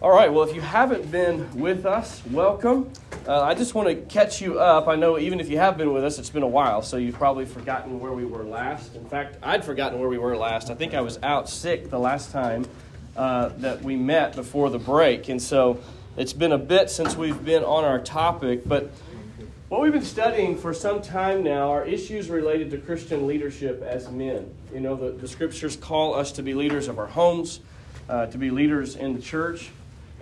All 0.00 0.12
right, 0.12 0.32
well, 0.32 0.48
if 0.48 0.54
you 0.54 0.60
haven't 0.60 1.10
been 1.10 1.58
with 1.58 1.84
us, 1.84 2.22
welcome. 2.30 2.88
Uh, 3.26 3.42
I 3.42 3.54
just 3.54 3.74
want 3.74 3.88
to 3.88 3.96
catch 3.96 4.40
you 4.40 4.60
up. 4.60 4.86
I 4.86 4.94
know 4.94 5.18
even 5.18 5.40
if 5.40 5.50
you 5.50 5.58
have 5.58 5.76
been 5.76 5.92
with 5.92 6.04
us, 6.04 6.20
it's 6.20 6.30
been 6.30 6.44
a 6.44 6.46
while, 6.46 6.82
so 6.82 6.98
you've 6.98 7.16
probably 7.16 7.44
forgotten 7.44 7.98
where 7.98 8.12
we 8.12 8.24
were 8.24 8.44
last. 8.44 8.94
In 8.94 9.04
fact, 9.06 9.38
I'd 9.42 9.64
forgotten 9.64 9.98
where 9.98 10.08
we 10.08 10.16
were 10.16 10.36
last. 10.36 10.70
I 10.70 10.76
think 10.76 10.94
I 10.94 11.00
was 11.00 11.18
out 11.24 11.48
sick 11.48 11.90
the 11.90 11.98
last 11.98 12.30
time 12.30 12.64
uh, 13.16 13.48
that 13.58 13.82
we 13.82 13.96
met 13.96 14.36
before 14.36 14.70
the 14.70 14.78
break, 14.78 15.30
and 15.30 15.42
so 15.42 15.80
it's 16.16 16.32
been 16.32 16.52
a 16.52 16.58
bit 16.58 16.90
since 16.90 17.16
we've 17.16 17.44
been 17.44 17.64
on 17.64 17.82
our 17.82 17.98
topic. 17.98 18.68
But 18.68 18.92
what 19.68 19.80
we've 19.80 19.92
been 19.92 20.04
studying 20.04 20.56
for 20.56 20.72
some 20.72 21.02
time 21.02 21.42
now 21.42 21.72
are 21.72 21.84
issues 21.84 22.30
related 22.30 22.70
to 22.70 22.78
Christian 22.78 23.26
leadership 23.26 23.82
as 23.82 24.08
men. 24.12 24.54
You 24.72 24.78
know, 24.78 24.94
the, 24.94 25.10
the 25.10 25.26
scriptures 25.26 25.74
call 25.74 26.14
us 26.14 26.30
to 26.32 26.44
be 26.44 26.54
leaders 26.54 26.86
of 26.86 27.00
our 27.00 27.08
homes, 27.08 27.58
uh, 28.08 28.26
to 28.26 28.38
be 28.38 28.52
leaders 28.52 28.94
in 28.94 29.12
the 29.12 29.20
church 29.20 29.72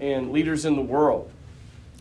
and 0.00 0.32
leaders 0.32 0.64
in 0.64 0.76
the 0.76 0.82
world. 0.82 1.30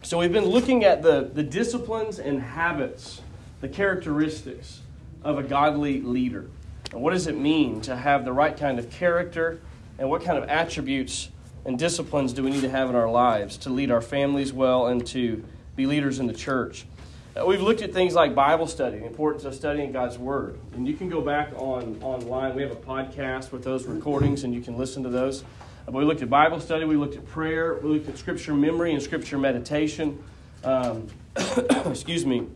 So 0.04 0.20
we've 0.20 0.32
been 0.32 0.46
looking 0.46 0.84
at 0.84 1.02
the, 1.02 1.30
the 1.34 1.44
disciplines 1.44 2.20
and 2.20 2.42
habits, 2.42 3.22
the 3.62 3.68
characteristics 3.68 4.82
of 5.24 5.40
a 5.40 5.44
godly 5.44 6.02
leader. 6.02 6.50
And 6.92 7.02
what 7.02 7.12
does 7.12 7.28
it 7.28 7.38
mean 7.38 7.82
to 7.82 7.96
have 7.96 8.24
the 8.26 8.34
right 8.34 8.56
kind 8.56 8.78
of 8.78 8.90
character 8.92 9.60
and 9.98 10.10
what 10.10 10.24
kind 10.24 10.38
of 10.38 10.48
attributes 10.50 11.30
and 11.66 11.80
disciplines 11.80 12.34
do 12.34 12.44
we 12.44 12.52
need 12.52 12.62
to 12.62 12.70
have 12.70 12.90
in 12.90 12.96
our 12.96 13.10
lives 13.10 13.58
to 13.58 13.70
lead 13.72 13.90
our 13.90 14.02
families 14.02 14.54
well 14.54 14.88
and 14.88 15.06
to 15.08 15.44
be 15.76 15.88
leaders 15.88 16.20
in 16.20 16.28
the 16.28 16.34
church? 16.34 16.86
Uh, 17.36 17.46
we've 17.46 17.62
looked 17.62 17.82
at 17.82 17.92
things 17.92 18.14
like 18.14 18.34
Bible 18.34 18.68
study, 18.68 19.00
the 19.00 19.06
importance 19.06 19.44
of 19.44 19.54
studying 19.54 19.92
God's 19.92 20.18
Word. 20.18 20.58
And 20.74 20.88
you 20.88 20.94
can 20.94 21.10
go 21.10 21.20
back 21.20 21.52
on 21.58 21.98
online. 22.02 22.56
We 22.56 22.62
have 22.62 22.72
a 22.72 22.76
podcast 22.76 23.52
with 23.52 23.64
those 23.64 23.86
recordings, 23.88 24.46
and 24.46 24.54
you 24.54 24.62
can 24.62 24.78
listen 24.78 25.04
to 25.04 25.10
those. 25.10 25.44
We 25.88 26.04
looked 26.04 26.24
at 26.24 26.30
Bible 26.32 26.60
study, 26.60 26.84
we 26.86 26.96
looked 26.96 27.16
at 27.16 27.28
prayer, 27.28 27.76
we 27.76 27.90
looked 27.90 28.10
at 28.10 28.18
scripture 28.18 28.56
memory 28.56 28.94
and 28.94 29.04
scripture 29.04 29.38
meditation. 29.38 30.22
Um, 30.64 31.08
excuse 31.86 32.26
me. 32.26 32.48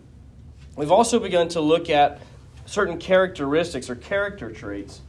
We've 0.76 0.92
also 0.92 1.20
begun 1.20 1.48
to 1.50 1.62
look 1.62 1.92
at 1.92 2.22
certain 2.66 2.98
characteristics 2.98 3.88
or 3.88 3.96
character 3.96 4.52
traits 4.52 5.02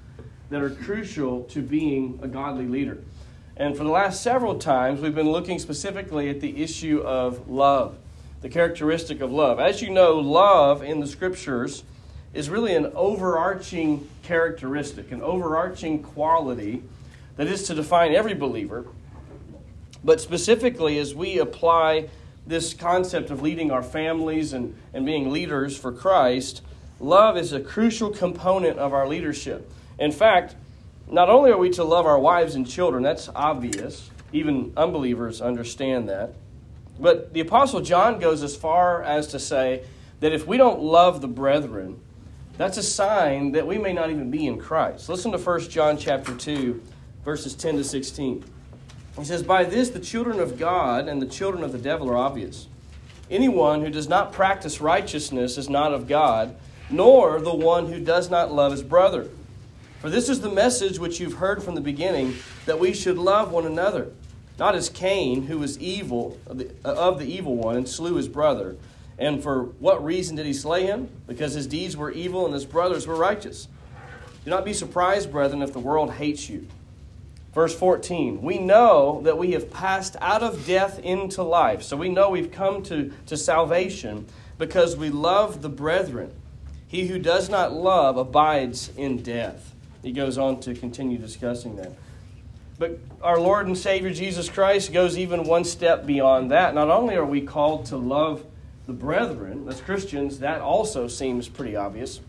that 0.51 0.61
are 0.61 0.71
crucial 0.71 1.45
to 1.45 1.63
being 1.63 2.19
a 2.23 2.29
godly 2.29 2.67
leader. 2.67 3.03
And 3.57 3.75
for 3.77 3.85
the 3.85 3.91
last 3.91 4.23
several 4.23 4.59
times, 4.59 5.01
we've 5.01 5.15
been 5.15 5.31
looking 5.31 5.59
specifically 5.59 6.29
at 6.29 6.41
the 6.41 6.63
issue 6.63 7.01
of 7.01 7.49
love, 7.49 7.97
the 8.43 8.51
characteristic 8.51 9.23
of 9.23 9.33
love. 9.33 9.59
As 9.61 9.81
you 9.81 9.91
know, 9.91 10.19
love 10.19 10.83
in 10.83 11.01
the 11.01 11.07
scriptures 11.07 11.85
is 12.35 12.51
really 12.51 12.75
an 12.75 12.93
overarching 12.95 14.09
characteristic, 14.23 15.11
an 15.11 15.23
overarching 15.23 16.03
quality 16.03 16.83
that 17.41 17.49
is 17.49 17.63
to 17.63 17.75
define 17.75 18.13
every 18.13 18.35
believer. 18.35 18.85
But 20.05 20.21
specifically, 20.21 20.99
as 20.99 21.15
we 21.15 21.39
apply 21.39 22.11
this 22.47 22.75
concept 22.75 23.31
of 23.31 23.41
leading 23.41 23.71
our 23.71 23.83
families 23.83 24.53
and, 24.53 24.77
and 24.93 25.07
being 25.07 25.31
leaders 25.31 25.75
for 25.75 25.91
Christ, 25.91 26.61
love 26.99 27.39
is 27.39 27.55
a 27.55 27.61
crucial 27.61 28.11
component 28.11 28.79
of 28.79 28.93
our 28.93 29.09
leadership. 29.09 29.73
In 29.99 30.13
fact, 30.13 30.55
not 31.11 31.31
only 31.31 31.51
are 31.51 31.57
we 31.57 31.71
to 31.71 31.83
love 31.83 32.05
our 32.05 32.19
wives 32.19 32.57
and 32.57 32.69
children, 32.69 33.03
that's 33.03 33.31
obvious, 33.35 34.11
even 34.35 34.75
unbelievers 34.77 35.41
understand 35.41 36.11
that. 36.11 36.35
But 36.99 37.33
the 37.33 37.41
Apostle 37.41 37.81
John 37.81 38.19
goes 38.19 38.43
as 38.43 38.55
far 38.55 39.03
as 39.03 39.29
to 39.29 39.39
say 39.39 39.87
that 40.21 40.35
if 40.35 40.47
we 40.47 40.59
don't 40.59 40.83
love 40.83 41.23
the 41.23 41.29
brethren, 41.29 42.03
that's 42.59 42.77
a 42.77 42.83
sign 42.83 43.53
that 43.53 43.67
we 43.67 43.79
may 43.79 43.95
not 43.95 44.11
even 44.11 44.31
be 44.31 44.47
in 44.47 44.59
Christ. 44.59 45.09
Listen 45.09 45.33
to 45.33 45.39
1 45.39 45.71
John 45.71 45.97
chapter 45.97 46.37
2 46.37 46.83
verses 47.25 47.55
10 47.55 47.77
to 47.77 47.85
16. 47.85 48.45
He 49.19 49.25
says, 49.25 49.43
By 49.43 49.65
this 49.65 49.91
the 49.91 50.01
children 50.01 50.41
of 50.41 50.59
God 50.59 51.09
and 51.09 51.21
the 51.21 51.27
children 51.27 51.63
of 51.63 51.73
the 51.73 51.79
devil 51.79 52.11
are 52.11 52.17
obvious. 52.17 52.69
Anyone 53.31 53.83
who 53.83 53.91
does 53.91 54.09
not 54.09 54.33
practice 54.33 54.81
righteousness 54.81 55.57
is 55.57 55.69
not 55.69 55.93
of 55.93 56.09
God, 56.09 56.57
nor 56.91 57.41
the 57.41 57.55
one 57.55 57.93
who 57.93 58.01
does 58.01 58.31
not 58.31 58.53
love 58.53 58.73
his 58.73 58.83
brother. 58.83 59.29
For 60.01 60.11
this 60.11 60.29
is 60.29 60.41
the 60.41 60.51
message 60.51 60.99
which 60.99 61.21
you've 61.21 61.35
heard 61.35 61.63
from 61.63 61.75
the 61.75 61.81
beginning, 61.81 62.37
that 62.67 62.81
we 62.81 62.95
should 62.95 63.19
love 63.19 63.53
one 63.53 63.67
another. 63.67 64.11
Not 64.59 64.75
as 64.75 64.89
Cain, 64.89 65.43
who 65.43 65.59
was 65.59 65.79
evil 65.79 66.39
of 66.47 66.59
the, 66.59 66.71
of 66.85 67.19
the 67.19 67.27
evil 67.27 67.55
one 67.57 67.77
and 67.77 67.89
slew 67.89 68.15
his 68.17 68.29
brother. 68.29 68.77
And 69.19 69.43
for 69.43 69.65
what 69.79 70.03
reason 70.03 70.37
did 70.37 70.47
he 70.47 70.55
slay 70.55 70.87
him? 70.87 71.09
Because 71.27 71.53
his 71.53 71.67
deeds 71.67 71.97
were 71.97 72.11
evil 72.11 72.47
and 72.47 72.55
his 72.55 72.65
brothers 72.65 73.07
were 73.07 73.15
righteous. 73.15 73.69
Do 74.45 74.51
not 74.51 74.65
be 74.65 74.73
surprised, 74.73 75.31
brethren, 75.31 75.61
if 75.61 75.73
the 75.73 75.79
world 75.79 76.13
hates 76.15 76.49
you. 76.49 76.67
Verse 77.53 77.75
14, 77.75 78.43
we 78.43 78.59
know 78.59 79.23
that 79.25 79.37
we 79.37 79.53
have 79.53 79.71
passed 79.71 80.17
out 80.21 80.43
of 80.43 80.67
death 80.67 81.01
into 81.01 81.43
life. 81.43 81.83
So 81.83 81.97
we 81.97 82.09
know 82.09 82.31
we've 82.31 82.53
come 82.53 82.83
to, 82.85 83.13
to 83.27 83.37
salvation 83.37 84.27
because 84.57 84.97
we 84.97 85.11
love 85.11 85.61
the 85.61 85.69
brethren. 85.69 86.33
He 86.87 87.09
who 87.09 87.19
does 87.19 87.49
not 87.49 87.73
love 87.73 88.17
abides 88.17 88.93
in 88.97 89.23
death. 89.23 89.75
He 90.03 90.13
goes 90.13 90.39
on 90.39 90.61
to 90.61 90.75
continue 90.75 91.19
discussing 91.19 91.77
that. 91.77 91.93
But 92.79 92.99
our 93.21 93.39
Lord 93.39 93.67
and 93.67 93.77
Savior 93.77 94.11
Jesus 94.11 94.49
Christ 94.49 94.93
goes 94.93 95.19
even 95.19 95.45
one 95.45 95.65
step 95.65 96.07
beyond 96.07 96.53
that. 96.53 96.75
Not 96.75 96.89
only 96.89 97.17
are 97.17 97.27
we 97.27 97.41
called 97.41 97.87
to 97.87 97.97
love 97.97 98.45
the 98.87 98.93
brethren, 98.93 99.67
as 99.69 99.81
Christians, 99.81 100.39
that 100.39 100.61
also 100.61 101.09
seems 101.09 101.49
pretty 101.49 101.77
obvious. 101.77 102.21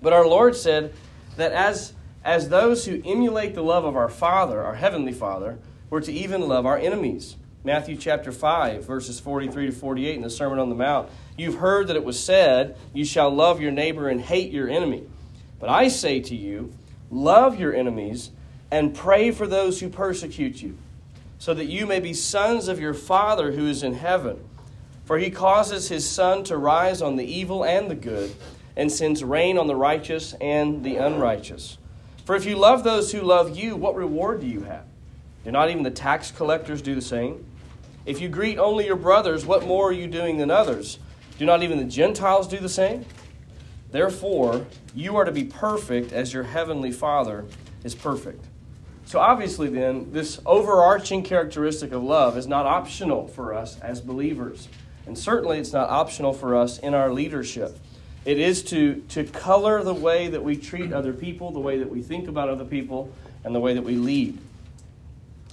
But 0.00 0.12
our 0.12 0.26
Lord 0.26 0.54
said 0.54 0.92
that 1.36 1.52
as 1.52 1.93
as 2.24 2.48
those 2.48 2.86
who 2.86 3.02
emulate 3.04 3.54
the 3.54 3.62
love 3.62 3.84
of 3.84 3.96
our 3.96 4.08
Father, 4.08 4.62
our 4.62 4.74
Heavenly 4.74 5.12
Father, 5.12 5.58
we're 5.90 6.00
to 6.00 6.12
even 6.12 6.48
love 6.48 6.64
our 6.64 6.78
enemies. 6.78 7.36
Matthew 7.62 7.96
chapter 7.96 8.32
5, 8.32 8.84
verses 8.84 9.20
43 9.20 9.66
to 9.66 9.72
48 9.72 10.16
in 10.16 10.22
the 10.22 10.30
Sermon 10.30 10.58
on 10.58 10.70
the 10.70 10.74
Mount. 10.74 11.10
You've 11.36 11.56
heard 11.56 11.88
that 11.88 11.96
it 11.96 12.04
was 12.04 12.22
said, 12.22 12.76
You 12.94 13.04
shall 13.04 13.30
love 13.30 13.60
your 13.60 13.72
neighbor 13.72 14.08
and 14.08 14.20
hate 14.20 14.50
your 14.50 14.68
enemy. 14.68 15.04
But 15.60 15.68
I 15.68 15.88
say 15.88 16.20
to 16.20 16.34
you, 16.34 16.72
love 17.10 17.60
your 17.60 17.74
enemies 17.74 18.30
and 18.70 18.94
pray 18.94 19.30
for 19.30 19.46
those 19.46 19.80
who 19.80 19.88
persecute 19.88 20.62
you, 20.62 20.76
so 21.38 21.54
that 21.54 21.66
you 21.66 21.86
may 21.86 22.00
be 22.00 22.12
sons 22.12 22.68
of 22.68 22.80
your 22.80 22.94
Father 22.94 23.52
who 23.52 23.66
is 23.66 23.82
in 23.82 23.94
heaven. 23.94 24.42
For 25.04 25.18
he 25.18 25.30
causes 25.30 25.88
his 25.88 26.08
sun 26.08 26.44
to 26.44 26.56
rise 26.56 27.02
on 27.02 27.16
the 27.16 27.24
evil 27.24 27.64
and 27.64 27.90
the 27.90 27.94
good, 27.94 28.34
and 28.76 28.90
sends 28.90 29.22
rain 29.22 29.58
on 29.58 29.66
the 29.66 29.76
righteous 29.76 30.32
and 30.40 30.82
the 30.82 30.96
unrighteous. 30.96 31.78
For 32.24 32.34
if 32.34 32.46
you 32.46 32.56
love 32.56 32.84
those 32.84 33.12
who 33.12 33.20
love 33.20 33.56
you, 33.56 33.76
what 33.76 33.94
reward 33.94 34.40
do 34.40 34.46
you 34.46 34.62
have? 34.62 34.84
Do 35.44 35.50
not 35.50 35.68
even 35.70 35.82
the 35.82 35.90
tax 35.90 36.30
collectors 36.30 36.80
do 36.80 36.94
the 36.94 37.02
same? 37.02 37.44
If 38.06 38.20
you 38.20 38.28
greet 38.28 38.58
only 38.58 38.86
your 38.86 38.96
brothers, 38.96 39.44
what 39.44 39.66
more 39.66 39.88
are 39.88 39.92
you 39.92 40.06
doing 40.06 40.38
than 40.38 40.50
others? 40.50 40.98
Do 41.38 41.44
not 41.44 41.62
even 41.62 41.78
the 41.78 41.84
Gentiles 41.84 42.48
do 42.48 42.58
the 42.58 42.68
same? 42.68 43.04
Therefore, 43.90 44.66
you 44.94 45.16
are 45.16 45.24
to 45.24 45.32
be 45.32 45.44
perfect 45.44 46.12
as 46.12 46.32
your 46.32 46.44
heavenly 46.44 46.92
Father 46.92 47.44
is 47.84 47.94
perfect. 47.94 48.44
So, 49.04 49.20
obviously, 49.20 49.68
then, 49.68 50.10
this 50.12 50.40
overarching 50.46 51.22
characteristic 51.22 51.92
of 51.92 52.02
love 52.02 52.38
is 52.38 52.46
not 52.46 52.64
optional 52.64 53.28
for 53.28 53.52
us 53.52 53.78
as 53.80 54.00
believers. 54.00 54.68
And 55.06 55.16
certainly, 55.16 55.58
it's 55.58 55.74
not 55.74 55.90
optional 55.90 56.32
for 56.32 56.56
us 56.56 56.78
in 56.78 56.94
our 56.94 57.12
leadership. 57.12 57.78
It 58.24 58.38
is 58.38 58.62
to, 58.64 59.02
to 59.10 59.24
color 59.24 59.82
the 59.82 59.94
way 59.94 60.28
that 60.28 60.42
we 60.42 60.56
treat 60.56 60.92
other 60.92 61.12
people, 61.12 61.50
the 61.50 61.60
way 61.60 61.78
that 61.78 61.90
we 61.90 62.00
think 62.00 62.26
about 62.26 62.48
other 62.48 62.64
people, 62.64 63.12
and 63.44 63.54
the 63.54 63.60
way 63.60 63.74
that 63.74 63.82
we 63.82 63.96
lead. 63.96 64.38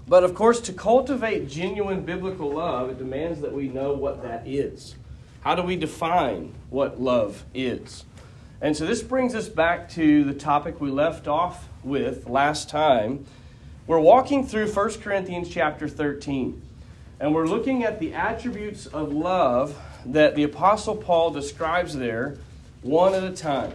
But 0.08 0.24
of 0.24 0.34
course, 0.34 0.62
to 0.62 0.74
cultivate 0.74 1.50
genuine 1.50 2.04
biblical 2.04 2.52
love, 2.52 2.90
it 2.90 2.98
demands 2.98 3.42
that 3.42 3.54
we 3.54 3.68
know 3.68 3.94
what 3.94 4.24
that 4.24 4.48
is. 4.48 4.96
How 5.42 5.56
do 5.56 5.64
we 5.64 5.76
define 5.76 6.54
what 6.70 7.02
love 7.02 7.44
is? 7.54 8.06
And 8.62 8.78
so 8.78 8.86
this 8.86 9.02
brings 9.02 9.36
us 9.36 9.50
back 9.50 9.90
to 9.92 10.24
the 10.24 10.34
topic 10.34 10.80
we 10.80 10.92
left 10.92 11.28
off 11.28 11.68
with 11.84 12.28
last 12.28 12.70
time. 12.70 13.26
We're 13.88 14.00
walking 14.00 14.46
through 14.46 14.72
1 14.72 14.90
Corinthians 15.02 15.50
chapter 15.50 15.90
13, 15.90 16.62
and 17.20 17.34
we're 17.34 17.48
looking 17.48 17.84
at 17.84 18.00
the 18.00 18.14
attributes 18.14 18.86
of 18.86 19.12
love 19.12 19.78
that 20.06 20.36
the 20.36 20.44
Apostle 20.44 20.96
Paul 20.96 21.32
describes 21.32 21.96
there 21.96 22.38
one 22.82 23.14
at 23.14 23.24
a 23.24 23.32
time, 23.32 23.74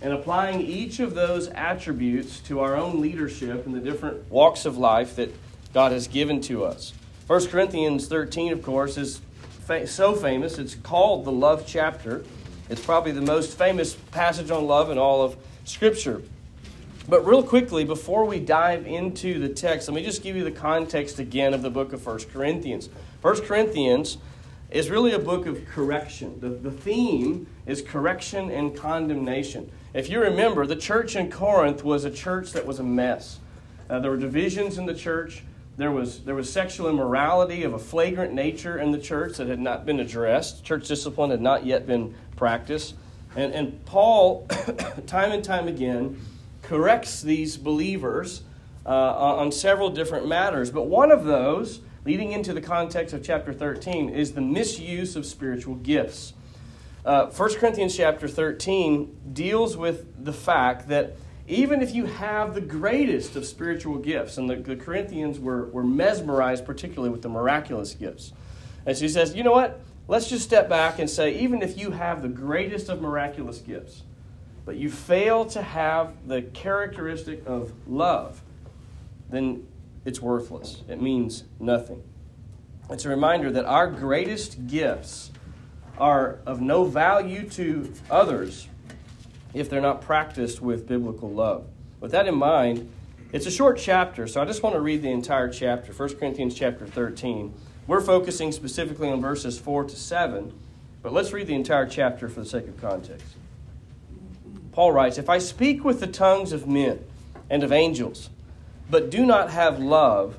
and 0.00 0.12
applying 0.12 0.60
each 0.60 1.00
of 1.00 1.14
those 1.14 1.48
attributes 1.48 2.40
to 2.40 2.60
our 2.60 2.74
own 2.74 3.00
leadership 3.00 3.66
in 3.66 3.72
the 3.72 3.80
different 3.80 4.30
walks 4.30 4.64
of 4.64 4.78
life 4.78 5.16
that 5.16 5.34
God 5.74 5.92
has 5.92 6.08
given 6.08 6.40
to 6.42 6.64
us. 6.64 6.94
1 7.26 7.48
Corinthians 7.48 8.08
13, 8.08 8.52
of 8.52 8.62
course, 8.62 8.96
is 8.96 9.20
fa- 9.66 9.86
so 9.86 10.14
famous. 10.14 10.58
It's 10.58 10.74
called 10.74 11.24
the 11.24 11.32
love 11.32 11.64
chapter. 11.66 12.24
It's 12.70 12.84
probably 12.84 13.12
the 13.12 13.20
most 13.20 13.58
famous 13.58 13.94
passage 13.94 14.50
on 14.50 14.66
love 14.66 14.90
in 14.90 14.96
all 14.98 15.22
of 15.22 15.36
Scripture. 15.64 16.22
But 17.08 17.26
real 17.26 17.42
quickly, 17.42 17.84
before 17.84 18.24
we 18.24 18.40
dive 18.40 18.86
into 18.86 19.38
the 19.38 19.48
text, 19.48 19.88
let 19.88 19.94
me 19.94 20.02
just 20.02 20.22
give 20.22 20.34
you 20.34 20.44
the 20.44 20.50
context 20.50 21.18
again 21.18 21.52
of 21.54 21.62
the 21.62 21.70
book 21.70 21.92
of 21.92 22.04
1 22.04 22.20
Corinthians. 22.32 22.88
1 23.20 23.42
Corinthians 23.42 24.18
is 24.76 24.90
really 24.90 25.12
a 25.12 25.18
book 25.18 25.46
of 25.46 25.64
correction. 25.66 26.38
The, 26.38 26.50
the 26.50 26.70
theme 26.70 27.46
is 27.64 27.80
correction 27.80 28.50
and 28.50 28.76
condemnation. 28.76 29.70
If 29.94 30.10
you 30.10 30.20
remember, 30.20 30.66
the 30.66 30.76
church 30.76 31.16
in 31.16 31.30
Corinth 31.30 31.82
was 31.82 32.04
a 32.04 32.10
church 32.10 32.52
that 32.52 32.66
was 32.66 32.78
a 32.78 32.82
mess. 32.82 33.38
Uh, 33.88 34.00
there 34.00 34.10
were 34.10 34.18
divisions 34.18 34.76
in 34.76 34.84
the 34.84 34.94
church. 34.94 35.42
there 35.78 35.90
was, 35.90 36.24
there 36.24 36.34
was 36.34 36.52
sexual 36.52 36.90
immorality 36.90 37.62
of 37.62 37.72
a 37.72 37.78
flagrant 37.78 38.34
nature 38.34 38.78
in 38.78 38.90
the 38.90 38.98
church 38.98 39.38
that 39.38 39.48
had 39.48 39.60
not 39.60 39.86
been 39.86 39.98
addressed. 39.98 40.62
Church 40.62 40.86
discipline 40.86 41.30
had 41.30 41.40
not 41.40 41.64
yet 41.64 41.86
been 41.86 42.14
practiced. 42.36 42.96
And, 43.34 43.54
and 43.54 43.84
Paul, 43.86 44.46
time 45.06 45.32
and 45.32 45.42
time 45.42 45.68
again, 45.68 46.20
corrects 46.62 47.22
these 47.22 47.56
believers 47.56 48.42
uh, 48.84 48.90
on 48.90 49.52
several 49.52 49.88
different 49.88 50.28
matters. 50.28 50.70
But 50.70 50.86
one 50.86 51.10
of 51.10 51.24
those, 51.24 51.80
leading 52.06 52.30
into 52.30 52.54
the 52.54 52.60
context 52.60 53.12
of 53.12 53.22
chapter 53.24 53.52
13, 53.52 54.10
is 54.10 54.32
the 54.32 54.40
misuse 54.40 55.16
of 55.16 55.26
spiritual 55.26 55.74
gifts. 55.74 56.34
Uh, 57.04 57.26
1 57.26 57.54
Corinthians 57.56 57.96
chapter 57.96 58.28
13 58.28 59.32
deals 59.32 59.76
with 59.76 60.24
the 60.24 60.32
fact 60.32 60.88
that 60.88 61.16
even 61.48 61.82
if 61.82 61.92
you 61.92 62.06
have 62.06 62.54
the 62.54 62.60
greatest 62.60 63.34
of 63.34 63.44
spiritual 63.44 63.98
gifts, 63.98 64.38
and 64.38 64.48
the, 64.48 64.54
the 64.54 64.76
Corinthians 64.76 65.40
were, 65.40 65.66
were 65.66 65.82
mesmerized 65.82 66.64
particularly 66.64 67.10
with 67.10 67.22
the 67.22 67.28
miraculous 67.28 67.94
gifts. 67.94 68.32
And 68.86 68.96
so 68.96 69.02
he 69.02 69.08
says, 69.08 69.34
you 69.34 69.42
know 69.42 69.52
what? 69.52 69.80
Let's 70.06 70.28
just 70.28 70.44
step 70.44 70.68
back 70.68 71.00
and 71.00 71.10
say, 71.10 71.36
even 71.40 71.60
if 71.60 71.76
you 71.76 71.90
have 71.90 72.22
the 72.22 72.28
greatest 72.28 72.88
of 72.88 73.02
miraculous 73.02 73.58
gifts, 73.58 74.04
but 74.64 74.76
you 74.76 74.90
fail 74.90 75.44
to 75.46 75.60
have 75.60 76.12
the 76.28 76.42
characteristic 76.42 77.44
of 77.46 77.72
love, 77.88 78.42
then 79.28 79.66
it's 80.06 80.22
worthless. 80.22 80.82
It 80.88 81.02
means 81.02 81.44
nothing. 81.58 82.02
It's 82.88 83.04
a 83.04 83.08
reminder 83.08 83.50
that 83.50 83.64
our 83.64 83.90
greatest 83.90 84.68
gifts 84.68 85.32
are 85.98 86.38
of 86.46 86.60
no 86.60 86.84
value 86.84 87.48
to 87.50 87.92
others 88.08 88.68
if 89.52 89.68
they're 89.68 89.80
not 89.80 90.00
practiced 90.00 90.62
with 90.62 90.86
biblical 90.86 91.28
love. 91.28 91.66
With 92.00 92.12
that 92.12 92.28
in 92.28 92.36
mind, 92.36 92.88
it's 93.32 93.46
a 93.46 93.50
short 93.50 93.78
chapter, 93.78 94.28
so 94.28 94.40
I 94.40 94.44
just 94.44 94.62
want 94.62 94.76
to 94.76 94.80
read 94.80 95.02
the 95.02 95.10
entire 95.10 95.48
chapter, 95.48 95.92
1 95.92 96.16
Corinthians 96.16 96.54
chapter 96.54 96.86
13. 96.86 97.52
We're 97.88 98.00
focusing 98.00 98.52
specifically 98.52 99.10
on 99.10 99.20
verses 99.20 99.58
4 99.58 99.84
to 99.84 99.96
7, 99.96 100.52
but 101.02 101.12
let's 101.12 101.32
read 101.32 101.48
the 101.48 101.54
entire 101.54 101.86
chapter 101.86 102.28
for 102.28 102.40
the 102.40 102.46
sake 102.46 102.68
of 102.68 102.80
context. 102.80 103.26
Paul 104.70 104.92
writes 104.92 105.18
If 105.18 105.28
I 105.28 105.38
speak 105.38 105.84
with 105.84 105.98
the 105.98 106.06
tongues 106.06 106.52
of 106.52 106.68
men 106.68 107.04
and 107.50 107.64
of 107.64 107.72
angels, 107.72 108.30
but 108.90 109.10
do 109.10 109.26
not 109.26 109.50
have 109.50 109.78
love, 109.78 110.38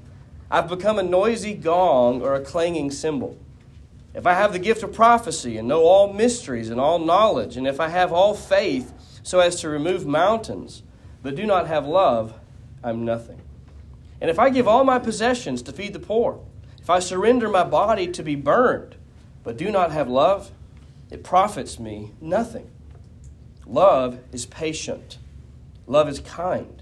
I've 0.49 0.69
become 0.69 0.97
a 0.97 1.03
noisy 1.03 1.53
gong 1.53 2.21
or 2.21 2.35
a 2.35 2.43
clanging 2.43 2.91
cymbal. 2.91 3.37
If 4.13 4.25
I 4.25 4.33
have 4.33 4.53
the 4.53 4.59
gift 4.59 4.81
of 4.81 4.93
prophecy 4.93 5.57
and 5.57 5.67
know 5.67 5.83
all 5.83 6.13
mysteries 6.13 6.69
and 6.69 6.79
all 6.79 6.99
knowledge, 6.99 7.57
and 7.57 7.67
if 7.67 7.79
I 7.79 7.89
have 7.89 8.13
all 8.13 8.33
faith 8.33 8.93
so 9.21 9.39
as 9.39 9.57
to 9.61 9.69
remove 9.69 10.07
mountains, 10.07 10.83
but 11.21 11.35
do 11.35 11.45
not 11.45 11.67
have 11.67 11.85
love, 11.85 12.33
I'm 12.83 13.03
nothing. 13.03 13.41
And 14.21 14.29
if 14.29 14.39
I 14.39 14.49
give 14.49 14.67
all 14.67 14.83
my 14.83 14.97
possessions 14.97 15.61
to 15.63 15.73
feed 15.73 15.93
the 15.93 15.99
poor, 15.99 16.39
if 16.81 16.89
I 16.89 16.99
surrender 16.99 17.49
my 17.49 17.63
body 17.63 18.07
to 18.07 18.23
be 18.23 18.35
burned, 18.35 18.95
but 19.43 19.57
do 19.57 19.69
not 19.69 19.91
have 19.91 20.07
love, 20.07 20.51
it 21.11 21.23
profits 21.23 21.79
me 21.79 22.13
nothing. 22.21 22.69
Love 23.65 24.19
is 24.31 24.45
patient, 24.45 25.17
love 25.85 26.07
is 26.07 26.21
kind, 26.21 26.81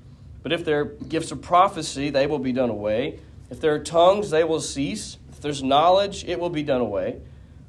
But 0.43 0.51
if 0.51 0.65
there 0.65 0.79
are 0.81 0.85
gifts 0.85 1.31
of 1.31 1.41
prophecy, 1.41 2.09
they 2.09 2.27
will 2.27 2.39
be 2.39 2.51
done 2.51 2.69
away. 2.69 3.19
If 3.49 3.59
there 3.59 3.73
are 3.75 3.79
tongues, 3.79 4.29
they 4.29 4.43
will 4.43 4.61
cease. 4.61 5.17
If 5.31 5.41
there's 5.41 5.61
knowledge, 5.61 6.23
it 6.25 6.39
will 6.39 6.49
be 6.49 6.63
done 6.63 6.81
away. 6.81 7.21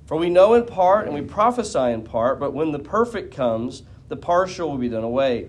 For 0.06 0.16
we 0.16 0.30
know 0.30 0.54
in 0.54 0.66
part 0.66 1.06
and 1.06 1.14
we 1.14 1.22
prophesy 1.22 1.90
in 1.90 2.02
part, 2.02 2.38
but 2.38 2.52
when 2.52 2.72
the 2.72 2.78
perfect 2.78 3.34
comes, 3.34 3.82
the 4.08 4.16
partial 4.16 4.70
will 4.70 4.78
be 4.78 4.88
done 4.88 5.04
away. 5.04 5.48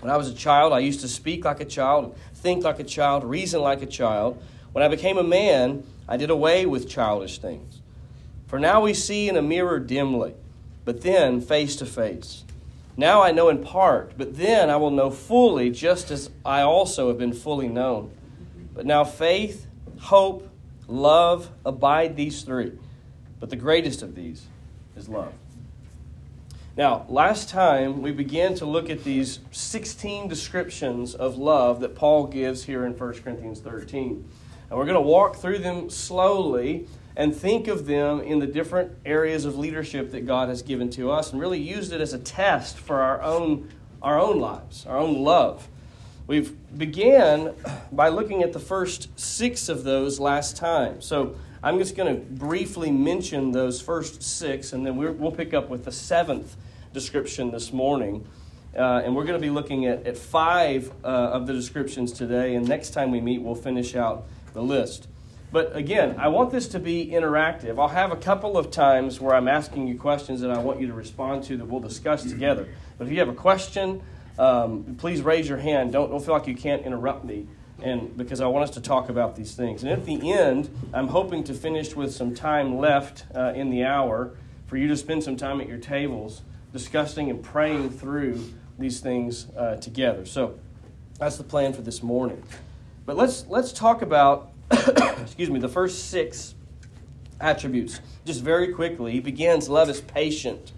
When 0.00 0.10
I 0.10 0.16
was 0.16 0.28
a 0.28 0.34
child, 0.34 0.72
I 0.72 0.78
used 0.80 1.00
to 1.00 1.08
speak 1.08 1.44
like 1.44 1.60
a 1.60 1.64
child, 1.64 2.16
think 2.34 2.64
like 2.64 2.78
a 2.78 2.84
child, 2.84 3.24
reason 3.24 3.60
like 3.60 3.82
a 3.82 3.86
child. 3.86 4.40
When 4.72 4.84
I 4.84 4.88
became 4.88 5.18
a 5.18 5.24
man, 5.24 5.84
I 6.08 6.16
did 6.16 6.30
away 6.30 6.66
with 6.66 6.88
childish 6.88 7.38
things. 7.38 7.80
For 8.46 8.58
now 8.58 8.80
we 8.80 8.94
see 8.94 9.28
in 9.28 9.36
a 9.36 9.42
mirror 9.42 9.78
dimly, 9.78 10.34
but 10.84 11.02
then 11.02 11.40
face 11.40 11.76
to 11.76 11.86
face. 11.86 12.44
Now 12.98 13.22
I 13.22 13.30
know 13.30 13.48
in 13.48 13.62
part, 13.62 14.14
but 14.18 14.36
then 14.36 14.68
I 14.70 14.76
will 14.76 14.90
know 14.90 15.08
fully, 15.08 15.70
just 15.70 16.10
as 16.10 16.30
I 16.44 16.62
also 16.62 17.06
have 17.06 17.16
been 17.16 17.32
fully 17.32 17.68
known. 17.68 18.10
But 18.74 18.86
now 18.86 19.04
faith, 19.04 19.68
hope, 20.00 20.50
love 20.88 21.52
abide 21.64 22.16
these 22.16 22.42
three. 22.42 22.72
But 23.38 23.50
the 23.50 23.56
greatest 23.56 24.02
of 24.02 24.16
these 24.16 24.46
is 24.96 25.08
love. 25.08 25.32
Now, 26.76 27.06
last 27.08 27.48
time 27.48 28.02
we 28.02 28.10
began 28.10 28.56
to 28.56 28.66
look 28.66 28.90
at 28.90 29.04
these 29.04 29.38
16 29.52 30.26
descriptions 30.26 31.14
of 31.14 31.36
love 31.36 31.78
that 31.80 31.94
Paul 31.94 32.26
gives 32.26 32.64
here 32.64 32.84
in 32.84 32.98
1 32.98 33.14
Corinthians 33.22 33.60
13. 33.60 34.28
And 34.70 34.78
we're 34.78 34.86
going 34.86 34.96
to 34.96 35.00
walk 35.00 35.36
through 35.36 35.58
them 35.58 35.88
slowly 35.88 36.88
and 37.18 37.34
think 37.34 37.66
of 37.66 37.86
them 37.86 38.20
in 38.20 38.38
the 38.38 38.46
different 38.46 38.92
areas 39.04 39.44
of 39.44 39.58
leadership 39.58 40.12
that 40.12 40.24
God 40.24 40.48
has 40.48 40.62
given 40.62 40.88
to 40.90 41.10
us 41.10 41.32
and 41.32 41.40
really 41.40 41.58
use 41.58 41.90
it 41.90 42.00
as 42.00 42.12
a 42.14 42.18
test 42.18 42.78
for 42.78 43.00
our 43.00 43.20
own, 43.20 43.68
our 44.00 44.20
own 44.20 44.38
lives, 44.38 44.86
our 44.86 44.96
own 44.96 45.24
love. 45.24 45.68
We've 46.28 46.54
began 46.78 47.54
by 47.90 48.10
looking 48.10 48.44
at 48.44 48.52
the 48.52 48.60
first 48.60 49.18
six 49.18 49.68
of 49.68 49.82
those 49.82 50.20
last 50.20 50.56
time. 50.56 51.02
So 51.02 51.34
I'm 51.60 51.78
just 51.78 51.96
going 51.96 52.14
to 52.14 52.22
briefly 52.22 52.92
mention 52.92 53.50
those 53.50 53.80
first 53.80 54.22
six, 54.22 54.72
and 54.72 54.86
then 54.86 54.96
we'll 54.96 55.32
pick 55.32 55.52
up 55.52 55.68
with 55.68 55.84
the 55.84 55.92
seventh 55.92 56.54
description 56.92 57.50
this 57.50 57.72
morning. 57.72 58.24
Uh, 58.76 59.02
and 59.04 59.16
we're 59.16 59.24
going 59.24 59.40
to 59.40 59.44
be 59.44 59.50
looking 59.50 59.86
at, 59.86 60.06
at 60.06 60.16
five 60.16 60.92
uh, 61.02 61.08
of 61.08 61.48
the 61.48 61.52
descriptions 61.52 62.12
today. 62.12 62.54
And 62.54 62.68
next 62.68 62.90
time 62.90 63.10
we 63.10 63.20
meet, 63.20 63.42
we'll 63.42 63.56
finish 63.56 63.96
out 63.96 64.24
the 64.52 64.62
list. 64.62 65.08
But 65.50 65.74
again, 65.74 66.16
I 66.18 66.28
want 66.28 66.50
this 66.50 66.68
to 66.68 66.78
be 66.78 67.06
interactive. 67.06 67.78
I'll 67.78 67.88
have 67.88 68.12
a 68.12 68.16
couple 68.16 68.58
of 68.58 68.70
times 68.70 69.20
where 69.20 69.34
I'm 69.34 69.48
asking 69.48 69.88
you 69.88 69.98
questions 69.98 70.40
that 70.42 70.50
I 70.50 70.58
want 70.58 70.80
you 70.80 70.86
to 70.88 70.92
respond 70.92 71.44
to 71.44 71.56
that 71.56 71.64
we'll 71.64 71.80
discuss 71.80 72.22
together. 72.22 72.68
But 72.98 73.06
if 73.06 73.12
you 73.12 73.18
have 73.20 73.30
a 73.30 73.34
question, 73.34 74.02
um, 74.38 74.96
please 74.98 75.22
raise 75.22 75.48
your 75.48 75.58
hand. 75.58 75.92
Don't, 75.92 76.10
don't 76.10 76.22
feel 76.22 76.34
like 76.34 76.46
you 76.46 76.56
can't 76.56 76.84
interrupt 76.84 77.24
me 77.24 77.46
and 77.82 78.16
because 78.16 78.40
I 78.40 78.46
want 78.46 78.64
us 78.64 78.70
to 78.74 78.80
talk 78.80 79.08
about 79.08 79.36
these 79.36 79.54
things. 79.54 79.82
And 79.82 79.92
at 79.92 80.04
the 80.04 80.32
end, 80.32 80.68
I'm 80.92 81.08
hoping 81.08 81.44
to 81.44 81.54
finish 81.54 81.94
with 81.94 82.12
some 82.12 82.34
time 82.34 82.76
left 82.76 83.24
uh, 83.34 83.52
in 83.54 83.70
the 83.70 83.84
hour 83.84 84.32
for 84.66 84.76
you 84.76 84.88
to 84.88 84.96
spend 84.96 85.22
some 85.24 85.36
time 85.36 85.60
at 85.60 85.68
your 85.68 85.78
tables 85.78 86.42
discussing 86.72 87.30
and 87.30 87.42
praying 87.42 87.90
through 87.90 88.44
these 88.78 89.00
things 89.00 89.46
uh, 89.56 89.76
together. 89.76 90.26
So 90.26 90.58
that's 91.18 91.36
the 91.36 91.44
plan 91.44 91.72
for 91.72 91.82
this 91.82 92.02
morning. 92.02 92.42
But 93.06 93.16
let's 93.16 93.46
let's 93.48 93.72
talk 93.72 94.02
about 94.02 94.47
excuse 95.20 95.50
me 95.50 95.58
the 95.60 95.68
first 95.68 96.10
six 96.10 96.54
attributes 97.40 98.00
just 98.24 98.42
very 98.42 98.72
quickly. 98.72 99.12
He 99.12 99.20
begins 99.20 99.68
love 99.68 99.88
is 99.88 100.00
patient. 100.00 100.72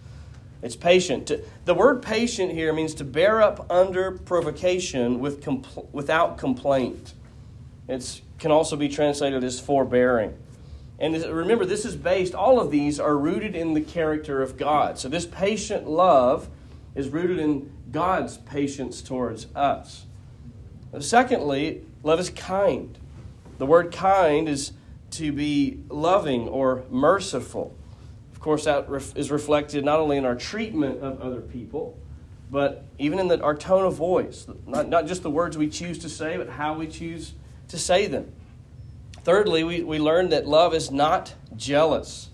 It's 0.63 0.77
patient. 0.77 1.31
The 1.65 1.75
word 1.75 2.03
patient 2.03 2.53
here 2.53 2.73
means 2.73 2.95
to 2.95 3.05
bear 3.05 3.41
up 3.41 3.71
under 3.71 4.13
provocation 4.13 5.19
with 5.19 5.43
compl- 5.43 5.91
without 5.91 6.37
complaint. 6.37 7.15
It 7.89 8.21
can 8.39 8.51
also 8.51 8.77
be 8.77 8.89
translated 8.89 9.43
as 9.43 9.59
forbearing. 9.59 10.37
And 10.99 11.15
remember, 11.25 11.65
this 11.65 11.87
is 11.87 11.97
based, 11.97 12.35
all 12.35 12.61
of 12.61 12.71
these 12.71 13.01
are 13.01 13.17
rooted 13.17 13.57
in 13.57 13.73
the 13.73 13.81
character 13.81 14.43
of 14.43 14.59
God. 14.59 14.99
So 14.99 15.09
this 15.09 15.25
patient 15.25 15.89
love 15.89 16.51
is 16.95 17.09
rooted 17.09 17.39
in 17.39 17.73
God's 17.91 18.37
patience 18.37 19.01
towards 19.01 19.47
us. 19.57 20.05
Secondly, 21.01 21.87
love 22.03 22.21
is 22.21 22.29
kind. 22.29 22.99
The 23.61 23.67
word 23.67 23.93
kind 23.93 24.49
is 24.49 24.73
to 25.11 25.33
be 25.33 25.85
loving 25.91 26.49
or 26.49 26.85
merciful. 26.89 27.77
Of 28.33 28.41
course, 28.41 28.65
that 28.65 28.89
is 29.15 29.31
reflected 29.31 29.85
not 29.85 30.01
only 30.01 30.17
in 30.17 30.25
our 30.25 30.35
treatment 30.35 31.03
of 31.03 31.21
other 31.21 31.43
people, 31.43 31.99
but 32.51 32.87
even 32.99 33.19
in 33.19 33.29
the, 33.29 33.39
our 33.43 33.55
tone 33.55 33.85
of 33.85 33.97
voice. 33.97 34.47
Not, 34.67 34.89
not 34.89 35.07
just 35.07 35.23
the 35.23 35.31
words 35.31 35.59
we 35.59 35.69
choose 35.69 35.99
to 35.99 36.09
say, 36.09 36.39
but 36.39 36.49
how 36.49 36.73
we 36.73 36.87
choose 36.87 37.35
to 37.69 37.79
say 37.79 38.07
them. 38.07 38.33
Thirdly, 39.25 39.63
we, 39.63 39.83
we 39.83 39.99
learn 39.99 40.31
that 40.31 40.47
love 40.47 40.73
is 40.73 40.91
not 40.91 41.35
jealous. 41.55 42.31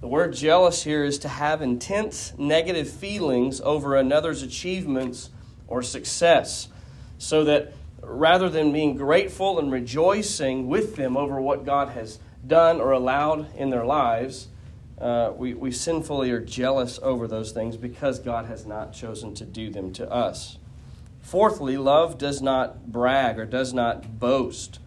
The 0.00 0.08
word 0.08 0.32
jealous 0.32 0.84
here 0.84 1.04
is 1.04 1.18
to 1.18 1.28
have 1.28 1.60
intense 1.60 2.32
negative 2.38 2.88
feelings 2.88 3.60
over 3.60 3.94
another's 3.94 4.42
achievements 4.42 5.28
or 5.68 5.82
success, 5.82 6.68
so 7.18 7.44
that 7.44 7.74
rather 8.02 8.48
than 8.48 8.72
being 8.72 8.96
grateful 8.96 9.58
and 9.58 9.70
rejoicing 9.70 10.68
with 10.68 10.96
them 10.96 11.16
over 11.16 11.40
what 11.40 11.64
God 11.64 11.90
has 11.90 12.18
done 12.46 12.80
or 12.80 12.90
allowed 12.90 13.54
in 13.56 13.70
their 13.70 13.84
lives, 13.84 14.48
uh, 15.00 15.32
we, 15.36 15.54
we 15.54 15.70
sinfully 15.70 16.30
are 16.30 16.40
jealous 16.40 16.98
over 17.02 17.26
those 17.26 17.52
things 17.52 17.76
because 17.76 18.18
God 18.18 18.46
has 18.46 18.66
not 18.66 18.92
chosen 18.92 19.34
to 19.34 19.44
do 19.44 19.70
them 19.70 19.92
to 19.94 20.10
us. 20.10 20.58
Fourthly, 21.20 21.76
love 21.76 22.18
does 22.18 22.42
not 22.42 22.90
brag 22.90 23.38
or 23.38 23.46
does 23.46 23.72
not 23.72 24.18
boast. 24.18 24.80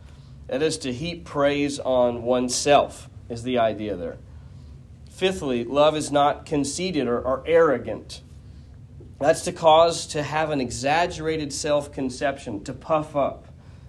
That 0.48 0.62
is 0.62 0.78
to 0.80 0.94
heap 0.94 1.26
praise 1.26 1.80
on 1.80 2.24
oneself, 2.24 3.10
is 3.30 3.44
the 3.44 3.58
idea 3.58 3.96
there. 3.96 4.18
Fifthly, 5.10 5.64
love 5.64 5.96
is 5.96 6.12
not 6.12 6.46
conceited 6.46 7.08
or, 7.08 7.20
or 7.20 7.44
arrogant. 7.48 8.22
That's 9.20 9.44
to 9.44 9.52
cause 9.54 10.08
to 10.08 10.24
have 10.24 10.50
an 10.50 10.60
exaggerated 10.60 11.54
self 11.54 11.92
conception, 11.92 12.64
to 12.66 12.74
puff 12.74 13.16
up, 13.16 13.48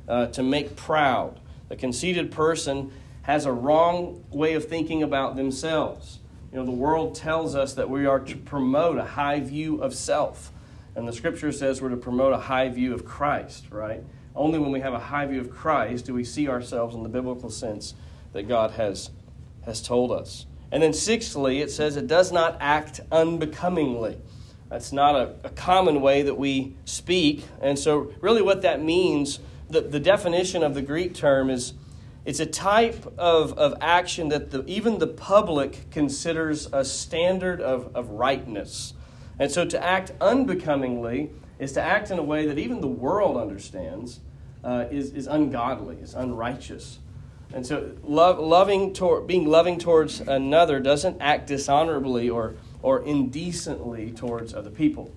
uh, 0.09 0.27
to 0.29 0.43
make 0.43 0.77
proud. 0.77 1.41
A 1.71 1.77
conceited 1.77 2.31
person 2.31 2.93
has 3.23 3.45
a 3.45 3.53
wrong 3.53 4.25
way 4.31 4.55
of 4.55 4.69
thinking 4.69 5.03
about 5.03 5.35
themselves. 5.35 6.21
You 6.53 6.59
know, 6.59 6.65
the 6.65 6.71
world 6.71 7.17
tells 7.17 7.57
us 7.57 7.75
that 7.75 7.91
we 7.91 8.07
are 8.07 8.21
to 8.21 8.37
promote 8.37 8.99
a 8.99 9.05
high 9.05 9.41
view 9.41 9.83
of 9.83 9.95
self. 9.95 10.53
And 10.95 11.07
the 11.07 11.13
scripture 11.13 11.51
says 11.51 11.83
we're 11.83 11.91
to 11.91 11.97
promote 11.97 12.33
a 12.33 12.39
high 12.39 12.69
view 12.69 12.95
of 12.95 13.05
Christ, 13.05 13.67
right? 13.71 14.03
Only 14.35 14.59
when 14.59 14.71
we 14.71 14.81
have 14.81 14.95
a 14.95 14.99
high 14.99 15.27
view 15.27 15.41
of 15.41 15.51
Christ 15.51 16.07
do 16.07 16.15
we 16.15 16.23
see 16.23 16.49
ourselves 16.49 16.95
in 16.95 17.03
the 17.03 17.09
biblical 17.09 17.51
sense 17.51 17.95
that 18.33 18.45
God 18.45 18.71
has, 18.73 19.11
has 19.65 19.83
told 19.83 20.13
us. 20.13 20.47
And 20.71 20.83
then, 20.83 20.93
sixthly, 20.93 21.61
it 21.61 21.71
says 21.71 21.97
it 21.97 22.07
does 22.07 22.33
not 22.33 22.57
act 22.61 23.01
unbecomingly. 23.11 24.19
That's 24.69 24.93
not 24.93 25.15
a, 25.15 25.35
a 25.45 25.51
common 25.51 26.01
way 26.01 26.23
that 26.23 26.37
we 26.37 26.75
speak. 26.85 27.45
And 27.61 27.79
so, 27.79 28.13
really, 28.21 28.43
what 28.43 28.63
that 28.63 28.83
means, 28.83 29.39
the, 29.69 29.81
the 29.81 30.01
definition 30.01 30.63
of 30.63 30.75
the 30.75 30.83
Greek 30.83 31.15
term 31.15 31.51
is 31.51 31.75
it's 32.27 32.41
a 32.41 32.47
type 32.47 33.07
of, 33.19 33.57
of 33.57 33.77
action 33.81 34.31
that 34.31 34.51
the, 34.51 34.65
even 34.67 34.99
the 34.99 35.07
public 35.07 35.89
considers 35.93 36.69
a 36.73 36.85
standard 36.85 37.61
of, 37.61 37.95
of 37.95 38.11
rightness. 38.11 38.95
And 39.39 39.51
so 39.51 39.65
to 39.65 39.83
act 39.83 40.11
unbecomingly 40.21 41.31
is 41.61 41.73
to 41.73 41.83
act 41.83 42.11
in 42.11 42.19
a 42.19 42.23
way 42.23 42.47
that 42.47 42.59
even 42.59 42.81
the 42.81 42.89
world 42.89 43.37
understands 43.37 44.21
uh, 44.65 44.87
is, 44.91 45.13
is 45.13 45.29
ungodly, 45.29 45.99
is 45.99 46.15
unrighteous. 46.15 46.99
And 47.55 47.65
so 47.65 47.93
love, 48.03 48.41
loving 48.41 48.93
toward, 48.93 49.29
being 49.29 49.47
loving 49.47 49.79
towards 49.79 50.21
another 50.21 50.81
doesn't 50.81 51.19
act 51.21 51.47
dishonorably 51.47 52.29
or, 52.29 52.57
or 52.83 53.03
indecently 53.03 54.11
towards 54.11 54.55
other 54.55 54.71
people. 54.71 55.11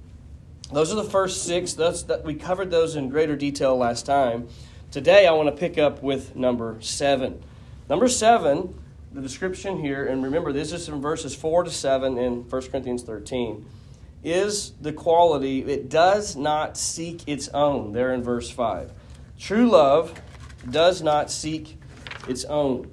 Those 0.71 0.91
are 0.91 0.95
the 0.95 1.09
first 1.09 1.43
six. 1.43 1.73
That's, 1.73 2.03
that, 2.03 2.23
we 2.23 2.35
covered 2.35 2.69
those 2.69 2.95
in 2.95 3.09
greater 3.09 3.35
detail 3.35 3.75
last 3.75 4.05
time. 4.05 4.47
Today, 4.91 5.27
I 5.27 5.31
want 5.31 5.49
to 5.49 5.55
pick 5.55 5.77
up 5.77 6.03
with 6.03 6.35
number 6.35 6.77
seven. 6.79 7.41
Number 7.89 8.07
seven, 8.07 8.75
the 9.11 9.21
description 9.21 9.79
here, 9.79 10.05
and 10.05 10.23
remember, 10.23 10.53
this 10.53 10.71
is 10.71 10.87
from 10.87 11.01
verses 11.01 11.35
4 11.35 11.63
to 11.63 11.71
7 11.71 12.17
in 12.17 12.49
1 12.49 12.61
Corinthians 12.69 13.03
13, 13.03 13.65
is 14.23 14.73
the 14.81 14.93
quality, 14.93 15.63
it 15.63 15.89
does 15.89 16.35
not 16.35 16.77
seek 16.77 17.27
its 17.27 17.47
own, 17.49 17.93
there 17.93 18.13
in 18.13 18.21
verse 18.21 18.49
5. 18.49 18.91
True 19.39 19.69
love 19.69 20.21
does 20.69 21.01
not 21.01 21.31
seek 21.31 21.79
its 22.27 22.45
own. 22.45 22.91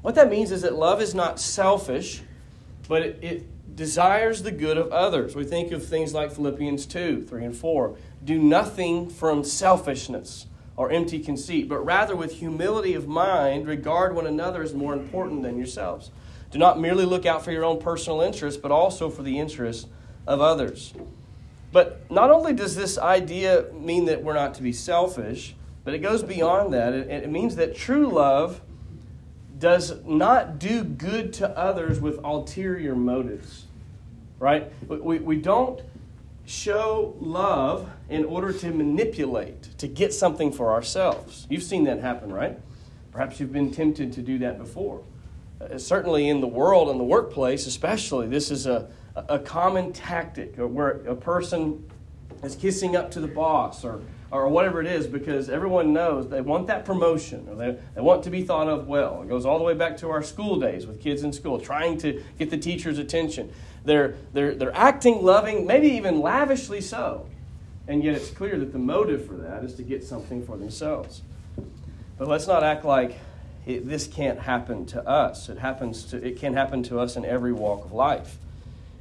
What 0.00 0.14
that 0.16 0.30
means 0.30 0.50
is 0.50 0.62
that 0.62 0.74
love 0.74 1.00
is 1.00 1.14
not 1.14 1.38
selfish, 1.38 2.22
but 2.88 3.02
it, 3.02 3.18
it 3.22 3.51
desires 3.74 4.42
the 4.42 4.52
good 4.52 4.76
of 4.76 4.90
others. 4.92 5.34
We 5.34 5.44
think 5.44 5.72
of 5.72 5.84
things 5.84 6.14
like 6.14 6.32
Philippians 6.32 6.86
2, 6.86 7.22
3, 7.22 7.44
and 7.44 7.56
4. 7.56 7.96
Do 8.24 8.38
nothing 8.38 9.08
from 9.08 9.44
selfishness 9.44 10.46
or 10.76 10.90
empty 10.90 11.18
conceit, 11.18 11.68
but 11.68 11.84
rather 11.84 12.16
with 12.16 12.34
humility 12.34 12.94
of 12.94 13.06
mind, 13.06 13.66
regard 13.66 14.14
one 14.14 14.26
another 14.26 14.62
as 14.62 14.74
more 14.74 14.92
important 14.92 15.42
than 15.42 15.56
yourselves. 15.56 16.10
Do 16.50 16.58
not 16.58 16.80
merely 16.80 17.04
look 17.04 17.26
out 17.26 17.44
for 17.44 17.52
your 17.52 17.64
own 17.64 17.80
personal 17.80 18.20
interests, 18.20 18.60
but 18.60 18.70
also 18.70 19.10
for 19.10 19.22
the 19.22 19.38
interests 19.38 19.88
of 20.26 20.40
others. 20.40 20.92
But 21.72 22.10
not 22.10 22.30
only 22.30 22.52
does 22.52 22.76
this 22.76 22.98
idea 22.98 23.66
mean 23.72 24.04
that 24.06 24.22
we're 24.22 24.34
not 24.34 24.54
to 24.54 24.62
be 24.62 24.72
selfish, 24.72 25.54
but 25.84 25.94
it 25.94 25.98
goes 25.98 26.22
beyond 26.22 26.74
that. 26.74 26.92
It, 26.92 27.08
it 27.08 27.30
means 27.30 27.56
that 27.56 27.74
true 27.74 28.06
love 28.08 28.60
does 29.62 30.04
not 30.04 30.58
do 30.58 30.82
good 30.82 31.32
to 31.32 31.48
others 31.56 32.00
with 32.00 32.18
ulterior 32.24 32.96
motives. 32.96 33.66
Right? 34.40 34.72
We, 34.88 35.20
we 35.20 35.36
don't 35.36 35.80
show 36.44 37.14
love 37.20 37.88
in 38.10 38.24
order 38.24 38.52
to 38.52 38.72
manipulate, 38.72 39.78
to 39.78 39.86
get 39.86 40.12
something 40.12 40.50
for 40.50 40.72
ourselves. 40.72 41.46
You've 41.48 41.62
seen 41.62 41.84
that 41.84 42.00
happen, 42.00 42.32
right? 42.32 42.58
Perhaps 43.12 43.38
you've 43.38 43.52
been 43.52 43.70
tempted 43.70 44.12
to 44.14 44.20
do 44.20 44.36
that 44.38 44.58
before. 44.58 45.00
Uh, 45.60 45.78
certainly 45.78 46.28
in 46.28 46.40
the 46.40 46.48
world 46.48 46.88
and 46.88 46.98
the 46.98 47.04
workplace, 47.04 47.68
especially, 47.68 48.26
this 48.26 48.50
is 48.50 48.66
a, 48.66 48.88
a 49.14 49.38
common 49.38 49.92
tactic 49.92 50.56
where 50.56 50.90
a 51.06 51.14
person 51.14 51.88
is 52.42 52.56
kissing 52.56 52.96
up 52.96 53.10
to 53.12 53.20
the 53.20 53.28
boss 53.28 53.84
or, 53.84 54.00
or 54.30 54.48
whatever 54.48 54.80
it 54.80 54.86
is 54.86 55.06
because 55.06 55.48
everyone 55.48 55.92
knows 55.92 56.28
they 56.28 56.40
want 56.40 56.66
that 56.66 56.84
promotion 56.84 57.48
or 57.48 57.54
they, 57.54 57.78
they 57.94 58.00
want 58.00 58.24
to 58.24 58.30
be 58.30 58.42
thought 58.42 58.68
of 58.68 58.88
well. 58.88 59.22
It 59.22 59.28
goes 59.28 59.46
all 59.46 59.58
the 59.58 59.64
way 59.64 59.74
back 59.74 59.96
to 59.98 60.10
our 60.10 60.22
school 60.22 60.58
days 60.58 60.86
with 60.86 61.00
kids 61.00 61.22
in 61.22 61.32
school, 61.32 61.60
trying 61.60 61.98
to 61.98 62.22
get 62.38 62.50
the 62.50 62.58
teacher's 62.58 62.98
attention. 62.98 63.52
They're, 63.84 64.16
they're, 64.32 64.54
they're 64.54 64.76
acting 64.76 65.22
loving, 65.22 65.66
maybe 65.66 65.88
even 65.88 66.20
lavishly 66.20 66.80
so. 66.80 67.26
And 67.88 68.02
yet 68.02 68.14
it's 68.14 68.30
clear 68.30 68.58
that 68.58 68.72
the 68.72 68.78
motive 68.78 69.26
for 69.26 69.34
that 69.34 69.64
is 69.64 69.74
to 69.74 69.82
get 69.82 70.04
something 70.04 70.44
for 70.44 70.56
themselves. 70.56 71.22
But 72.16 72.28
let's 72.28 72.46
not 72.46 72.62
act 72.62 72.84
like 72.84 73.18
it, 73.66 73.88
this 73.88 74.06
can't 74.06 74.40
happen 74.40 74.86
to 74.86 75.06
us. 75.06 75.48
It, 75.48 75.58
happens 75.58 76.04
to, 76.06 76.24
it 76.24 76.38
can 76.38 76.54
happen 76.54 76.82
to 76.84 77.00
us 77.00 77.16
in 77.16 77.24
every 77.24 77.52
walk 77.52 77.84
of 77.84 77.92
life. 77.92 78.38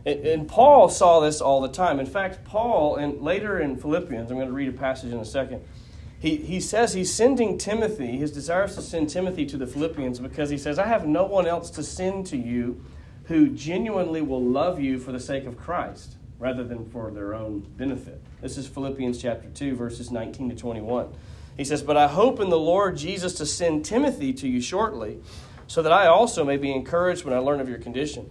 And, 0.05 0.25
and 0.25 0.47
Paul 0.47 0.89
saw 0.89 1.19
this 1.19 1.41
all 1.41 1.61
the 1.61 1.69
time. 1.69 1.99
In 1.99 2.05
fact, 2.05 2.43
Paul, 2.43 2.95
and 2.95 3.21
later 3.21 3.59
in 3.59 3.77
Philippians, 3.77 4.31
I'm 4.31 4.37
going 4.37 4.47
to 4.47 4.53
read 4.53 4.69
a 4.69 4.77
passage 4.77 5.11
in 5.11 5.19
a 5.19 5.25
second. 5.25 5.63
He, 6.19 6.35
he 6.35 6.59
says 6.59 6.93
he's 6.93 7.11
sending 7.11 7.57
Timothy, 7.57 8.17
his 8.17 8.31
desire 8.31 8.65
is 8.65 8.75
to 8.75 8.81
send 8.81 9.09
Timothy 9.09 9.45
to 9.47 9.57
the 9.57 9.65
Philippians 9.65 10.19
because 10.19 10.51
he 10.51 10.57
says, 10.57 10.77
I 10.77 10.85
have 10.85 11.07
no 11.07 11.25
one 11.25 11.47
else 11.47 11.71
to 11.71 11.83
send 11.83 12.27
to 12.27 12.37
you 12.37 12.83
who 13.25 13.49
genuinely 13.49 14.21
will 14.21 14.43
love 14.43 14.79
you 14.79 14.99
for 14.99 15.11
the 15.11 15.19
sake 15.19 15.45
of 15.45 15.57
Christ 15.57 16.17
rather 16.37 16.63
than 16.63 16.89
for 16.89 17.11
their 17.11 17.33
own 17.33 17.61
benefit. 17.77 18.21
This 18.41 18.57
is 18.57 18.67
Philippians 18.67 19.19
chapter 19.21 19.49
2, 19.49 19.75
verses 19.75 20.11
19 20.11 20.49
to 20.49 20.55
21. 20.55 21.11
He 21.57 21.63
says, 21.63 21.81
But 21.83 21.97
I 21.97 22.07
hope 22.07 22.39
in 22.39 22.49
the 22.49 22.59
Lord 22.59 22.97
Jesus 22.97 23.33
to 23.35 23.45
send 23.45 23.85
Timothy 23.85 24.33
to 24.33 24.47
you 24.47 24.61
shortly, 24.61 25.19
so 25.67 25.81
that 25.81 25.91
I 25.91 26.07
also 26.07 26.43
may 26.43 26.57
be 26.57 26.71
encouraged 26.71 27.23
when 27.23 27.33
I 27.33 27.37
learn 27.37 27.59
of 27.61 27.69
your 27.69 27.77
condition. 27.77 28.29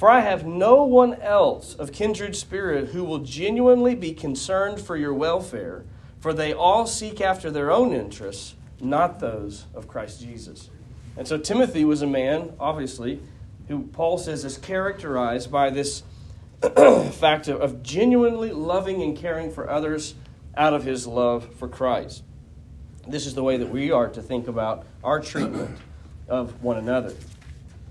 For 0.00 0.08
I 0.08 0.20
have 0.20 0.46
no 0.46 0.82
one 0.82 1.12
else 1.20 1.74
of 1.74 1.92
kindred 1.92 2.34
spirit 2.34 2.88
who 2.88 3.04
will 3.04 3.18
genuinely 3.18 3.94
be 3.94 4.14
concerned 4.14 4.80
for 4.80 4.96
your 4.96 5.12
welfare, 5.12 5.84
for 6.20 6.32
they 6.32 6.54
all 6.54 6.86
seek 6.86 7.20
after 7.20 7.50
their 7.50 7.70
own 7.70 7.92
interests, 7.92 8.54
not 8.80 9.20
those 9.20 9.66
of 9.74 9.88
Christ 9.88 10.22
Jesus. 10.22 10.70
And 11.18 11.28
so 11.28 11.36
Timothy 11.36 11.84
was 11.84 12.00
a 12.00 12.06
man, 12.06 12.54
obviously, 12.58 13.20
who 13.68 13.88
Paul 13.88 14.16
says 14.16 14.42
is 14.42 14.56
characterized 14.56 15.52
by 15.52 15.68
this 15.68 16.02
fact 16.62 17.48
of, 17.48 17.60
of 17.60 17.82
genuinely 17.82 18.52
loving 18.52 19.02
and 19.02 19.14
caring 19.14 19.52
for 19.52 19.68
others 19.68 20.14
out 20.56 20.72
of 20.72 20.82
his 20.82 21.06
love 21.06 21.46
for 21.56 21.68
Christ. 21.68 22.22
This 23.06 23.26
is 23.26 23.34
the 23.34 23.42
way 23.42 23.58
that 23.58 23.68
we 23.68 23.90
are 23.90 24.08
to 24.08 24.22
think 24.22 24.48
about 24.48 24.86
our 25.04 25.20
treatment 25.20 25.76
of 26.26 26.64
one 26.64 26.78
another. 26.78 27.14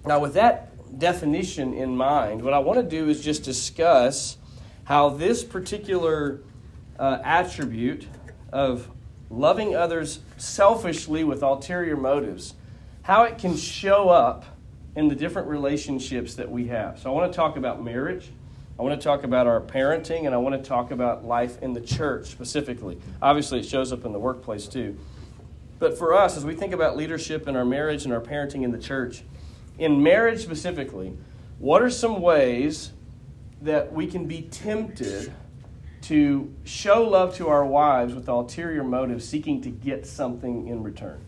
Now, 0.08 0.20
with 0.20 0.34
that 0.34 0.69
definition 0.98 1.74
in 1.74 1.96
mind, 1.96 2.42
what 2.42 2.54
I 2.54 2.60
want 2.60 2.80
to 2.80 2.84
do 2.84 3.10
is 3.10 3.22
just 3.22 3.44
discuss 3.44 4.38
how 4.86 5.10
this 5.10 5.44
particular 5.44 6.42
uh, 6.98 7.20
attribute 7.24 8.08
of 8.52 8.90
loving 9.30 9.76
others 9.76 10.20
selfishly 10.38 11.24
with 11.24 11.44
ulterior 11.44 11.96
motives, 11.96 12.56
how 13.04 13.24
it 13.24 13.38
can 13.38 13.56
show 13.56 14.10
up 14.10 14.46
in 14.96 15.08
the 15.08 15.16
different 15.16 15.48
relationships 15.48 16.36
that 16.36 16.50
we 16.50 16.68
have. 16.68 17.00
So 17.00 17.12
I 17.12 17.14
want 17.14 17.32
to 17.32 17.36
talk 17.36 17.58
about 17.58 17.84
marriage. 17.84 18.30
I 18.78 18.82
want 18.82 19.00
to 19.00 19.04
talk 19.04 19.24
about 19.24 19.46
our 19.46 19.62
parenting, 19.62 20.26
and 20.26 20.34
I 20.34 20.38
want 20.38 20.62
to 20.62 20.68
talk 20.68 20.92
about 20.92 21.26
life 21.26 21.62
in 21.62 21.74
the 21.74 21.82
church 21.82 22.28
specifically. 22.28 22.98
Obviously, 23.22 23.60
it 23.60 23.66
shows 23.66 23.92
up 23.92 24.06
in 24.06 24.14
the 24.14 24.20
workplace 24.20 24.68
too. 24.68 24.98
But 25.80 25.98
for 25.98 26.14
us, 26.14 26.36
as 26.36 26.46
we 26.46 26.56
think 26.56 26.74
about 26.74 26.98
leadership 26.98 27.48
in 27.48 27.56
our 27.56 27.66
marriage 27.66 28.06
and 28.06 28.14
our 28.14 28.22
parenting 28.22 28.64
in 28.64 28.72
the 28.72 28.80
church, 28.80 29.24
in 29.80 30.04
marriage 30.04 30.42
specifically, 30.44 31.18
what 31.58 31.82
are 31.82 31.90
some 31.90 32.22
ways 32.22 32.92
that 33.62 33.92
we 33.92 34.08
can 34.08 34.26
be 34.26 34.44
tempted 34.44 35.34
to 36.02 36.54
show 36.64 37.04
love 37.04 37.36
to 37.38 37.48
our 37.48 37.66
wives 37.66 38.14
with 38.14 38.28
ulterior 38.28 38.84
motives, 38.84 39.28
seeking 39.28 39.62
to 39.62 39.70
get 39.70 40.06
something 40.06 40.68
in 40.68 40.84
return? 40.84 41.20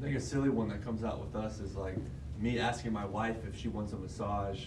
I 0.00 0.04
think 0.04 0.16
a 0.16 0.20
silly 0.20 0.48
one 0.48 0.68
that 0.68 0.82
comes 0.82 1.04
out 1.04 1.20
with 1.20 1.36
us 1.36 1.60
is 1.60 1.76
like 1.76 1.96
me 2.38 2.58
asking 2.58 2.92
my 2.92 3.04
wife 3.04 3.36
if 3.46 3.58
she 3.58 3.68
wants 3.68 3.92
a 3.92 3.96
massage 3.96 4.66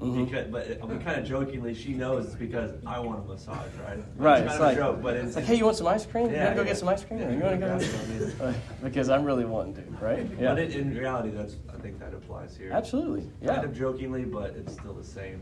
Mm-hmm. 0.00 0.24
Because, 0.24 0.46
but 0.48 0.82
I 0.82 0.86
mean, 0.86 1.00
kind 1.00 1.20
of 1.20 1.26
jokingly, 1.26 1.72
she 1.72 1.92
knows 1.94 2.26
it's 2.26 2.34
because 2.34 2.72
I 2.84 2.98
want 2.98 3.24
a 3.24 3.28
massage, 3.28 3.56
right? 3.86 3.98
Right. 4.16 4.42
It's, 4.42 4.52
It's, 4.52 4.58
kind 4.58 4.60
like, 4.60 4.76
of 4.76 4.78
a 4.78 4.92
joke, 4.92 5.02
but 5.02 5.16
it's, 5.16 5.26
it's 5.28 5.36
like, 5.36 5.44
hey, 5.44 5.54
you 5.54 5.64
want 5.64 5.76
some 5.76 5.86
ice 5.86 6.04
cream? 6.04 6.26
you 6.30 6.32
Yeah, 6.34 6.44
want 6.46 6.56
to 6.56 6.56
go 6.56 6.62
yeah. 6.62 6.68
get 6.68 6.76
some 6.78 6.88
ice 6.88 7.04
cream? 7.04 7.22
Or 7.22 7.32
you 7.32 7.38
want 7.38 7.60
to 7.60 8.36
go? 8.38 8.54
Because 8.82 9.08
I'm 9.08 9.24
really 9.24 9.44
wanting 9.44 9.74
to, 9.76 9.82
right? 10.04 10.28
Yeah. 10.38 10.50
But 10.50 10.58
it, 10.58 10.74
in 10.74 10.96
reality, 10.96 11.30
that's 11.30 11.56
I 11.72 11.78
think 11.78 12.00
that 12.00 12.12
applies 12.12 12.56
here. 12.56 12.70
Absolutely. 12.72 13.30
Yeah. 13.40 13.54
Kind 13.54 13.66
of 13.66 13.76
jokingly, 13.76 14.24
but 14.24 14.50
it's 14.56 14.72
still 14.72 14.94
the 14.94 15.04
same. 15.04 15.40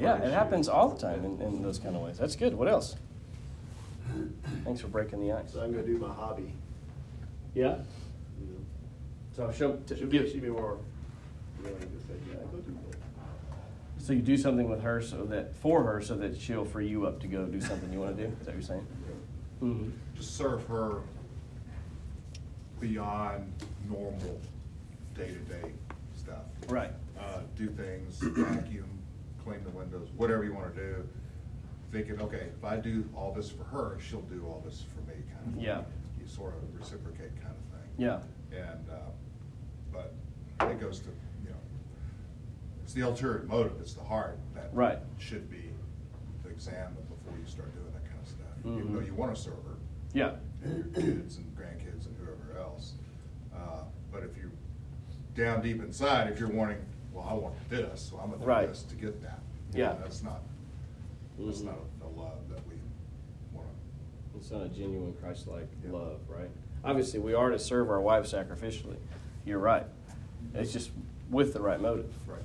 Yeah, 0.00 0.16
it 0.16 0.22
issue. 0.24 0.30
happens 0.32 0.68
all 0.68 0.88
the 0.88 0.98
time 0.98 1.24
in, 1.24 1.40
in 1.40 1.62
those 1.62 1.78
kind 1.78 1.94
of 1.94 2.02
ways. 2.02 2.18
That's 2.18 2.36
good. 2.36 2.54
What 2.54 2.68
else? 2.68 2.96
Thanks 4.64 4.80
for 4.80 4.88
breaking 4.88 5.20
the 5.20 5.32
ice. 5.32 5.52
So 5.52 5.60
I'm 5.60 5.70
gonna 5.72 5.84
do 5.86 5.98
my 5.98 6.12
hobby. 6.12 6.52
Yeah. 7.54 7.76
You 8.40 8.46
know. 8.46 8.58
So 9.34 9.52
show. 9.52 9.78
She'll 9.94 10.06
be, 10.06 10.18
she'll 10.30 10.40
be 10.40 10.48
more 10.48 10.78
willing 11.62 11.78
to 11.78 11.86
say, 12.06 12.14
yeah, 12.28 12.36
go 12.50 12.58
do 12.58 12.76
that. 12.90 12.95
So 14.06 14.12
you 14.12 14.22
do 14.22 14.36
something 14.36 14.70
with 14.70 14.82
her 14.82 15.02
so 15.02 15.24
that 15.24 15.52
for 15.56 15.82
her 15.82 16.00
so 16.00 16.14
that 16.18 16.40
she'll 16.40 16.64
free 16.64 16.86
you 16.86 17.08
up 17.08 17.18
to 17.22 17.26
go 17.26 17.44
do 17.44 17.60
something 17.60 17.92
you 17.92 17.98
want 17.98 18.16
to 18.16 18.22
do. 18.22 18.28
Is 18.28 18.38
that 18.38 18.46
what 18.46 18.54
you're 18.54 18.62
saying? 18.62 18.86
Mm-hmm. 19.60 19.90
just 20.14 20.36
serve 20.36 20.64
her 20.68 21.00
beyond 22.78 23.52
normal 23.88 24.40
day-to-day 25.16 25.72
stuff. 26.14 26.44
Right. 26.68 26.92
Uh, 27.18 27.40
do 27.56 27.66
things, 27.66 28.20
vacuum, 28.20 28.86
clean 29.42 29.64
the 29.64 29.70
windows, 29.70 30.06
whatever 30.16 30.44
you 30.44 30.54
wanna 30.54 30.70
do. 30.70 31.08
Thinking, 31.90 32.20
okay, 32.20 32.46
if 32.56 32.64
I 32.64 32.76
do 32.76 33.08
all 33.16 33.32
this 33.32 33.50
for 33.50 33.64
her, 33.64 33.98
she'll 33.98 34.20
do 34.20 34.44
all 34.46 34.62
this 34.64 34.84
for 34.94 35.00
me, 35.10 35.16
kind 35.34 35.48
of. 35.48 35.54
thing. 35.54 35.64
Yeah. 35.64 35.82
You 36.20 36.28
sort 36.28 36.54
of 36.54 36.78
reciprocate 36.78 37.34
kind 37.42 37.56
of 37.56 37.80
thing. 37.80 37.90
Yeah. 37.98 38.20
And, 38.56 38.88
uh, 38.88 39.10
but 39.92 40.14
it 40.70 40.78
goes 40.78 41.00
to, 41.00 41.08
you 41.08 41.12
know, 41.12 41.16
it's 41.32 41.35
the 42.96 43.02
ulterior 43.06 43.44
motive, 43.46 43.74
it's 43.78 43.92
the 43.92 44.02
heart 44.02 44.38
that. 44.54 44.70
Right. 44.72 44.98
Should 45.18 45.50
be 45.50 45.70
examined 46.50 46.96
before 47.10 47.38
you 47.38 47.44
start 47.46 47.70
doing 47.74 47.92
that 47.92 48.04
kind 48.08 48.18
of 48.22 48.26
stuff. 48.26 48.48
Even 48.64 48.94
though 48.94 49.00
you 49.00 49.12
wanna 49.14 49.36
serve 49.36 49.62
her, 49.66 49.76
Yeah. 50.14 50.36
and 50.64 50.76
your 50.76 50.84
kids 51.04 51.36
and 51.36 51.54
grandkids 51.54 52.06
and 52.06 52.16
whoever 52.16 52.58
else. 52.58 52.94
Uh, 53.54 53.82
But 54.10 54.22
if 54.24 54.34
you're 54.38 54.50
down 55.34 55.60
deep 55.60 55.82
inside, 55.82 56.30
if 56.32 56.40
you're 56.40 56.48
wanting, 56.50 56.78
well, 57.12 57.26
I 57.28 57.34
want 57.34 57.54
this, 57.68 58.00
so 58.00 58.16
I'm 58.18 58.30
gonna 58.30 58.62
do 58.62 58.68
this 58.68 58.82
to 58.84 58.94
get 58.96 59.20
that. 59.22 59.40
you 59.74 59.82
know, 59.82 59.90
Yeah. 59.90 59.98
That's 60.00 60.22
not, 60.22 60.40
that's 61.38 61.58
Mhm. 61.60 61.64
not 61.66 61.78
a 62.02 62.06
love 62.18 62.48
that 62.48 62.66
we 62.66 62.76
wanna. 63.52 63.68
It's 64.38 64.50
not 64.50 64.62
a 64.62 64.68
genuine 64.70 65.12
Christ-like 65.20 65.68
Yeah. 65.84 65.90
love, 65.92 66.20
right? 66.30 66.48
Obviously, 66.82 67.20
we 67.20 67.34
are 67.34 67.50
to 67.50 67.58
serve 67.58 67.90
our 67.90 68.00
wives 68.00 68.32
sacrificially. 68.32 68.96
You're 69.44 69.58
right. 69.58 69.86
It's 70.54 70.72
just 70.72 70.92
with 71.30 71.52
the 71.52 71.60
right 71.60 71.80
motive. 71.80 72.14
Right. 72.26 72.40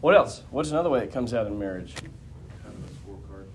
What 0.00 0.14
else? 0.14 0.42
What's 0.50 0.70
another 0.70 0.90
way 0.90 1.02
it 1.02 1.12
comes 1.12 1.32
out 1.34 1.46
in 1.46 1.58
marriage? 1.58 1.94
kind 1.94 2.74
of 2.74 2.84
a 2.84 2.92
scorecard. 3.02 3.46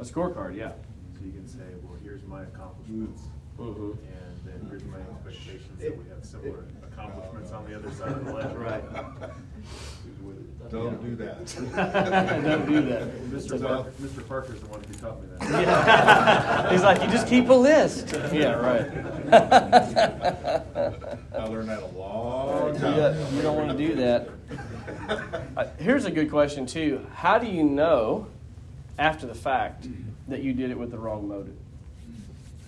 A 0.00 0.04
scorecard, 0.04 0.56
yeah. 0.56 0.72
So 1.18 1.24
you 1.24 1.32
can 1.32 1.46
say, 1.46 1.60
well, 1.82 1.98
here's 2.02 2.24
my 2.24 2.42
accomplishments, 2.42 3.22
Mm-hmm. 3.58 3.92
and 3.92 4.40
then 4.44 4.66
here's 4.68 4.82
my 4.86 4.98
expectations 4.98 5.78
that 5.78 5.96
we 5.96 6.02
have 6.08 6.24
similar 6.24 6.64
accomplishments 6.90 7.52
on 7.52 7.64
the 7.70 7.76
other 7.76 7.88
side 7.92 8.08
of 8.10 8.24
the 8.24 8.32
ledger. 8.32 8.58
Right. 8.58 8.82
Don't 10.70 11.00
do 11.04 11.14
that. 11.16 11.46
Don't 12.42 12.66
do 12.66 12.80
that. 12.82 13.08
Mr. 13.30 13.60
Parker, 13.62 13.90
Mr. 14.00 14.26
Parker's 14.26 14.60
the 14.60 14.66
one 14.66 14.82
who 14.82 14.94
taught 14.94 15.20
me 15.22 15.28
that. 15.38 15.50
Yeah. 15.62 16.70
He's 16.72 16.82
like, 16.82 17.02
you 17.02 17.08
just 17.08 17.28
keep 17.28 17.48
a 17.48 17.52
list. 17.54 18.12
Yeah, 18.32 18.54
right. 18.54 18.90
I 21.34 21.44
learned 21.46 21.68
that 21.68 21.82
a 21.82 21.86
long 21.96 22.76
time 22.76 22.96
Yeah, 22.98 23.06
ago. 23.08 23.28
you 23.34 23.42
don't 23.42 23.56
want 23.56 23.70
to 23.70 23.86
do 23.86 23.94
that. 23.96 24.28
Uh, 25.08 25.66
here's 25.78 26.04
a 26.04 26.10
good 26.10 26.30
question 26.30 26.66
too. 26.66 27.06
How 27.14 27.38
do 27.38 27.46
you 27.46 27.62
know 27.62 28.26
after 28.98 29.26
the 29.26 29.34
fact 29.34 29.86
that 30.28 30.42
you 30.42 30.52
did 30.52 30.70
it 30.70 30.78
with 30.78 30.90
the 30.90 30.98
wrong 30.98 31.28
motive? 31.28 31.56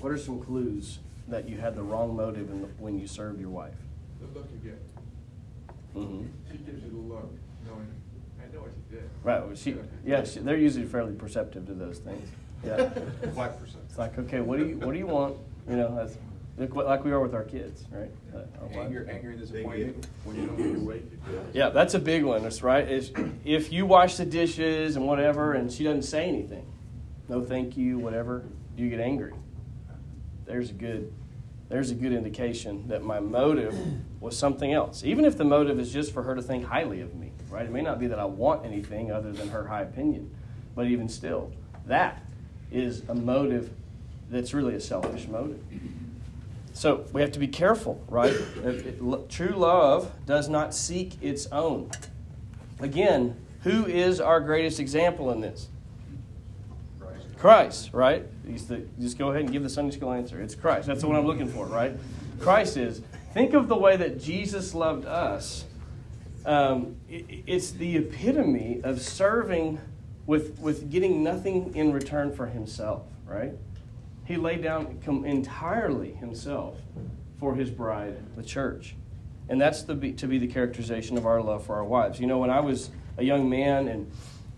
What 0.00 0.12
are 0.12 0.18
some 0.18 0.40
clues 0.40 0.98
that 1.28 1.48
you 1.48 1.56
had 1.58 1.74
the 1.74 1.82
wrong 1.82 2.14
motive 2.14 2.50
in 2.50 2.62
the, 2.62 2.68
when 2.78 2.98
you 2.98 3.06
served 3.06 3.40
your 3.40 3.50
wife? 3.50 3.74
The 4.20 4.38
look 4.38 4.48
you 4.52 4.70
get. 4.70 4.80
Mm-hmm. 5.94 6.26
She 6.50 6.58
gives 6.58 6.84
you 6.84 6.90
the 6.90 7.14
look, 7.14 7.30
knowing, 7.66 7.88
I 8.38 8.54
know 8.54 8.60
what 8.60 8.70
you 8.70 8.98
did. 8.98 9.10
Right. 9.24 9.44
Well, 9.44 9.56
she, 9.56 9.76
yeah, 10.04 10.24
she, 10.24 10.40
they're 10.40 10.58
usually 10.58 10.86
fairly 10.86 11.14
perceptive 11.14 11.66
to 11.66 11.74
those 11.74 11.98
things. 11.98 12.28
Yeah. 12.64 12.90
Quite 13.34 13.58
percent. 13.58 13.84
It's 13.88 13.98
like, 13.98 14.18
okay, 14.18 14.40
what 14.40 14.58
do 14.58 14.66
you 14.66 14.76
what 14.78 14.92
do 14.92 14.98
you 14.98 15.06
want? 15.06 15.36
You 15.68 15.76
know, 15.76 15.94
that's 15.94 16.16
like, 16.58 16.74
like 16.74 17.04
we 17.04 17.12
are 17.12 17.20
with 17.20 17.34
our 17.34 17.44
kids, 17.44 17.84
right? 17.90 18.10
Uh, 18.34 18.38
our 18.60 18.66
wives. 18.66 18.76
Anger, 18.76 19.08
anger 19.10 19.30
and 19.30 19.40
disappointment 19.40 20.06
when 20.24 20.36
you 20.36 20.46
don't 20.46 20.56
get 20.56 20.66
your 20.66 20.80
way. 20.80 21.02
Yeah, 21.52 21.68
that's 21.68 21.94
a 21.94 21.98
big 21.98 22.24
one. 22.24 22.42
That's 22.42 22.62
right. 22.62 22.88
Is 22.88 23.12
if 23.44 23.72
you 23.72 23.84
wash 23.84 24.16
the 24.16 24.24
dishes 24.24 24.96
and 24.96 25.06
whatever, 25.06 25.52
and 25.52 25.70
she 25.70 25.84
doesn't 25.84 26.02
say 26.02 26.26
anything, 26.26 26.66
no 27.28 27.42
thank 27.42 27.76
you, 27.76 27.98
whatever, 27.98 28.44
you 28.76 28.88
get 28.88 29.00
angry. 29.00 29.34
There's 30.46 30.70
a 30.70 30.74
good, 30.74 31.12
there's 31.68 31.90
a 31.90 31.94
good 31.94 32.12
indication 32.12 32.88
that 32.88 33.02
my 33.02 33.20
motive 33.20 33.76
was 34.20 34.38
something 34.38 34.72
else. 34.72 35.04
Even 35.04 35.24
if 35.24 35.36
the 35.36 35.44
motive 35.44 35.78
is 35.78 35.92
just 35.92 36.12
for 36.14 36.22
her 36.22 36.34
to 36.34 36.42
think 36.42 36.64
highly 36.64 37.00
of 37.00 37.14
me, 37.14 37.32
right? 37.50 37.66
It 37.66 37.72
may 37.72 37.82
not 37.82 37.98
be 37.98 38.06
that 38.06 38.18
I 38.18 38.24
want 38.24 38.64
anything 38.64 39.10
other 39.12 39.32
than 39.32 39.48
her 39.48 39.66
high 39.66 39.82
opinion, 39.82 40.30
but 40.74 40.86
even 40.86 41.08
still, 41.08 41.52
that 41.86 42.22
is 42.70 43.02
a 43.08 43.14
motive 43.14 43.70
that's 44.30 44.54
really 44.54 44.74
a 44.74 44.80
selfish 44.80 45.28
motive. 45.28 45.60
So 46.76 47.06
we 47.14 47.22
have 47.22 47.32
to 47.32 47.38
be 47.38 47.48
careful, 47.48 48.04
right? 48.06 48.34
It- 48.62 49.30
True 49.30 49.54
love 49.56 50.12
does 50.26 50.50
not 50.50 50.74
seek 50.74 51.14
its 51.22 51.46
own. 51.50 51.90
Again, 52.80 53.34
who 53.62 53.86
is 53.86 54.20
our 54.20 54.40
greatest 54.42 54.78
example 54.78 55.30
in 55.32 55.40
this? 55.40 55.68
Right. 57.00 57.16
Christ, 57.38 57.94
right? 57.94 58.26
He's 58.46 58.68
the, 58.68 58.82
just 59.00 59.16
go 59.16 59.30
ahead 59.30 59.40
and 59.44 59.50
give 59.52 59.62
the 59.62 59.70
Sunday 59.70 59.96
school 59.96 60.12
answer. 60.12 60.38
It's 60.42 60.54
Christ. 60.54 60.86
That's 60.86 61.00
the 61.00 61.06
one 61.08 61.16
I'm 61.16 61.24
looking 61.24 61.48
for, 61.48 61.64
right? 61.64 61.96
Christ 62.40 62.76
is. 62.76 63.00
Think 63.32 63.54
of 63.54 63.68
the 63.68 63.76
way 63.76 63.96
that 63.96 64.20
Jesus 64.20 64.74
loved 64.74 65.06
us. 65.06 65.64
Um, 66.44 66.96
i- 67.10 67.14
i- 67.30 67.42
it's 67.46 67.70
the 67.70 67.96
epitome 67.96 68.82
of 68.84 69.00
serving 69.00 69.78
with, 70.26 70.58
with 70.60 70.90
getting 70.90 71.24
nothing 71.24 71.74
in 71.74 71.94
return 71.94 72.34
for 72.34 72.46
himself, 72.46 73.04
right? 73.26 73.54
He 74.26 74.36
laid 74.36 74.62
down 74.62 74.98
entirely 75.24 76.12
himself 76.12 76.78
for 77.38 77.54
his 77.54 77.70
bride, 77.70 78.16
the 78.36 78.42
church. 78.42 78.96
And 79.48 79.60
that's 79.60 79.82
the, 79.82 79.94
to 80.12 80.26
be 80.26 80.38
the 80.38 80.48
characterization 80.48 81.16
of 81.16 81.26
our 81.26 81.40
love 81.40 81.64
for 81.64 81.76
our 81.76 81.84
wives. 81.84 82.18
You 82.18 82.26
know, 82.26 82.38
when 82.38 82.50
I 82.50 82.60
was 82.60 82.90
a 83.18 83.22
young 83.22 83.48
man 83.48 83.86
and 83.86 84.10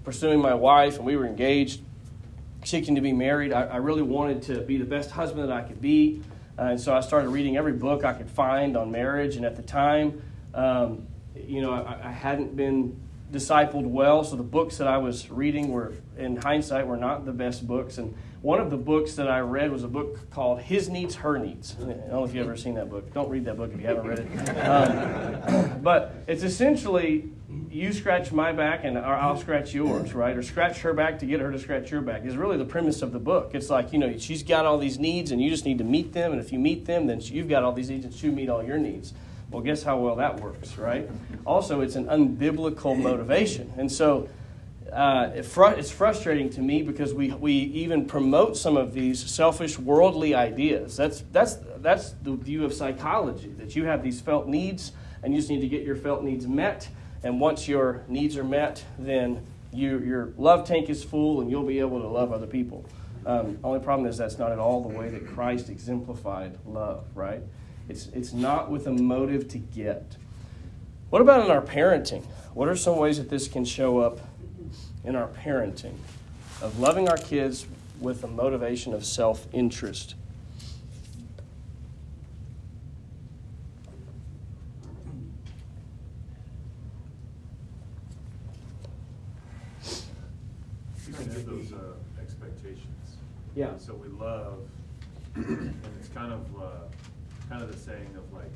pursuing 0.04 0.40
my 0.40 0.54
wife 0.54 0.96
and 0.96 1.04
we 1.04 1.16
were 1.16 1.26
engaged, 1.26 1.82
seeking 2.64 2.94
to 2.94 3.02
be 3.02 3.12
married, 3.12 3.52
I, 3.52 3.64
I 3.64 3.76
really 3.76 4.02
wanted 4.02 4.42
to 4.44 4.60
be 4.62 4.78
the 4.78 4.86
best 4.86 5.10
husband 5.10 5.48
that 5.48 5.52
I 5.52 5.62
could 5.62 5.82
be. 5.82 6.22
Uh, 6.58 6.62
and 6.62 6.80
so 6.80 6.96
I 6.96 7.00
started 7.00 7.28
reading 7.28 7.56
every 7.58 7.74
book 7.74 8.04
I 8.04 8.14
could 8.14 8.30
find 8.30 8.76
on 8.76 8.90
marriage. 8.90 9.36
And 9.36 9.44
at 9.44 9.56
the 9.56 9.62
time, 9.62 10.22
um, 10.54 11.06
you 11.36 11.60
know, 11.60 11.72
I, 11.72 12.08
I 12.08 12.10
hadn't 12.10 12.56
been 12.56 12.98
discipled 13.30 13.84
well, 13.84 14.24
so 14.24 14.36
the 14.36 14.42
books 14.42 14.78
that 14.78 14.88
I 14.88 14.96
was 14.96 15.30
reading 15.30 15.68
were, 15.68 15.92
in 16.16 16.36
hindsight, 16.36 16.86
were 16.86 16.96
not 16.96 17.26
the 17.26 17.32
best 17.32 17.66
books. 17.66 17.98
And 17.98 18.14
one 18.40 18.60
of 18.60 18.70
the 18.70 18.76
books 18.76 19.14
that 19.14 19.28
I 19.28 19.40
read 19.40 19.72
was 19.72 19.82
a 19.82 19.88
book 19.88 20.30
called 20.30 20.60
His 20.60 20.88
Needs, 20.88 21.16
Her 21.16 21.38
Needs. 21.38 21.74
I 21.80 21.84
don't 21.84 22.08
know 22.08 22.24
if 22.24 22.34
you've 22.34 22.46
ever 22.46 22.56
seen 22.56 22.74
that 22.74 22.88
book. 22.88 23.12
Don't 23.12 23.28
read 23.28 23.44
that 23.46 23.56
book 23.56 23.72
if 23.74 23.80
you 23.80 23.86
haven't 23.86 24.06
read 24.06 24.18
it. 24.20 24.58
Um, 24.60 25.80
but 25.82 26.14
it's 26.28 26.44
essentially 26.44 27.30
you 27.70 27.92
scratch 27.92 28.30
my 28.30 28.52
back 28.52 28.84
and 28.84 28.96
I'll 28.96 29.36
scratch 29.36 29.74
yours, 29.74 30.14
right? 30.14 30.36
Or 30.36 30.42
scratch 30.42 30.80
her 30.82 30.92
back 30.92 31.18
to 31.20 31.26
get 31.26 31.40
her 31.40 31.50
to 31.50 31.58
scratch 31.58 31.90
your 31.90 32.00
back 32.00 32.24
is 32.24 32.36
really 32.36 32.56
the 32.56 32.64
premise 32.64 33.02
of 33.02 33.12
the 33.12 33.18
book. 33.18 33.50
It's 33.54 33.70
like, 33.70 33.92
you 33.92 33.98
know, 33.98 34.16
she's 34.18 34.42
got 34.42 34.66
all 34.66 34.78
these 34.78 34.98
needs 34.98 35.32
and 35.32 35.42
you 35.42 35.50
just 35.50 35.64
need 35.64 35.78
to 35.78 35.84
meet 35.84 36.12
them. 36.12 36.32
And 36.32 36.40
if 36.40 36.52
you 36.52 36.58
meet 36.58 36.84
them, 36.84 37.06
then 37.06 37.20
you've 37.20 37.48
got 37.48 37.64
all 37.64 37.72
these 37.72 37.90
needs 37.90 38.04
and 38.04 38.14
she'll 38.14 38.32
meet 38.32 38.48
all 38.48 38.62
your 38.62 38.78
needs. 38.78 39.14
Well, 39.50 39.62
guess 39.62 39.82
how 39.82 39.98
well 39.98 40.16
that 40.16 40.40
works, 40.40 40.76
right? 40.76 41.08
Also, 41.46 41.80
it's 41.80 41.96
an 41.96 42.06
unbiblical 42.06 42.96
motivation. 42.96 43.72
And 43.78 43.90
so 43.90 44.28
uh, 44.92 45.30
it 45.34 45.44
fr- 45.44 45.74
it's 45.76 45.90
frustrating 45.90 46.50
to 46.50 46.60
me 46.60 46.82
because 46.82 47.12
we, 47.12 47.30
we 47.30 47.52
even 47.52 48.06
promote 48.06 48.56
some 48.56 48.76
of 48.76 48.94
these 48.94 49.18
selfish, 49.30 49.78
worldly 49.78 50.34
ideas. 50.34 50.96
That's, 50.96 51.24
that's, 51.32 51.58
that's 51.78 52.12
the 52.22 52.34
view 52.36 52.64
of 52.64 52.72
psychology, 52.72 53.48
that 53.58 53.76
you 53.76 53.84
have 53.84 54.02
these 54.02 54.20
felt 54.20 54.48
needs 54.48 54.92
and 55.22 55.34
you 55.34 55.40
just 55.40 55.50
need 55.50 55.60
to 55.60 55.68
get 55.68 55.82
your 55.82 55.96
felt 55.96 56.22
needs 56.22 56.46
met. 56.46 56.88
And 57.22 57.40
once 57.40 57.66
your 57.66 58.04
needs 58.08 58.36
are 58.36 58.44
met, 58.44 58.84
then 58.98 59.44
you, 59.72 59.98
your 60.00 60.32
love 60.38 60.66
tank 60.66 60.88
is 60.88 61.04
full 61.04 61.40
and 61.40 61.50
you'll 61.50 61.64
be 61.64 61.80
able 61.80 62.00
to 62.00 62.08
love 62.08 62.32
other 62.32 62.46
people. 62.46 62.84
Um, 63.26 63.58
only 63.62 63.80
problem 63.80 64.08
is 64.08 64.16
that's 64.16 64.38
not 64.38 64.52
at 64.52 64.58
all 64.58 64.80
the 64.82 64.96
way 64.96 65.08
that 65.10 65.26
Christ 65.26 65.68
exemplified 65.68 66.56
love, 66.64 67.04
right? 67.14 67.42
It's, 67.88 68.06
it's 68.08 68.32
not 68.32 68.70
with 68.70 68.86
a 68.86 68.92
motive 68.92 69.48
to 69.48 69.58
get. 69.58 70.16
What 71.10 71.22
about 71.22 71.44
in 71.44 71.50
our 71.50 71.62
parenting? 71.62 72.24
What 72.54 72.68
are 72.68 72.76
some 72.76 72.96
ways 72.96 73.18
that 73.18 73.28
this 73.28 73.48
can 73.48 73.64
show 73.64 73.98
up 73.98 74.20
in 75.04 75.16
our 75.16 75.28
parenting, 75.28 75.94
of 76.60 76.78
loving 76.78 77.08
our 77.08 77.16
kids 77.16 77.66
with 78.00 78.22
a 78.24 78.28
motivation 78.28 78.92
of 78.94 79.04
self 79.04 79.46
interest. 79.52 80.14
Have 91.16 91.46
those 91.46 91.72
uh, 91.72 91.76
expectations. 92.22 93.16
Yeah. 93.56 93.76
So 93.76 93.94
we 93.94 94.08
love, 94.08 94.60
and 95.34 95.74
it's 95.98 96.08
kind 96.08 96.32
of 96.32 96.46
uh, 96.56 96.64
kind 97.48 97.62
of 97.62 97.72
the 97.72 97.78
saying 97.78 98.14
of 98.16 98.32
like, 98.32 98.52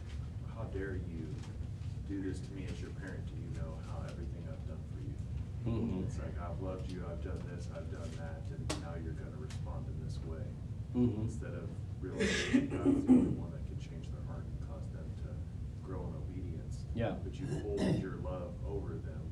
"How 0.55 0.65
dare 0.65 0.95
you 0.95 1.27
do 2.09 2.23
this 2.23 2.39
to 2.39 2.51
me 2.55 2.67
as 2.73 2.81
your 2.81 2.91
Mhm. 5.67 6.03
It's 6.05 6.19
like, 6.19 6.35
I've 6.41 6.61
loved 6.61 6.91
you, 6.91 7.05
I've 7.09 7.23
done 7.23 7.39
this, 7.55 7.69
I've 7.75 7.91
done 7.91 8.11
that, 8.19 8.43
and 8.51 8.69
now 8.83 8.95
you're 9.03 9.13
gonna 9.13 9.37
respond 9.39 9.87
in 9.89 10.05
this 10.05 10.19
way. 10.25 10.43
Mhm. 10.95 11.23
Instead 11.25 11.55
of 11.55 11.69
realizing 12.01 12.69
that 12.69 12.71
God's 12.85 13.07
the 13.07 13.13
only 13.13 13.31
one 13.39 13.51
that 13.53 13.65
can 13.67 13.79
change 13.79 14.07
their 14.11 14.23
heart 14.27 14.45
and 14.45 14.69
cause 14.69 14.89
them 14.93 15.07
to 15.23 15.87
grow 15.87 16.01
in 16.01 16.15
obedience. 16.17 16.79
Yeah. 16.95 17.15
But 17.23 17.39
you 17.39 17.47
hold 17.47 17.99
your 18.01 18.17
love 18.17 18.53
over 18.67 18.95
them 18.95 19.23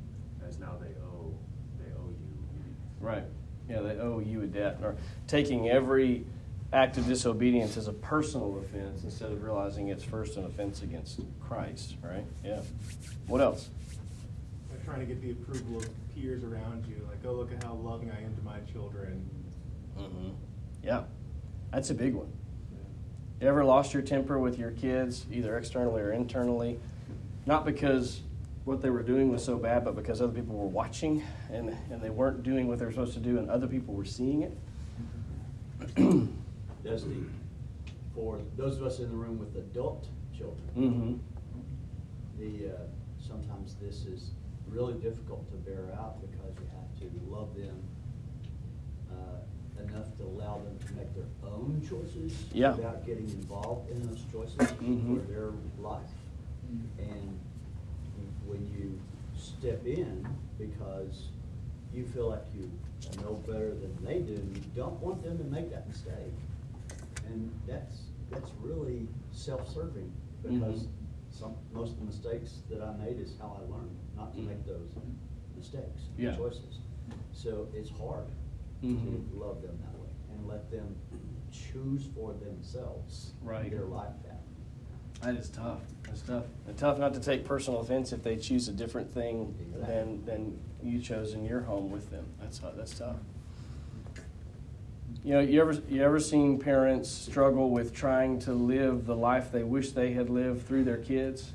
as 0.46 0.58
now 0.58 0.76
they 0.80 0.94
owe, 1.02 1.34
they 1.78 1.90
owe 1.92 2.08
you 2.08 2.30
obedience. 2.48 2.78
Right. 3.00 3.24
Yeah, 3.68 3.80
they 3.80 3.98
owe 3.98 4.20
you 4.20 4.42
a 4.42 4.46
debt. 4.46 4.78
Or 4.82 4.96
taking 5.26 5.68
every 5.68 6.24
act 6.72 6.96
of 6.98 7.06
disobedience 7.06 7.76
as 7.76 7.88
a 7.88 7.92
personal 7.92 8.56
offense 8.58 9.02
instead 9.02 9.32
of 9.32 9.42
realizing 9.42 9.88
it's 9.88 10.04
first 10.04 10.36
an 10.36 10.44
offense 10.44 10.82
against 10.82 11.20
Christ, 11.40 11.96
right? 12.02 12.24
Yeah. 12.44 12.62
What 13.26 13.40
else? 13.40 13.68
Like 14.70 14.84
trying 14.84 15.00
to 15.00 15.06
get 15.06 15.20
the 15.20 15.32
approval 15.32 15.78
of 15.78 15.88
peers 16.14 16.44
around 16.44 16.86
you, 16.86 17.06
like, 17.08 17.18
oh, 17.24 17.32
look 17.32 17.52
at 17.52 17.62
how 17.64 17.74
loving 17.74 18.10
I 18.10 18.22
am 18.22 18.34
to 18.36 18.42
my 18.42 18.58
children. 18.72 19.28
Mm-hmm. 19.98 20.30
Yeah. 20.82 21.02
That's 21.72 21.90
a 21.90 21.94
big 21.94 22.14
one. 22.14 22.32
You 23.40 23.48
ever 23.48 23.64
lost 23.64 23.94
your 23.94 24.02
temper 24.02 24.38
with 24.38 24.58
your 24.58 24.72
kids, 24.72 25.24
either 25.32 25.56
externally 25.56 26.02
or 26.02 26.12
internally? 26.12 26.78
Not 27.46 27.64
because 27.64 28.20
what 28.64 28.82
they 28.82 28.90
were 28.90 29.02
doing 29.02 29.30
was 29.30 29.42
so 29.42 29.56
bad, 29.56 29.84
but 29.84 29.96
because 29.96 30.20
other 30.20 30.32
people 30.32 30.54
were 30.54 30.66
watching 30.66 31.22
and, 31.50 31.76
and 31.90 32.02
they 32.02 32.10
weren't 32.10 32.42
doing 32.42 32.68
what 32.68 32.78
they 32.78 32.84
were 32.84 32.90
supposed 32.90 33.14
to 33.14 33.20
do 33.20 33.38
and 33.38 33.48
other 33.48 33.66
people 33.66 33.94
were 33.94 34.04
seeing 34.04 34.42
it? 34.42 34.56
Dusty, 36.84 37.24
for 38.14 38.40
those 38.56 38.76
of 38.76 38.82
us 38.82 38.98
in 38.98 39.08
the 39.08 39.16
room 39.16 39.38
with 39.38 39.56
adult 39.56 40.06
children, 40.36 40.68
mm-hmm. 40.76 41.16
the, 42.38 42.74
uh, 42.74 42.78
sometimes 43.26 43.76
this 43.80 44.04
is 44.04 44.32
really 44.72 44.94
difficult 44.94 45.48
to 45.50 45.56
bear 45.58 45.92
out 45.98 46.20
because 46.20 46.54
you 46.58 46.66
have 46.74 47.00
to 47.00 47.30
love 47.34 47.54
them 47.56 47.76
uh, 49.10 49.82
enough 49.82 50.16
to 50.18 50.24
allow 50.24 50.58
them 50.58 50.78
to 50.86 50.94
make 50.94 51.12
their 51.14 51.24
own 51.50 51.80
choices 51.88 52.44
Yeah. 52.52 52.74
without 52.74 53.04
getting 53.06 53.28
involved 53.30 53.90
in 53.90 54.06
those 54.08 54.24
choices 54.32 54.58
Mhm. 54.80 55.16
for 55.20 55.26
their 55.32 55.50
life. 55.80 56.10
And 56.98 57.38
when 58.46 58.66
you 58.78 58.98
step 59.36 59.84
in 59.86 60.26
because 60.58 61.28
you 61.92 62.04
feel 62.06 62.28
like 62.28 62.44
you 62.54 62.70
know 63.22 63.34
better 63.46 63.74
than 63.74 63.96
they 64.04 64.20
do, 64.20 64.34
you 64.34 64.60
don't 64.76 65.00
want 65.00 65.22
them 65.22 65.38
to 65.38 65.44
make 65.44 65.70
that 65.70 65.88
mistake. 65.88 66.34
And 67.26 67.50
that's, 67.66 68.02
that's 68.30 68.50
really 68.60 69.08
self-serving 69.32 70.10
because 70.42 70.84
Mhm. 70.84 70.88
Some, 71.40 71.54
most 71.72 71.92
of 71.94 71.98
the 72.00 72.04
mistakes 72.04 72.60
that 72.70 72.82
I 72.82 72.92
made 73.02 73.18
is 73.18 73.34
how 73.40 73.56
I 73.58 73.72
learned, 73.72 73.96
not 74.14 74.34
to 74.34 74.40
make 74.40 74.64
those 74.66 74.88
mistakes, 75.56 76.02
Yeah. 76.18 76.36
choices. 76.36 76.80
So 77.32 77.68
it's 77.74 77.88
hard 77.90 78.26
Mhm. 78.82 79.30
to 79.30 79.36
love 79.38 79.62
them 79.62 79.78
that 79.80 79.98
way 80.00 80.10
and 80.32 80.46
let 80.46 80.70
them 80.70 80.94
choose 81.50 82.06
for 82.14 82.34
themselves 82.34 83.32
Right. 83.42 83.70
their 83.70 83.86
life 83.86 84.12
path. 84.22 84.36
That 85.22 85.34
is 85.36 85.48
tough. 85.50 85.82
That's 86.04 86.22
tough. 86.22 86.44
And 86.66 86.76
tough 86.76 86.98
not 86.98 87.14
to 87.14 87.20
take 87.20 87.44
personal 87.44 87.80
offense 87.80 88.12
if 88.12 88.22
they 88.22 88.36
choose 88.36 88.68
a 88.68 88.72
different 88.72 89.10
thing 89.10 89.54
than, 89.86 90.24
than 90.24 90.58
you 90.82 91.00
chose 91.00 91.32
in 91.34 91.44
your 91.44 91.60
home 91.62 91.90
with 91.90 92.10
them. 92.10 92.26
That's 92.40 92.58
that's 92.58 92.98
tough. 92.98 93.16
You 95.22 95.34
know, 95.34 95.40
you 95.40 95.60
ever 95.60 95.72
you 95.88 96.02
ever 96.02 96.18
seen 96.18 96.58
parents 96.58 97.10
struggle 97.10 97.70
with 97.70 97.94
trying 97.94 98.38
to 98.40 98.52
live 98.52 99.04
the 99.04 99.14
life 99.14 99.52
they 99.52 99.62
wish 99.62 99.92
they 99.92 100.12
had 100.12 100.30
lived 100.30 100.66
through 100.66 100.84
their 100.84 100.96
kids? 100.96 101.52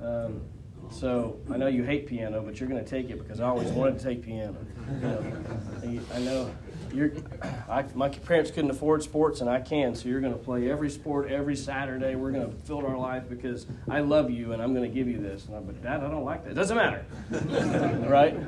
Um, 0.00 0.40
so 0.90 1.38
I 1.52 1.58
know 1.58 1.66
you 1.66 1.82
hate 1.82 2.06
piano, 2.06 2.40
but 2.40 2.58
you're 2.58 2.68
going 2.68 2.82
to 2.82 2.88
take 2.88 3.10
it 3.10 3.18
because 3.18 3.40
I 3.40 3.48
always 3.48 3.68
wanted 3.70 3.98
to 3.98 4.04
take 4.04 4.22
piano. 4.22 4.56
You 4.94 5.00
know, 5.00 6.00
I 6.14 6.18
know 6.20 6.54
you're. 6.90 7.12
I, 7.68 7.84
my 7.94 8.08
parents 8.08 8.50
couldn't 8.50 8.70
afford 8.70 9.02
sports, 9.02 9.42
and 9.42 9.50
I 9.50 9.60
can. 9.60 9.94
So 9.94 10.08
you're 10.08 10.20
going 10.20 10.32
to 10.32 10.38
play 10.38 10.70
every 10.70 10.88
sport 10.88 11.30
every 11.30 11.56
Saturday. 11.56 12.14
We're 12.14 12.30
going 12.30 12.50
to 12.50 12.56
fill 12.64 12.86
our 12.86 12.96
life 12.96 13.24
because 13.28 13.66
I 13.90 14.00
love 14.00 14.30
you, 14.30 14.52
and 14.52 14.62
I'm 14.62 14.72
going 14.72 14.88
to 14.88 14.94
give 14.94 15.06
you 15.06 15.18
this. 15.18 15.46
And 15.46 15.56
I'm, 15.56 15.64
but 15.64 15.82
Dad, 15.82 16.02
I 16.02 16.08
don't 16.08 16.24
like 16.24 16.44
that. 16.44 16.52
It 16.52 16.54
doesn't 16.54 16.76
matter, 16.76 17.04
right? 18.08 18.38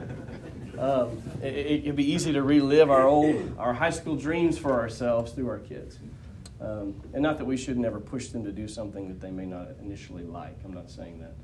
Um, 0.78 1.22
it, 1.42 1.84
it'd 1.84 1.96
be 1.96 2.10
easy 2.10 2.32
to 2.32 2.42
relive 2.42 2.90
our 2.90 3.06
old, 3.06 3.56
our 3.58 3.72
high 3.72 3.90
school 3.90 4.16
dreams 4.16 4.58
for 4.58 4.72
ourselves 4.72 5.32
through 5.32 5.48
our 5.48 5.58
kids. 5.58 5.98
Um, 6.60 7.02
and 7.12 7.22
not 7.22 7.38
that 7.38 7.44
we 7.44 7.56
should 7.56 7.78
never 7.78 8.00
push 8.00 8.28
them 8.28 8.44
to 8.44 8.52
do 8.52 8.66
something 8.66 9.08
that 9.08 9.20
they 9.20 9.30
may 9.30 9.46
not 9.46 9.68
initially 9.80 10.24
like. 10.24 10.56
I'm 10.64 10.72
not 10.72 10.90
saying 10.90 11.20
that. 11.20 11.34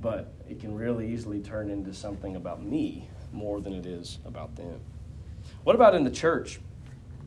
But 0.00 0.32
it 0.48 0.60
can 0.60 0.74
really 0.74 1.12
easily 1.12 1.40
turn 1.40 1.70
into 1.70 1.92
something 1.92 2.36
about 2.36 2.62
me 2.62 3.08
more 3.32 3.60
than 3.60 3.72
it 3.72 3.86
is 3.86 4.18
about 4.24 4.56
them. 4.56 4.80
What 5.64 5.74
about 5.74 5.94
in 5.94 6.04
the 6.04 6.10
church? 6.10 6.60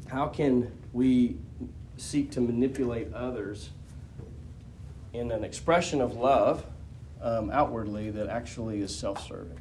How 0.07 0.27
can 0.27 0.71
we 0.93 1.37
seek 1.97 2.31
to 2.31 2.41
manipulate 2.41 3.13
others 3.13 3.69
in 5.13 5.31
an 5.31 5.43
expression 5.43 6.01
of 6.01 6.15
love 6.15 6.65
um, 7.21 7.49
outwardly 7.51 8.09
that 8.11 8.27
actually 8.29 8.81
is 8.81 8.95
self 8.95 9.27
serving? 9.27 9.57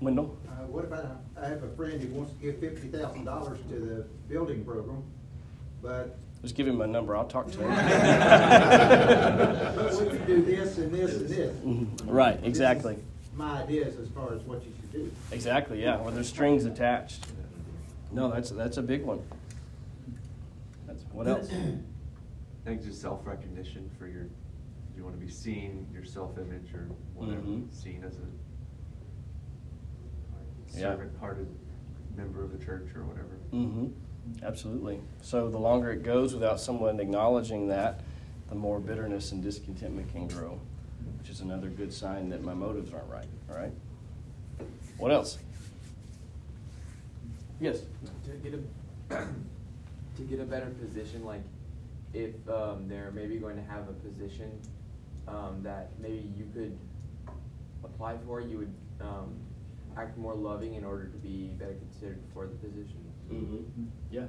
Wendell? 0.00 0.36
Uh, 0.48 0.66
what 0.66 0.84
about, 0.84 1.20
I 1.40 1.48
have 1.48 1.62
a 1.62 1.68
friend 1.76 2.00
who 2.00 2.08
wants 2.14 2.32
to 2.32 2.38
give 2.38 2.58
fifty 2.58 2.88
thousand 2.88 3.24
dollars 3.24 3.58
to 3.68 3.74
the 3.78 4.06
building 4.28 4.64
program, 4.64 5.02
but 5.82 6.18
Just 6.42 6.54
give 6.54 6.66
him 6.66 6.76
my 6.78 6.86
number. 6.86 7.16
I'll 7.16 7.26
talk 7.26 7.50
to 7.52 7.58
him. 7.58 7.68
but 9.76 10.00
we 10.00 10.06
could 10.08 10.26
do 10.26 10.42
this 10.42 10.78
and 10.78 10.92
this 10.92 11.14
and 11.16 11.28
this. 11.28 12.04
right, 12.06 12.34
This 12.36 12.42
is 12.42 12.48
exactly. 12.48 12.96
My 13.36 13.62
ideas 13.62 13.96
as 13.98 14.08
far 14.08 14.32
as 14.34 14.40
what 14.42 14.62
you 14.64 14.72
should 14.80 14.92
do. 14.92 15.12
Exactly, 15.32 15.82
yeah. 15.82 16.00
Well, 16.00 16.12
there's 16.12 16.28
strings 16.28 16.64
attached. 16.64 17.26
No, 18.12 18.30
that's 18.30 18.50
that's 18.50 18.76
a 18.78 18.82
big 18.82 19.04
one. 19.04 19.22
That's 20.86 21.02
what 21.12 21.28
else? 21.28 21.48
I 21.52 22.64
think 22.64 22.84
just 22.84 23.00
self-recognition 23.00 23.90
for 23.98 24.06
your, 24.06 24.26
you 24.96 25.04
want 25.04 25.18
to 25.18 25.24
be 25.24 25.30
seen, 25.30 25.86
your 25.92 26.04
self-image 26.04 26.74
or 26.74 26.88
whatever, 27.14 27.40
Mhm. 27.40 27.72
seen 27.72 28.02
as 28.04 28.16
a 28.16 28.26
Yeah. 30.74 30.90
servant-hearted 30.90 31.48
member 32.16 32.44
of 32.44 32.52
the 32.56 32.64
church 32.64 32.88
or 32.94 33.02
whatever. 33.04 33.38
Mm-hmm. 33.52 34.44
Absolutely. 34.44 35.00
So 35.22 35.48
the 35.48 35.58
longer 35.58 35.90
it 35.90 36.02
goes 36.02 36.34
without 36.34 36.60
someone 36.60 37.00
acknowledging 37.00 37.68
that, 37.68 38.00
the 38.48 38.54
more 38.54 38.80
bitterness 38.80 39.32
and 39.32 39.42
discontentment 39.42 40.10
can 40.12 40.26
grow, 40.26 40.60
which 41.18 41.30
is 41.30 41.40
another 41.40 41.68
good 41.68 41.92
sign 41.92 42.28
that 42.30 42.42
my 42.42 42.54
motives 42.54 42.92
aren't 42.92 43.08
right. 43.08 43.26
All 43.48 43.56
right. 43.56 43.72
What 44.98 45.12
else? 45.12 45.38
Yes. 47.60 47.82
to 48.24 48.30
get 48.42 48.54
a 48.54 49.14
to 50.16 50.22
get 50.28 50.40
a 50.40 50.44
better 50.44 50.70
position 50.82 51.24
like 51.24 51.42
if 52.12 52.34
um, 52.48 52.88
they're 52.88 53.12
maybe 53.12 53.36
going 53.36 53.56
to 53.56 53.62
have 53.62 53.88
a 53.88 53.92
position 53.92 54.50
um, 55.28 55.60
that 55.62 55.90
maybe 56.00 56.30
you 56.36 56.46
could 56.52 56.76
apply 57.84 58.16
for 58.26 58.40
you 58.40 58.58
would 58.58 58.74
um, 59.00 59.34
act 59.96 60.16
more 60.16 60.34
loving 60.34 60.74
in 60.74 60.84
order 60.84 61.06
to 61.06 61.18
be 61.18 61.50
better 61.58 61.74
considered 61.74 62.20
for 62.32 62.46
the 62.46 62.54
position 62.54 62.96
Mm-hmm. 63.32 63.84
Yeah, 64.10 64.26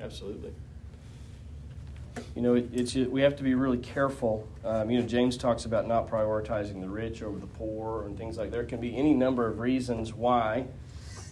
absolutely. 0.00 0.52
You 2.34 2.42
know, 2.42 2.54
it, 2.54 2.68
it's 2.72 2.94
we 2.94 3.20
have 3.22 3.36
to 3.36 3.42
be 3.42 3.54
really 3.54 3.78
careful. 3.78 4.48
Um, 4.64 4.90
you 4.90 5.00
know, 5.00 5.06
James 5.06 5.36
talks 5.36 5.64
about 5.64 5.86
not 5.86 6.08
prioritizing 6.08 6.80
the 6.80 6.88
rich 6.88 7.22
over 7.22 7.38
the 7.38 7.46
poor 7.46 8.04
and 8.06 8.16
things 8.16 8.36
like. 8.36 8.50
That. 8.50 8.56
There 8.56 8.66
can 8.66 8.80
be 8.80 8.96
any 8.96 9.14
number 9.14 9.46
of 9.46 9.58
reasons 9.58 10.12
why 10.12 10.66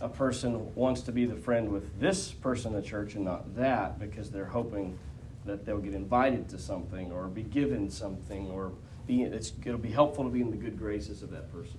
a 0.01 0.09
person 0.09 0.73
wants 0.75 1.01
to 1.03 1.13
be 1.13 1.25
the 1.25 1.35
friend 1.35 1.71
with 1.71 1.99
this 1.99 2.31
person 2.31 2.75
in 2.75 2.81
the 2.81 2.87
church 2.87 3.15
and 3.15 3.25
not 3.25 3.57
that, 3.57 3.99
because 3.99 4.31
they're 4.31 4.45
hoping 4.45 4.97
that 5.45 5.65
they'll 5.65 5.79
get 5.79 5.95
invited 5.95 6.49
to 6.51 6.59
something 6.59 7.11
or 7.11 7.27
be 7.27 7.43
given 7.43 7.91
something 7.91 8.49
or 8.51 8.73
be. 9.07 9.23
It's, 9.23 9.53
it'll 9.65 9.79
be 9.79 9.91
helpful 9.91 10.25
to 10.25 10.31
be 10.31 10.41
in 10.41 10.51
the 10.51 10.57
good 10.57 10.79
graces 10.79 11.23
of 11.23 11.31
that 11.31 11.51
person. 11.53 11.79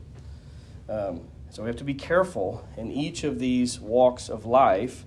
Um, 0.89 1.21
so 1.49 1.63
we 1.63 1.67
have 1.67 1.77
to 1.77 1.83
be 1.83 1.93
careful 1.93 2.67
in 2.77 2.91
each 2.91 3.23
of 3.23 3.39
these 3.39 3.79
walks 3.79 4.29
of 4.29 4.45
life. 4.45 5.05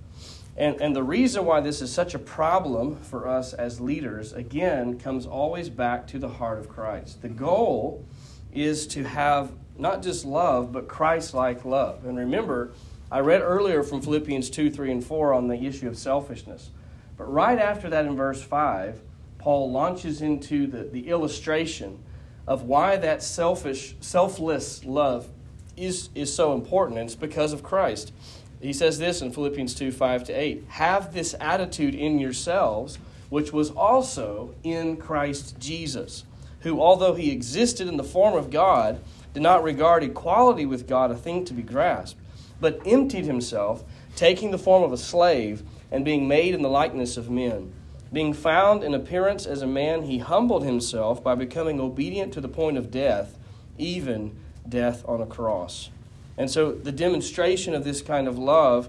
And, 0.57 0.81
and 0.81 0.95
the 0.95 1.03
reason 1.03 1.45
why 1.45 1.61
this 1.61 1.81
is 1.81 1.93
such 1.93 2.15
a 2.15 2.19
problem 2.19 2.97
for 2.97 3.27
us 3.29 3.55
as 3.55 3.81
leaders, 3.81 4.33
again, 4.33 4.99
comes 4.99 5.25
always 5.25 5.71
back 5.71 6.07
to 6.09 6.19
the 6.19 6.29
heart 6.29 6.59
of 6.59 6.69
Christ. 6.69 7.23
The 7.23 7.29
goal 7.29 8.05
is 8.53 8.87
to 8.89 9.05
have 9.05 9.53
not 9.79 10.03
just 10.03 10.25
love, 10.25 10.73
but 10.73 10.89
Christ 10.89 11.33
like 11.33 11.65
love. 11.65 12.05
And 12.05 12.19
remember, 12.19 12.73
I 13.11 13.21
read 13.21 13.41
earlier 13.41 13.83
from 13.83 14.03
Philippians 14.03 14.51
2, 14.51 14.71
3, 14.71 14.91
and 14.91 15.05
4 15.05 15.33
on 15.33 15.49
the 15.49 15.67
issue 15.67 15.89
of 15.89 15.97
selfishness. 15.97 16.71
But 17.17 17.33
right 17.33 17.59
after 17.59 17.89
that 17.89 18.05
in 18.05 18.17
verse 18.17 18.43
5, 18.43 19.01
Paul 19.39 19.71
launches 19.71 20.23
into 20.23 20.67
the, 20.67 20.85
the 20.85 21.09
illustration 21.09 21.99
of 22.47 22.63
why 22.65 22.97
that 22.97 23.23
selfish, 23.23 23.97
selfless 24.01 24.85
love 24.85 25.29
is, 25.77 26.11
is 26.15 26.35
so 26.35 26.55
important, 26.55 26.99
and 26.99 27.09
it's 27.09 27.17
because 27.17 27.53
of 27.53 27.63
Christ. 27.63 28.13
He 28.61 28.73
says 28.73 28.99
this 28.99 29.21
in 29.21 29.33
Philippians 29.33 29.75
2 29.75 29.91
5 29.91 30.25
to 30.25 30.33
8. 30.33 30.65
Have 30.69 31.13
this 31.13 31.35
attitude 31.41 31.95
in 31.95 32.19
yourselves, 32.19 32.99
which 33.29 33.53
was 33.53 33.71
also 33.71 34.55
in 34.63 34.97
Christ 34.97 35.59
Jesus, 35.59 36.25
who, 36.61 36.81
although 36.81 37.15
he 37.15 37.33
existed 37.33 37.89
in 37.89 37.97
the 37.97 38.05
form 38.05 38.35
of 38.35 38.51
God, 38.51 39.01
did 39.35 39.43
not 39.43 39.65
regard 39.65 40.05
equality 40.05 40.65
with 40.67 40.87
God 40.87 41.11
a 41.11 41.17
thing 41.17 41.45
to 41.47 41.55
be 41.55 41.63
grasped, 41.63 42.21
but 42.61 42.81
emptied 42.87 43.25
himself, 43.25 43.83
taking 44.15 44.51
the 44.51 44.59
form 44.59 44.83
of 44.83 44.93
a 44.93 44.99
slave, 44.99 45.63
and 45.91 46.05
being 46.05 46.29
made 46.29 46.55
in 46.55 46.63
the 46.63 46.69
likeness 46.69 47.17
of 47.17 47.31
men. 47.31 47.73
Being 48.13 48.35
found 48.35 48.85
in 48.85 48.95
appearance 48.95 49.47
as 49.47 49.63
a 49.63 49.67
man, 49.67 50.03
he 50.03 50.19
humbled 50.19 50.65
himself 50.65 51.25
by 51.25 51.35
becoming 51.35 51.81
obedient 51.81 52.33
to 52.35 52.41
the 52.41 52.49
point 52.49 52.77
of 52.77 52.91
death, 52.91 53.39
even 53.79 54.39
death 54.69 55.05
on 55.07 55.21
a 55.21 55.27
cross. 55.27 55.91
And 56.37 56.51
so 56.51 56.73
the 56.73 56.93
demonstration 56.93 57.75
of 57.75 57.85
this 57.85 58.03
kind 58.03 58.27
of 58.27 58.39
love 58.39 58.89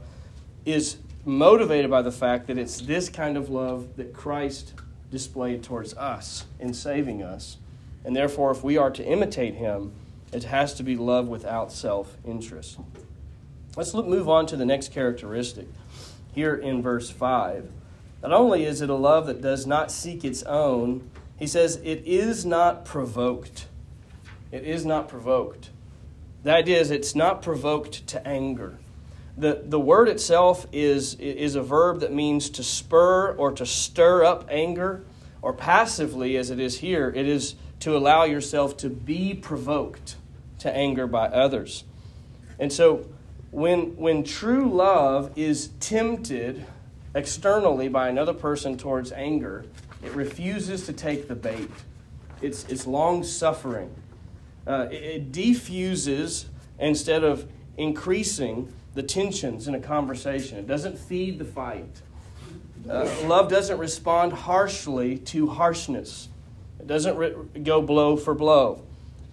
is 0.66 0.98
motivated 1.26 1.90
by 1.90 2.02
the 2.02 2.12
fact 2.12 2.48
that 2.48 2.58
it's 2.58 2.82
this 2.82 3.10
kind 3.10 3.38
of 3.38 3.50
love 3.50 3.96
that 3.98 4.14
Christ 4.14 4.74
displayed 5.12 5.64
towards 5.64 5.94
us 5.96 6.46
in 6.60 6.74
saving 6.74 7.22
us. 7.22 7.58
And 8.04 8.16
therefore, 8.16 8.52
if 8.52 8.64
we 8.64 8.78
are 8.78 8.92
to 8.92 9.06
imitate 9.06 9.56
him, 9.56 9.94
it 10.32 10.46
has 10.46 10.74
to 10.76 10.84
be 10.84 10.96
love 10.96 11.28
without 11.28 11.72
self 11.72 12.18
interest. 12.26 12.80
Let's 13.76 13.94
look, 13.94 14.08
move 14.08 14.30
on 14.30 14.46
to 14.48 14.58
the 14.58 14.66
next 14.66 14.92
characteristic 14.92 15.68
here 16.34 16.56
in 16.56 16.82
verse 16.82 17.10
5. 17.10 17.72
Not 18.22 18.32
only 18.32 18.66
is 18.66 18.82
it 18.82 18.90
a 18.90 18.96
love 18.96 19.28
that 19.28 19.42
does 19.42 19.68
not 19.68 19.92
seek 19.92 20.24
its 20.24 20.44
own, 20.44 21.10
he 21.38 21.48
says 21.48 21.80
it 21.84 22.04
is 22.06 22.46
not 22.46 22.86
provoked. 22.86 23.68
It 24.54 24.66
is 24.66 24.86
not 24.86 25.08
provoked. 25.08 25.72
The 26.44 26.54
idea 26.54 26.80
is 26.80 26.92
it's 26.92 27.16
not 27.16 27.42
provoked 27.42 28.06
to 28.10 28.28
anger. 28.28 28.78
The, 29.36 29.63
the 29.66 29.80
word 29.80 30.08
itself 30.08 30.68
is, 30.72 31.16
is 31.16 31.56
a 31.56 31.63
verb 31.63 32.02
that 32.02 32.13
means 32.13 32.52
to 32.52 32.63
spur 32.63 33.32
or 33.32 33.52
to 33.54 33.66
stir 33.66 34.24
up 34.24 34.46
anger, 34.52 35.04
or 35.42 35.54
passively, 35.54 36.38
as 36.38 36.52
it 36.52 36.60
is 36.60 36.80
here, 36.80 37.12
it 37.16 37.28
is 37.28 37.56
to 37.80 37.98
allow 37.98 38.26
yourself 38.26 38.78
to 38.78 38.89
be 38.89 39.34
provoked 39.34 40.18
to 40.60 40.72
anger 40.72 41.08
by 41.08 41.30
others. 41.30 41.84
And 42.60 42.72
so, 42.72 43.08
when, 43.50 43.98
when 43.98 44.24
true 44.24 44.72
love 44.72 45.32
is 45.36 45.70
tempted 45.80 46.63
externally 47.16 47.88
by 47.88 48.08
another 48.08 48.34
person 48.34 48.78
towards 48.78 49.12
anger, 49.13 49.66
it 50.04 50.12
refuses 50.13 50.86
to 50.86 50.94
take 50.94 51.28
the 51.28 51.36
bait. 51.36 51.72
It's, 52.39 52.66
it's 52.66 52.86
long 52.86 53.24
suffering. 53.24 53.89
Uh, 54.65 54.88
it, 54.91 55.04
it 55.04 55.32
defuses 55.32 56.49
instead 56.80 57.23
of 57.23 57.47
increasing 57.78 58.71
the 58.93 59.04
tensions 59.04 59.67
in 59.67 59.76
a 59.76 59.80
conversation. 59.80 60.58
It 60.58 60.67
doesn't 60.67 60.97
feed 60.97 61.39
the 61.39 61.45
fight. 61.45 62.02
Uh, 62.89 63.10
love 63.26 63.49
doesn't 63.49 63.78
respond 63.78 64.34
harshly 64.34 65.17
to 65.17 65.47
harshness. 65.47 66.28
It 66.80 66.88
doesn't 66.88 67.15
re- 67.15 67.34
go 67.63 67.82
blow 67.82 68.17
for 68.17 68.34
blow. 68.34 68.84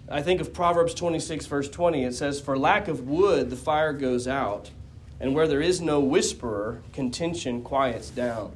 I 0.09 0.21
think 0.21 0.41
of 0.41 0.53
Proverbs 0.53 0.93
26, 0.93 1.45
verse 1.45 1.69
20. 1.69 2.03
It 2.03 2.13
says, 2.13 2.39
For 2.39 2.57
lack 2.57 2.87
of 2.87 3.07
wood, 3.07 3.49
the 3.49 3.55
fire 3.55 3.93
goes 3.93 4.27
out, 4.27 4.71
and 5.19 5.33
where 5.35 5.47
there 5.47 5.61
is 5.61 5.81
no 5.81 5.99
whisperer, 5.99 6.81
contention 6.91 7.61
quiets 7.61 8.09
down. 8.09 8.53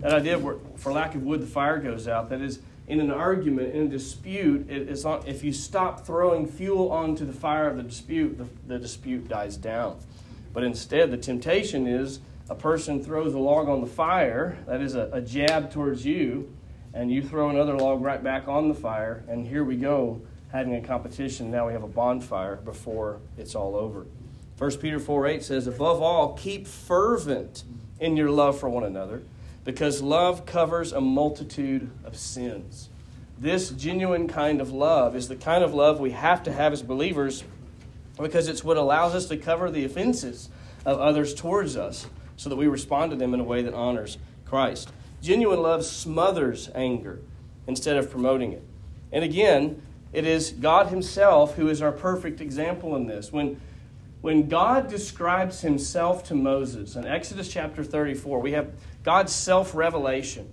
That 0.00 0.12
idea 0.12 0.36
of 0.36 0.60
for 0.76 0.92
lack 0.92 1.14
of 1.14 1.22
wood, 1.22 1.40
the 1.40 1.46
fire 1.46 1.78
goes 1.78 2.06
out, 2.06 2.28
that 2.30 2.40
is, 2.40 2.60
in 2.88 3.00
an 3.00 3.10
argument, 3.10 3.74
in 3.74 3.82
a 3.82 3.88
dispute, 3.88 4.70
it's 4.70 5.04
not, 5.04 5.26
if 5.26 5.42
you 5.42 5.52
stop 5.52 6.06
throwing 6.06 6.46
fuel 6.46 6.90
onto 6.92 7.24
the 7.24 7.32
fire 7.32 7.68
of 7.68 7.76
the 7.76 7.82
dispute, 7.82 8.38
the, 8.38 8.46
the 8.66 8.78
dispute 8.78 9.28
dies 9.28 9.56
down. 9.56 9.98
But 10.52 10.62
instead, 10.62 11.10
the 11.10 11.16
temptation 11.16 11.86
is 11.86 12.20
a 12.48 12.54
person 12.54 13.02
throws 13.02 13.34
a 13.34 13.38
log 13.38 13.68
on 13.68 13.80
the 13.80 13.86
fire, 13.86 14.56
that 14.66 14.80
is 14.80 14.94
a, 14.94 15.10
a 15.12 15.20
jab 15.20 15.72
towards 15.72 16.06
you, 16.06 16.52
and 16.94 17.10
you 17.10 17.22
throw 17.22 17.50
another 17.50 17.76
log 17.76 18.02
right 18.02 18.22
back 18.22 18.46
on 18.46 18.68
the 18.68 18.74
fire, 18.74 19.24
and 19.28 19.46
here 19.46 19.64
we 19.64 19.76
go 19.76 20.20
having 20.52 20.76
a 20.76 20.80
competition. 20.80 21.50
Now 21.50 21.66
we 21.66 21.72
have 21.72 21.82
a 21.82 21.88
bonfire 21.88 22.56
before 22.56 23.20
it's 23.36 23.54
all 23.54 23.74
over. 23.74 24.06
1 24.58 24.76
Peter 24.78 24.98
4 24.98 25.26
8 25.26 25.42
says, 25.42 25.66
Above 25.66 26.00
all, 26.00 26.34
keep 26.34 26.66
fervent 26.66 27.64
in 28.00 28.16
your 28.16 28.30
love 28.30 28.58
for 28.58 28.68
one 28.68 28.84
another, 28.84 29.22
because 29.66 30.00
love 30.00 30.46
covers 30.46 30.92
a 30.92 31.00
multitude 31.00 31.90
of 32.04 32.16
sins. 32.16 32.88
This 33.36 33.68
genuine 33.70 34.28
kind 34.28 34.60
of 34.60 34.72
love 34.72 35.16
is 35.16 35.28
the 35.28 35.36
kind 35.36 35.62
of 35.62 35.74
love 35.74 35.98
we 35.98 36.12
have 36.12 36.44
to 36.44 36.52
have 36.52 36.72
as 36.72 36.82
believers 36.82 37.42
because 38.16 38.48
it's 38.48 38.64
what 38.64 38.76
allows 38.76 39.14
us 39.14 39.26
to 39.26 39.36
cover 39.36 39.70
the 39.70 39.84
offenses 39.84 40.48
of 40.86 41.00
others 41.00 41.34
towards 41.34 41.76
us 41.76 42.06
so 42.36 42.48
that 42.48 42.56
we 42.56 42.68
respond 42.68 43.10
to 43.10 43.16
them 43.16 43.34
in 43.34 43.40
a 43.40 43.44
way 43.44 43.60
that 43.62 43.74
honors 43.74 44.18
Christ. 44.44 44.92
Genuine 45.20 45.60
love 45.60 45.84
smothers 45.84 46.70
anger 46.74 47.18
instead 47.66 47.96
of 47.96 48.08
promoting 48.08 48.52
it. 48.52 48.62
And 49.10 49.24
again, 49.24 49.82
it 50.12 50.24
is 50.24 50.52
God 50.52 50.86
Himself 50.86 51.56
who 51.56 51.68
is 51.68 51.82
our 51.82 51.92
perfect 51.92 52.40
example 52.40 52.94
in 52.94 53.06
this. 53.06 53.32
When, 53.32 53.60
when 54.26 54.48
God 54.48 54.88
describes 54.88 55.60
Himself 55.60 56.24
to 56.24 56.34
Moses 56.34 56.96
in 56.96 57.06
Exodus 57.06 57.46
chapter 57.46 57.84
34, 57.84 58.40
we 58.40 58.50
have 58.50 58.72
God's 59.04 59.32
self 59.32 59.72
revelation. 59.72 60.52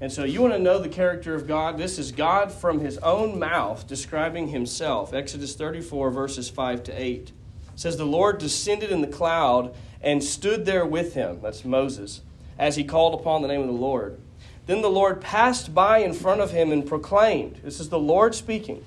And 0.00 0.10
so 0.10 0.24
you 0.24 0.40
want 0.40 0.54
to 0.54 0.58
know 0.58 0.78
the 0.78 0.88
character 0.88 1.34
of 1.34 1.46
God? 1.46 1.76
This 1.76 1.98
is 1.98 2.10
God 2.10 2.50
from 2.50 2.80
His 2.80 2.96
own 2.96 3.38
mouth 3.38 3.86
describing 3.86 4.48
Himself. 4.48 5.12
Exodus 5.12 5.54
34, 5.54 6.10
verses 6.10 6.48
5 6.48 6.84
to 6.84 6.92
8. 6.92 7.12
It 7.12 7.32
says, 7.74 7.98
The 7.98 8.06
Lord 8.06 8.38
descended 8.38 8.90
in 8.90 9.02
the 9.02 9.06
cloud 9.06 9.74
and 10.00 10.24
stood 10.24 10.64
there 10.64 10.86
with 10.86 11.12
him. 11.12 11.40
That's 11.42 11.66
Moses 11.66 12.22
as 12.58 12.76
he 12.76 12.82
called 12.82 13.20
upon 13.20 13.42
the 13.42 13.48
name 13.48 13.60
of 13.60 13.66
the 13.66 13.74
Lord. 13.74 14.18
Then 14.64 14.80
the 14.80 14.88
Lord 14.88 15.20
passed 15.20 15.74
by 15.74 15.98
in 15.98 16.14
front 16.14 16.40
of 16.40 16.52
him 16.52 16.72
and 16.72 16.86
proclaimed, 16.86 17.60
This 17.62 17.78
is 17.78 17.90
the 17.90 17.98
Lord 17.98 18.34
speaking, 18.34 18.82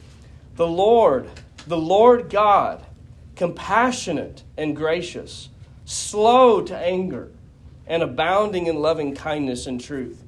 the 0.55 0.65
Lord, 0.65 1.29
the 1.67 1.77
Lord 1.77 2.31
God, 2.31 2.83
compassionate 3.35 4.43
and 4.57 4.75
gracious, 4.75 5.49
slow 5.85 6.61
to 6.61 6.77
anger, 6.77 7.31
and 7.87 8.01
abounding 8.01 8.67
in 8.67 8.81
loving 8.81 9.15
kindness 9.15 9.67
and 9.67 9.79
truth, 9.79 10.23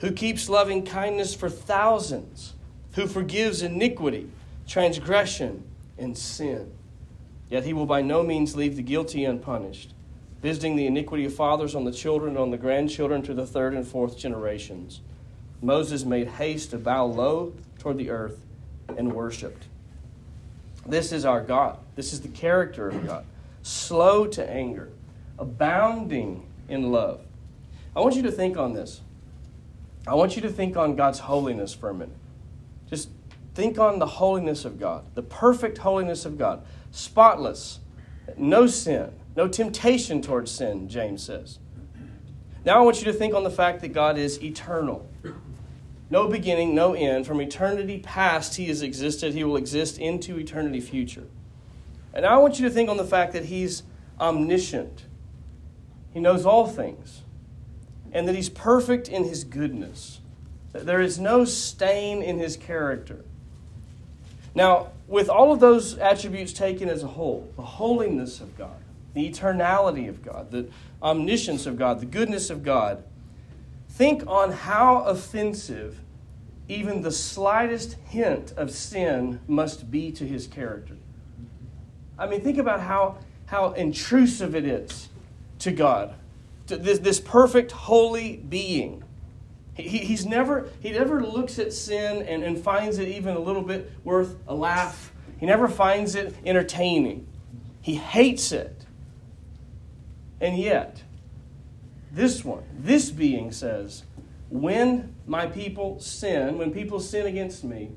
who 0.00 0.12
keeps 0.12 0.48
loving 0.48 0.84
kindness 0.84 1.34
for 1.34 1.50
thousands, 1.50 2.54
who 2.94 3.06
forgives 3.06 3.62
iniquity, 3.62 4.30
transgression, 4.66 5.64
and 5.98 6.16
sin. 6.16 6.72
Yet 7.48 7.64
he 7.64 7.72
will 7.72 7.86
by 7.86 8.02
no 8.02 8.22
means 8.22 8.56
leave 8.56 8.76
the 8.76 8.82
guilty 8.82 9.24
unpunished 9.24 9.92
visiting 10.42 10.74
the 10.74 10.86
iniquity 10.86 11.24
of 11.24 11.32
fathers 11.32 11.74
on 11.74 11.84
the 11.84 11.92
children 11.92 12.30
and 12.30 12.38
on 12.38 12.50
the 12.50 12.58
grandchildren 12.58 13.22
to 13.22 13.32
the 13.32 13.46
third 13.46 13.74
and 13.74 13.86
fourth 13.86 14.18
generations. 14.18 15.00
Moses 15.62 16.04
made 16.04 16.26
haste 16.26 16.72
to 16.72 16.78
bow 16.78 17.06
low 17.06 17.54
toward 17.78 17.96
the 17.96 18.10
earth 18.10 18.44
and 18.98 19.12
worshiped. 19.12 19.66
This 20.86 21.12
is 21.12 21.24
our 21.24 21.40
God. 21.40 21.78
This 21.94 22.12
is 22.12 22.20
the 22.20 22.28
character 22.28 22.88
of 22.88 23.06
God. 23.06 23.24
Slow 23.62 24.26
to 24.26 24.48
anger, 24.48 24.90
abounding 25.38 26.46
in 26.68 26.90
love. 26.90 27.20
I 27.94 28.00
want 28.00 28.16
you 28.16 28.22
to 28.22 28.32
think 28.32 28.56
on 28.56 28.72
this. 28.72 29.00
I 30.06 30.14
want 30.14 30.34
you 30.34 30.42
to 30.42 30.48
think 30.48 30.76
on 30.76 30.96
God's 30.96 31.20
holiness 31.20 31.72
for 31.72 31.90
a 31.90 31.94
minute. 31.94 32.16
Just 32.90 33.10
think 33.54 33.78
on 33.78 33.98
the 33.98 34.06
holiness 34.06 34.64
of 34.64 34.80
God, 34.80 35.04
the 35.14 35.22
perfect 35.22 35.78
holiness 35.78 36.24
of 36.24 36.38
God, 36.38 36.64
spotless, 36.90 37.78
no 38.36 38.66
sin, 38.66 39.12
no 39.36 39.46
temptation 39.46 40.22
towards 40.22 40.50
sin, 40.50 40.88
James 40.88 41.22
says. 41.22 41.58
Now 42.64 42.78
I 42.78 42.80
want 42.82 42.98
you 42.98 43.04
to 43.06 43.12
think 43.12 43.34
on 43.34 43.44
the 43.44 43.50
fact 43.50 43.80
that 43.80 43.92
God 43.92 44.18
is 44.18 44.42
eternal. 44.42 45.08
No 46.12 46.28
beginning, 46.28 46.74
no 46.74 46.92
end. 46.92 47.26
From 47.26 47.40
eternity 47.40 47.98
past, 47.98 48.56
He 48.56 48.66
has 48.66 48.82
existed. 48.82 49.32
He 49.32 49.44
will 49.44 49.56
exist 49.56 49.96
into 49.96 50.38
eternity 50.38 50.78
future. 50.78 51.26
And 52.12 52.26
I 52.26 52.36
want 52.36 52.60
you 52.60 52.68
to 52.68 52.70
think 52.74 52.90
on 52.90 52.98
the 52.98 53.04
fact 53.04 53.32
that 53.32 53.46
He's 53.46 53.82
omniscient. 54.20 55.06
He 56.12 56.20
knows 56.20 56.44
all 56.44 56.66
things. 56.66 57.22
And 58.12 58.28
that 58.28 58.34
He's 58.34 58.50
perfect 58.50 59.08
in 59.08 59.24
His 59.24 59.42
goodness. 59.42 60.20
That 60.72 60.84
there 60.84 61.00
is 61.00 61.18
no 61.18 61.46
stain 61.46 62.20
in 62.20 62.38
His 62.38 62.58
character. 62.58 63.24
Now, 64.54 64.88
with 65.08 65.30
all 65.30 65.50
of 65.50 65.60
those 65.60 65.96
attributes 65.96 66.52
taken 66.52 66.90
as 66.90 67.02
a 67.02 67.08
whole, 67.08 67.50
the 67.56 67.62
holiness 67.62 68.42
of 68.42 68.58
God, 68.58 68.82
the 69.14 69.30
eternality 69.30 70.10
of 70.10 70.22
God, 70.22 70.50
the 70.50 70.68
omniscience 71.02 71.64
of 71.64 71.78
God, 71.78 72.00
the 72.00 72.06
goodness 72.06 72.50
of 72.50 72.62
God, 72.62 73.02
think 73.88 74.26
on 74.26 74.52
how 74.52 75.04
offensive 75.04 76.01
even 76.68 77.02
the 77.02 77.10
slightest 77.10 77.94
hint 78.04 78.52
of 78.56 78.70
sin 78.70 79.40
must 79.46 79.90
be 79.90 80.12
to 80.12 80.26
his 80.26 80.46
character. 80.46 80.94
I 82.18 82.26
mean, 82.26 82.40
think 82.40 82.58
about 82.58 82.80
how, 82.80 83.18
how 83.46 83.72
intrusive 83.72 84.54
it 84.54 84.64
is 84.64 85.08
to 85.60 85.72
God, 85.72 86.14
to 86.68 86.76
this, 86.76 86.98
this 86.98 87.20
perfect, 87.20 87.72
holy 87.72 88.36
being. 88.36 89.02
He, 89.74 89.98
he's 89.98 90.26
never, 90.26 90.68
he 90.80 90.92
never 90.92 91.22
looks 91.24 91.58
at 91.58 91.72
sin 91.72 92.22
and, 92.22 92.42
and 92.42 92.58
finds 92.58 92.98
it 92.98 93.08
even 93.08 93.36
a 93.36 93.40
little 93.40 93.62
bit 93.62 93.90
worth 94.04 94.36
a 94.46 94.54
laugh. 94.54 95.12
He 95.38 95.46
never 95.46 95.66
finds 95.66 96.14
it 96.14 96.34
entertaining. 96.44 97.26
He 97.80 97.96
hates 97.96 98.52
it. 98.52 98.86
And 100.40 100.58
yet, 100.58 101.02
this 102.12 102.44
one, 102.44 102.64
this 102.78 103.10
being 103.10 103.52
says, 103.52 104.04
when 104.52 105.14
my 105.26 105.46
people 105.46 105.98
sin, 105.98 106.58
when 106.58 106.72
people 106.72 107.00
sin 107.00 107.26
against 107.26 107.64
me, 107.64 107.90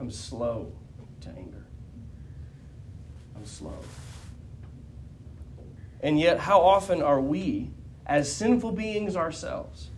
I'm 0.00 0.10
slow 0.10 0.72
to 1.20 1.28
anger. 1.28 1.66
I'm 3.36 3.44
slow. 3.44 3.76
And 6.02 6.18
yet, 6.18 6.38
how 6.38 6.62
often 6.62 7.02
are 7.02 7.20
we, 7.20 7.70
as 8.06 8.34
sinful 8.34 8.72
beings 8.72 9.16
ourselves, 9.16 9.90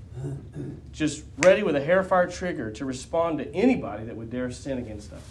just 0.91 1.23
ready 1.39 1.63
with 1.63 1.77
a 1.77 1.81
hair 1.81 2.03
fire 2.03 2.27
trigger 2.27 2.73
to 2.73 2.85
respond 2.85 3.39
to 3.39 3.55
anybody 3.55 4.05
that 4.07 4.17
would 4.17 4.31
dare 4.31 4.51
sin 4.51 4.79
against 4.79 5.13
us? 5.13 5.23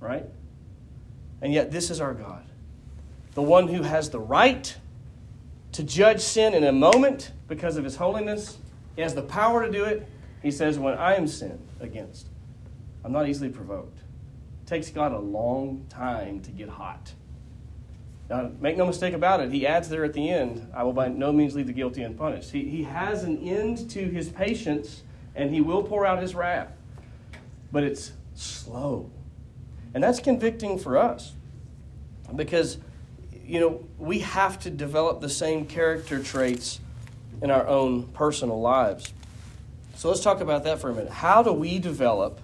Right? 0.00 0.24
And 1.42 1.52
yet, 1.52 1.70
this 1.70 1.90
is 1.90 2.00
our 2.00 2.14
God, 2.14 2.46
the 3.34 3.42
one 3.42 3.68
who 3.68 3.82
has 3.82 4.08
the 4.08 4.18
right 4.18 4.74
to 5.72 5.82
judge 5.82 6.22
sin 6.22 6.54
in 6.54 6.64
a 6.64 6.72
moment 6.72 7.32
because 7.48 7.76
of 7.76 7.84
his 7.84 7.96
holiness. 7.96 8.56
He 8.96 9.02
has 9.02 9.14
the 9.14 9.22
power 9.22 9.64
to 9.64 9.70
do 9.70 9.84
it. 9.84 10.06
He 10.42 10.50
says, 10.50 10.78
When 10.78 10.94
I 10.94 11.14
am 11.14 11.26
sinned 11.26 11.68
against, 11.80 12.28
I'm 13.04 13.12
not 13.12 13.28
easily 13.28 13.48
provoked. 13.48 13.98
It 13.98 14.66
takes 14.66 14.90
God 14.90 15.12
a 15.12 15.18
long 15.18 15.86
time 15.88 16.40
to 16.40 16.50
get 16.50 16.68
hot. 16.68 17.12
Now, 18.28 18.52
make 18.60 18.76
no 18.76 18.86
mistake 18.86 19.12
about 19.12 19.40
it, 19.40 19.50
he 19.50 19.66
adds 19.66 19.88
there 19.88 20.04
at 20.04 20.12
the 20.12 20.30
end, 20.30 20.70
I 20.72 20.84
will 20.84 20.92
by 20.92 21.08
no 21.08 21.32
means 21.32 21.56
leave 21.56 21.66
the 21.66 21.72
guilty 21.72 22.02
unpunished. 22.02 22.52
He, 22.52 22.64
he 22.64 22.84
has 22.84 23.24
an 23.24 23.38
end 23.38 23.90
to 23.90 24.04
his 24.04 24.28
patience, 24.28 25.02
and 25.34 25.52
he 25.52 25.60
will 25.60 25.82
pour 25.82 26.06
out 26.06 26.22
his 26.22 26.34
wrath. 26.34 26.70
But 27.72 27.82
it's 27.82 28.12
slow. 28.34 29.10
And 29.94 30.04
that's 30.04 30.20
convicting 30.20 30.78
for 30.78 30.96
us 30.96 31.32
because, 32.36 32.78
you 33.44 33.58
know, 33.58 33.84
we 33.98 34.20
have 34.20 34.60
to 34.60 34.70
develop 34.70 35.20
the 35.20 35.28
same 35.28 35.66
character 35.66 36.22
traits 36.22 36.78
in 37.42 37.50
our 37.50 37.66
own 37.66 38.04
personal 38.08 38.60
lives. 38.60 39.12
So 39.96 40.08
let's 40.08 40.20
talk 40.20 40.40
about 40.40 40.64
that 40.64 40.80
for 40.80 40.90
a 40.90 40.94
minute. 40.94 41.12
How 41.12 41.42
do 41.42 41.52
we 41.52 41.78
develop 41.78 42.40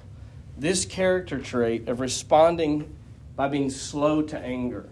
this 0.58 0.84
character 0.84 1.38
trait 1.38 1.88
of 1.88 2.00
responding 2.00 2.94
by 3.34 3.48
being 3.48 3.70
slow 3.70 4.22
to 4.22 4.38
anger? 4.38 4.88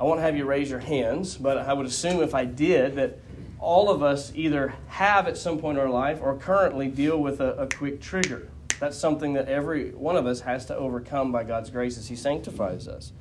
I 0.00 0.04
won't 0.04 0.20
have 0.20 0.36
you 0.36 0.44
raise 0.44 0.70
your 0.70 0.80
hands, 0.80 1.36
but 1.36 1.58
I 1.58 1.72
would 1.72 1.86
assume 1.86 2.22
if 2.22 2.34
I 2.34 2.44
did 2.44 2.96
that 2.96 3.18
all 3.60 3.90
of 3.90 4.02
us 4.02 4.32
either 4.34 4.74
have 4.88 5.28
at 5.28 5.36
some 5.38 5.58
point 5.58 5.78
in 5.78 5.84
our 5.84 5.90
life 5.90 6.18
or 6.20 6.36
currently 6.36 6.88
deal 6.88 7.18
with 7.18 7.40
a, 7.40 7.52
a 7.54 7.66
quick 7.68 8.00
trigger. 8.00 8.48
That's 8.80 8.98
something 8.98 9.34
that 9.34 9.48
every 9.48 9.90
one 9.92 10.16
of 10.16 10.26
us 10.26 10.40
has 10.40 10.66
to 10.66 10.76
overcome 10.76 11.30
by 11.30 11.44
God's 11.44 11.70
grace 11.70 11.96
as 11.96 12.08
He 12.08 12.16
sanctifies 12.16 12.88
us. 12.88 13.12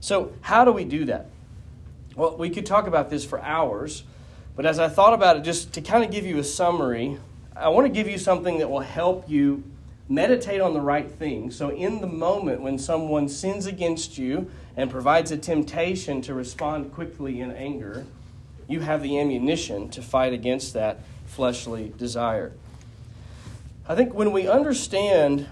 So, 0.00 0.32
how 0.40 0.64
do 0.64 0.72
we 0.72 0.84
do 0.84 1.04
that? 1.04 1.26
Well, 2.16 2.38
we 2.38 2.48
could 2.48 2.64
talk 2.64 2.86
about 2.86 3.10
this 3.10 3.24
for 3.24 3.40
hours, 3.42 4.04
but 4.58 4.66
as 4.66 4.80
I 4.80 4.88
thought 4.88 5.12
about 5.12 5.36
it, 5.36 5.44
just 5.44 5.74
to 5.74 5.80
kind 5.80 6.02
of 6.02 6.10
give 6.10 6.26
you 6.26 6.38
a 6.38 6.42
summary, 6.42 7.16
I 7.54 7.68
want 7.68 7.86
to 7.86 7.92
give 7.92 8.08
you 8.08 8.18
something 8.18 8.58
that 8.58 8.68
will 8.68 8.80
help 8.80 9.30
you 9.30 9.62
meditate 10.08 10.60
on 10.60 10.74
the 10.74 10.80
right 10.80 11.08
thing. 11.08 11.52
So, 11.52 11.68
in 11.68 12.00
the 12.00 12.08
moment 12.08 12.60
when 12.60 12.76
someone 12.76 13.28
sins 13.28 13.66
against 13.66 14.18
you 14.18 14.50
and 14.76 14.90
provides 14.90 15.30
a 15.30 15.36
temptation 15.36 16.20
to 16.22 16.34
respond 16.34 16.92
quickly 16.92 17.40
in 17.40 17.52
anger, 17.52 18.04
you 18.66 18.80
have 18.80 19.00
the 19.00 19.20
ammunition 19.20 19.90
to 19.90 20.02
fight 20.02 20.32
against 20.32 20.74
that 20.74 21.02
fleshly 21.26 21.92
desire. 21.96 22.50
I 23.86 23.94
think 23.94 24.12
when 24.12 24.32
we 24.32 24.48
understand 24.48 25.46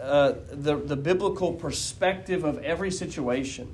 uh, 0.00 0.32
the, 0.50 0.74
the 0.74 0.96
biblical 0.96 1.52
perspective 1.52 2.42
of 2.42 2.58
every 2.64 2.90
situation, 2.90 3.72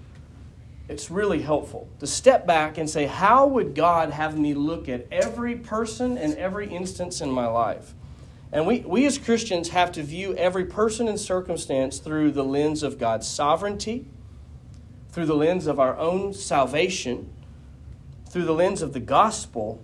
it's 0.88 1.10
really 1.10 1.42
helpful 1.42 1.86
to 2.00 2.06
step 2.06 2.46
back 2.46 2.78
and 2.78 2.88
say, 2.88 3.06
How 3.06 3.46
would 3.46 3.74
God 3.74 4.10
have 4.10 4.38
me 4.38 4.54
look 4.54 4.88
at 4.88 5.06
every 5.12 5.56
person 5.56 6.16
and 6.16 6.34
every 6.36 6.68
instance 6.68 7.20
in 7.20 7.30
my 7.30 7.46
life? 7.46 7.94
And 8.50 8.66
we, 8.66 8.80
we 8.80 9.04
as 9.04 9.18
Christians 9.18 9.68
have 9.68 9.92
to 9.92 10.02
view 10.02 10.34
every 10.36 10.64
person 10.64 11.06
and 11.06 11.20
circumstance 11.20 11.98
through 11.98 12.32
the 12.32 12.44
lens 12.44 12.82
of 12.82 12.98
God's 12.98 13.28
sovereignty, 13.28 14.06
through 15.10 15.26
the 15.26 15.36
lens 15.36 15.66
of 15.66 15.78
our 15.78 15.96
own 15.98 16.32
salvation, 16.32 17.30
through 18.30 18.44
the 18.44 18.54
lens 18.54 18.80
of 18.80 18.94
the 18.94 19.00
gospel, 19.00 19.82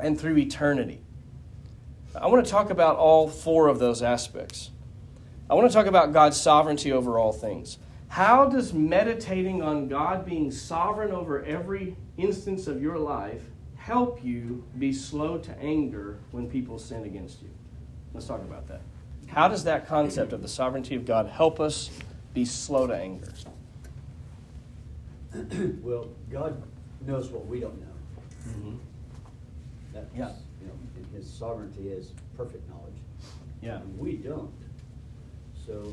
and 0.00 0.18
through 0.20 0.36
eternity. 0.38 1.00
I 2.14 2.26
want 2.26 2.44
to 2.44 2.50
talk 2.50 2.70
about 2.70 2.96
all 2.96 3.28
four 3.28 3.68
of 3.68 3.78
those 3.78 4.02
aspects. 4.02 4.70
I 5.48 5.54
want 5.54 5.70
to 5.70 5.74
talk 5.74 5.86
about 5.86 6.12
God's 6.12 6.40
sovereignty 6.40 6.90
over 6.90 7.18
all 7.18 7.32
things. 7.32 7.78
How 8.08 8.46
does 8.46 8.72
meditating 8.72 9.62
on 9.62 9.88
God 9.88 10.24
being 10.24 10.50
sovereign 10.50 11.12
over 11.12 11.44
every 11.44 11.96
instance 12.16 12.66
of 12.66 12.82
your 12.82 12.98
life 12.98 13.42
help 13.76 14.24
you 14.24 14.64
be 14.78 14.92
slow 14.92 15.38
to 15.38 15.56
anger 15.58 16.18
when 16.30 16.48
people 16.50 16.78
sin 16.78 17.04
against 17.04 17.42
you? 17.42 17.50
Let's 18.14 18.26
talk 18.26 18.40
about 18.40 18.66
that. 18.68 18.80
How 19.26 19.46
does 19.46 19.64
that 19.64 19.86
concept 19.86 20.32
of 20.32 20.40
the 20.42 20.48
sovereignty 20.48 20.94
of 20.94 21.04
God 21.04 21.26
help 21.28 21.60
us 21.60 21.90
be 22.32 22.44
slow 22.44 22.86
to 22.86 22.94
anger? 22.96 23.32
well, 25.82 26.08
God 26.30 26.62
knows 27.06 27.28
what 27.28 27.46
we 27.46 27.60
don't 27.60 27.78
know. 27.78 27.86
Mm-hmm. 28.48 28.76
That's, 29.92 30.06
Yeah. 30.16 30.30
you 30.60 30.68
know, 30.68 30.72
His 31.14 31.30
sovereignty 31.30 31.90
is 31.90 32.12
perfect 32.36 32.66
knowledge. 32.70 32.94
Yeah. 33.62 33.76
And 33.80 33.98
we 33.98 34.16
don't. 34.16 34.50
So 35.66 35.92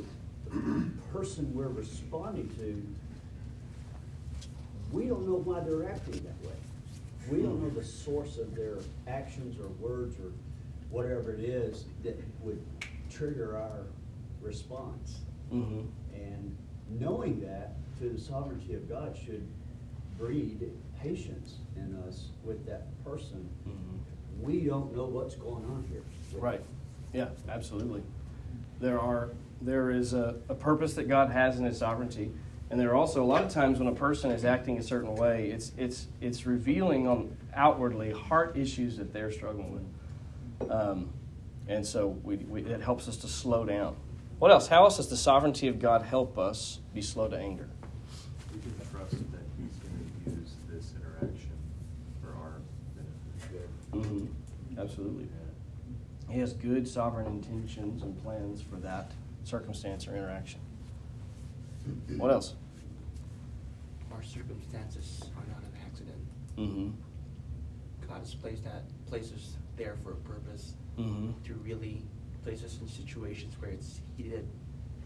person 1.12 1.54
we're 1.54 1.68
responding 1.68 2.50
to, 2.58 2.86
we 4.92 5.06
don't 5.06 5.28
know 5.28 5.36
why 5.36 5.60
they're 5.62 5.90
acting 5.90 6.14
that 6.24 6.48
way. 6.48 6.56
We 7.30 7.42
don't 7.42 7.62
know 7.62 7.70
the 7.70 7.84
source 7.84 8.38
of 8.38 8.56
their 8.56 8.78
actions 9.08 9.58
or 9.60 9.68
words 9.86 10.18
or 10.20 10.32
whatever 10.90 11.34
it 11.34 11.42
is 11.42 11.86
that 12.04 12.18
would 12.42 12.62
trigger 13.10 13.58
our 13.58 13.86
response. 14.42 15.20
Mm-hmm. 15.52 15.82
And 16.14 16.58
knowing 17.00 17.42
that 17.42 17.74
through 17.98 18.12
the 18.12 18.22
sovereignty 18.22 18.76
of 18.76 18.88
God 18.88 19.16
should 19.18 19.48
breed 20.20 20.72
patience 21.02 21.56
in 21.76 21.96
us 22.08 22.28
with 22.44 22.66
that 22.66 22.88
person. 23.04 23.50
Mm-hmm. 23.68 24.46
We 24.46 24.62
don't 24.62 24.96
know 24.96 25.06
what's 25.06 25.36
going 25.36 25.66
on 25.66 25.86
here. 25.90 26.04
Right. 26.40 26.62
Yeah, 27.14 27.30
absolutely. 27.50 28.04
There 28.80 29.00
are 29.00 29.30
there 29.62 29.92
is 29.92 30.14
a, 30.14 30.36
a 30.50 30.56
purpose 30.56 30.94
that 30.96 31.08
God 31.08 31.32
has 31.32 31.58
in 31.58 31.66
his 31.66 31.78
sovereignty. 31.78 32.32
And 32.70 32.80
there 32.80 32.90
are 32.92 32.96
also 32.96 33.24
a 33.24 33.26
lot 33.26 33.44
of 33.44 33.52
times 33.52 33.80
when 33.80 33.88
a 33.88 33.96
person 33.96 34.32
is 34.32 34.44
acting 34.44 34.78
a 34.78 34.84
certain 34.84 35.16
way, 35.16 35.50
it's 35.52 35.72
it's 35.78 36.08
it's 36.20 36.46
revealing 36.46 37.08
on 37.08 37.36
outwardly 37.54 38.12
heart 38.12 38.58
issues 38.58 38.98
that 38.98 39.14
they're 39.14 39.32
struggling 39.32 39.72
with. 39.72 40.72
Um, 40.72 41.10
and 41.68 41.86
so 41.86 42.08
we, 42.24 42.38
we, 42.38 42.62
it 42.62 42.82
helps 42.82 43.08
us 43.08 43.18
to 43.18 43.28
slow 43.28 43.66
down. 43.66 43.96
What 44.40 44.52
else? 44.52 44.68
How 44.68 44.84
else 44.84 44.98
does 44.98 45.10
the 45.10 45.18
sovereignty 45.18 45.68
of 45.68 45.80
God 45.80 46.04
help 46.04 46.38
us 46.38 46.80
be 46.94 47.02
slow 47.02 47.28
to 47.28 47.38
anger? 47.38 47.70
We 48.54 48.60
can 48.60 48.74
trust 48.92 49.12
that 49.32 49.42
he's 49.58 49.76
gonna 49.78 50.38
use 50.38 50.54
this 50.70 50.94
interaction 51.00 51.52
for 52.22 52.30
our 52.30 52.62
benefit. 52.96 53.70
Mm-hmm. 53.94 54.80
Absolutely. 54.80 55.28
He 56.30 56.40
has 56.40 56.54
good 56.54 56.88
sovereign 56.88 57.28
intentions 57.28 58.02
and 58.02 58.22
plans 58.24 58.62
for 58.62 58.76
that 58.78 59.12
circumstance 59.46 60.08
or 60.08 60.16
interaction. 60.16 60.60
What 62.18 62.32
else? 62.32 62.56
Our 64.12 64.24
circumstances 64.24 65.22
are 65.38 65.44
not 65.48 65.62
an 65.64 65.80
accident. 65.86 66.18
Mm-hmm. 66.58 68.08
God 68.08 68.20
has 68.20 68.34
placed 68.34 68.64
that 68.64 68.84
places 69.08 69.56
there 69.78 69.96
for 70.04 70.12
a 70.12 70.16
purpose 70.18 70.74
Mm-hmm. 70.98 71.32
to 71.44 71.56
really 71.56 72.02
place 72.46 72.64
us 72.64 72.78
in 72.80 72.88
situations 72.88 73.54
where 73.60 73.70
it's 73.70 74.00
heated 74.16 74.48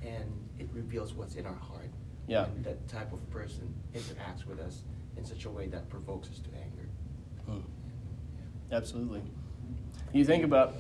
and 0.04 0.32
it 0.60 0.70
reveals 0.72 1.16
what's 1.16 1.34
in 1.34 1.48
our 1.48 1.56
heart. 1.56 1.90
Yeah. 2.28 2.46
And 2.46 2.64
that 2.64 2.88
type 2.88 3.12
of 3.12 3.28
person 3.32 3.74
interacts 3.96 4.46
with 4.46 4.60
us 4.60 4.84
in 5.18 5.26
such 5.26 5.46
a 5.46 5.50
way 5.50 5.66
that 5.70 5.90
provokes 5.90 6.30
us 6.30 6.38
to 6.42 6.50
anger. 6.54 6.88
Mm. 7.50 7.64
Absolutely. 8.72 9.24
You 10.14 10.24
think 10.24 10.44
about, 10.44 10.76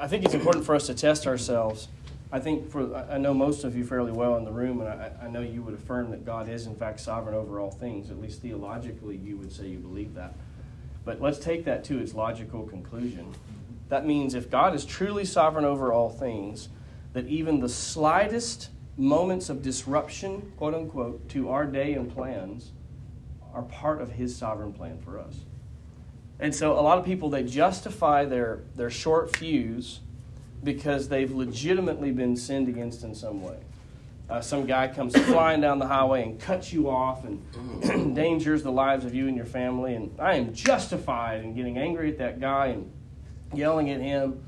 I 0.00 0.06
think 0.08 0.24
it's 0.24 0.32
important 0.32 0.64
for 0.64 0.74
us 0.74 0.86
to 0.86 0.94
test 0.94 1.26
ourselves. 1.26 1.88
I 2.32 2.40
think 2.40 2.68
for, 2.70 2.94
I 3.08 3.18
know 3.18 3.32
most 3.32 3.62
of 3.62 3.76
you 3.76 3.84
fairly 3.84 4.10
well 4.10 4.36
in 4.36 4.44
the 4.44 4.50
room, 4.50 4.80
and 4.80 4.88
I, 4.88 5.12
I 5.22 5.28
know 5.28 5.40
you 5.40 5.62
would 5.62 5.74
affirm 5.74 6.10
that 6.10 6.24
God 6.24 6.48
is 6.48 6.66
in 6.66 6.74
fact 6.74 6.98
sovereign 7.00 7.36
over 7.36 7.60
all 7.60 7.70
things. 7.70 8.10
At 8.10 8.20
least 8.20 8.42
theologically, 8.42 9.16
you 9.16 9.36
would 9.36 9.52
say 9.52 9.68
you 9.68 9.78
believe 9.78 10.14
that. 10.14 10.34
But 11.04 11.20
let's 11.20 11.38
take 11.38 11.64
that 11.66 11.84
to 11.84 11.98
its 11.98 12.14
logical 12.14 12.64
conclusion. 12.64 13.32
That 13.88 14.04
means 14.04 14.34
if 14.34 14.50
God 14.50 14.74
is 14.74 14.84
truly 14.84 15.24
sovereign 15.24 15.64
over 15.64 15.92
all 15.92 16.10
things, 16.10 16.68
that 17.12 17.26
even 17.28 17.60
the 17.60 17.68
slightest 17.68 18.70
moments 18.96 19.48
of 19.48 19.62
disruption, 19.62 20.52
quote 20.56 20.74
unquote, 20.74 21.28
to 21.28 21.50
our 21.50 21.64
day 21.64 21.94
and 21.94 22.12
plans 22.12 22.72
are 23.54 23.62
part 23.62 24.00
of 24.00 24.10
His 24.10 24.36
sovereign 24.36 24.72
plan 24.72 24.98
for 24.98 25.20
us. 25.20 25.36
And 26.40 26.54
so 26.54 26.72
a 26.72 26.82
lot 26.82 26.98
of 26.98 27.04
people 27.04 27.30
they 27.30 27.44
justify 27.44 28.24
their, 28.24 28.64
their 28.74 28.90
short 28.90 29.36
fuse 29.36 30.00
because 30.64 31.08
they've 31.08 31.32
legitimately 31.32 32.10
been 32.12 32.36
sinned 32.36 32.68
against 32.68 33.02
in 33.04 33.14
some 33.14 33.42
way. 33.42 33.58
uh, 34.28 34.40
some 34.40 34.66
guy 34.66 34.88
comes 34.88 35.16
flying 35.26 35.60
down 35.60 35.78
the 35.78 35.86
highway 35.86 36.22
and 36.22 36.40
cuts 36.40 36.72
you 36.72 36.90
off 36.90 37.24
and 37.24 37.40
endangers 37.84 38.62
the 38.62 38.72
lives 38.72 39.04
of 39.04 39.14
you 39.14 39.28
and 39.28 39.36
your 39.36 39.46
family. 39.46 39.94
And 39.94 40.18
I 40.20 40.34
am 40.34 40.52
justified 40.52 41.44
in 41.44 41.54
getting 41.54 41.78
angry 41.78 42.10
at 42.10 42.18
that 42.18 42.40
guy 42.40 42.66
and 42.68 42.90
yelling 43.54 43.90
at 43.90 44.00
him. 44.00 44.42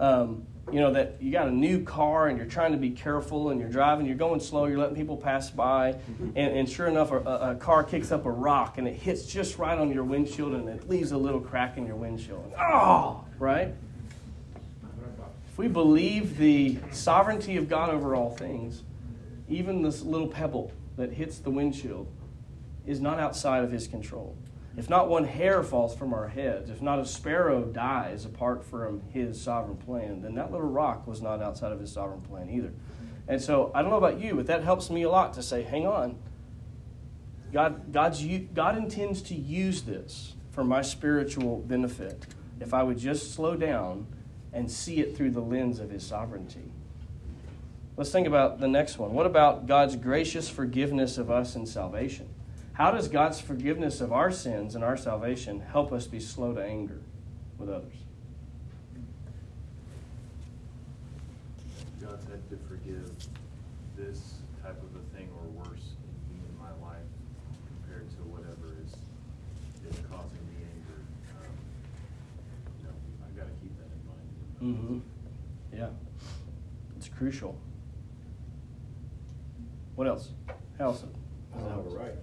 Um, 0.00 0.46
you 0.72 0.80
know, 0.80 0.92
that 0.94 1.20
you 1.20 1.30
got 1.30 1.46
a 1.46 1.50
new 1.50 1.82
car 1.84 2.28
and 2.28 2.38
you're 2.38 2.46
trying 2.46 2.72
to 2.72 2.78
be 2.78 2.88
careful 2.90 3.50
and 3.50 3.60
you're 3.60 3.68
driving, 3.68 4.06
you're 4.06 4.16
going 4.16 4.40
slow, 4.40 4.64
you're 4.64 4.78
letting 4.78 4.96
people 4.96 5.14
pass 5.16 5.50
by. 5.50 5.94
And, 6.34 6.36
and 6.36 6.68
sure 6.68 6.86
enough, 6.86 7.10
a, 7.12 7.16
a 7.18 7.54
car 7.56 7.84
kicks 7.84 8.10
up 8.10 8.24
a 8.24 8.30
rock 8.30 8.78
and 8.78 8.88
it 8.88 8.94
hits 8.94 9.26
just 9.26 9.58
right 9.58 9.78
on 9.78 9.92
your 9.92 10.04
windshield 10.04 10.54
and 10.54 10.66
it 10.70 10.88
leaves 10.88 11.12
a 11.12 11.18
little 11.18 11.40
crack 11.40 11.76
in 11.76 11.86
your 11.86 11.96
windshield. 11.96 12.50
Oh, 12.58 13.22
right? 13.38 13.74
If 15.54 15.58
we 15.58 15.68
believe 15.68 16.36
the 16.36 16.80
sovereignty 16.90 17.56
of 17.58 17.68
God 17.68 17.88
over 17.88 18.16
all 18.16 18.30
things, 18.30 18.82
even 19.48 19.82
this 19.82 20.02
little 20.02 20.26
pebble 20.26 20.72
that 20.96 21.12
hits 21.12 21.38
the 21.38 21.50
windshield 21.50 22.08
is 22.84 23.00
not 23.00 23.20
outside 23.20 23.62
of 23.62 23.70
his 23.70 23.86
control. 23.86 24.36
If 24.76 24.90
not 24.90 25.08
one 25.08 25.22
hair 25.22 25.62
falls 25.62 25.94
from 25.94 26.12
our 26.12 26.26
heads, 26.26 26.70
if 26.70 26.82
not 26.82 26.98
a 26.98 27.06
sparrow 27.06 27.62
dies 27.62 28.24
apart 28.24 28.64
from 28.64 29.02
his 29.12 29.40
sovereign 29.40 29.76
plan, 29.76 30.22
then 30.22 30.34
that 30.34 30.50
little 30.50 30.66
rock 30.66 31.06
was 31.06 31.22
not 31.22 31.40
outside 31.40 31.70
of 31.70 31.78
his 31.78 31.92
sovereign 31.92 32.22
plan 32.22 32.50
either. 32.50 32.72
And 33.28 33.40
so 33.40 33.70
I 33.76 33.82
don't 33.82 33.92
know 33.92 33.96
about 33.98 34.18
you, 34.18 34.34
but 34.34 34.46
that 34.46 34.64
helps 34.64 34.90
me 34.90 35.04
a 35.04 35.08
lot 35.08 35.34
to 35.34 35.42
say, 35.44 35.62
hang 35.62 35.86
on. 35.86 36.18
God, 37.52 37.92
God's, 37.92 38.26
God 38.54 38.76
intends 38.76 39.22
to 39.22 39.36
use 39.36 39.82
this 39.82 40.34
for 40.50 40.64
my 40.64 40.82
spiritual 40.82 41.58
benefit 41.58 42.26
if 42.58 42.74
I 42.74 42.82
would 42.82 42.98
just 42.98 43.34
slow 43.34 43.54
down 43.54 44.08
and 44.54 44.70
see 44.70 45.00
it 45.00 45.16
through 45.16 45.32
the 45.32 45.40
lens 45.40 45.80
of 45.80 45.90
his 45.90 46.02
sovereignty. 46.06 46.70
Let's 47.96 48.10
think 48.10 48.26
about 48.26 48.60
the 48.60 48.68
next 48.68 48.98
one. 48.98 49.12
What 49.12 49.26
about 49.26 49.66
God's 49.66 49.96
gracious 49.96 50.48
forgiveness 50.48 51.18
of 51.18 51.30
us 51.30 51.54
in 51.54 51.66
salvation? 51.66 52.28
How 52.72 52.90
does 52.90 53.06
God's 53.06 53.40
forgiveness 53.40 54.00
of 54.00 54.12
our 54.12 54.32
sins 54.32 54.74
and 54.74 54.82
our 54.82 54.96
salvation 54.96 55.60
help 55.60 55.92
us 55.92 56.08
be 56.08 56.18
slow 56.18 56.54
to 56.54 56.60
anger 56.60 57.00
with 57.56 57.68
others? 57.68 57.94
God's 62.00 62.24
had 62.24 62.50
to 62.50 62.56
forgive 62.68 63.10
this 63.96 64.34
type 64.60 64.76
of 64.82 64.90
a 65.00 65.16
thing 65.16 65.28
or 65.38 65.46
worse 65.64 65.94
in 66.02 66.34
me 66.34 66.42
in 66.48 66.58
my 66.58 66.70
life 66.84 67.06
compared 67.68 68.10
to 68.10 68.16
whatever 68.26 68.74
is 68.84 68.92
is 69.88 70.00
causing 70.10 70.42
me 70.50 70.66
anger. 70.66 70.98
Um, 71.38 71.54
you 72.80 72.88
know, 72.88 72.94
I've 73.22 73.36
got 73.36 73.46
to 73.46 73.54
keep 73.62 73.76
that 73.78 73.86
in 73.86 74.02
mind. 74.02 74.26
Mm-hmm. 74.64 74.98
Yeah, 75.76 75.88
it's 76.96 77.08
crucial. 77.08 77.58
What 79.94 80.06
else? 80.06 80.30
Allison? 80.80 81.10
I 81.54 81.60
don't 81.60 81.70
have 81.70 81.86
a 81.86 81.90
right. 81.90 82.14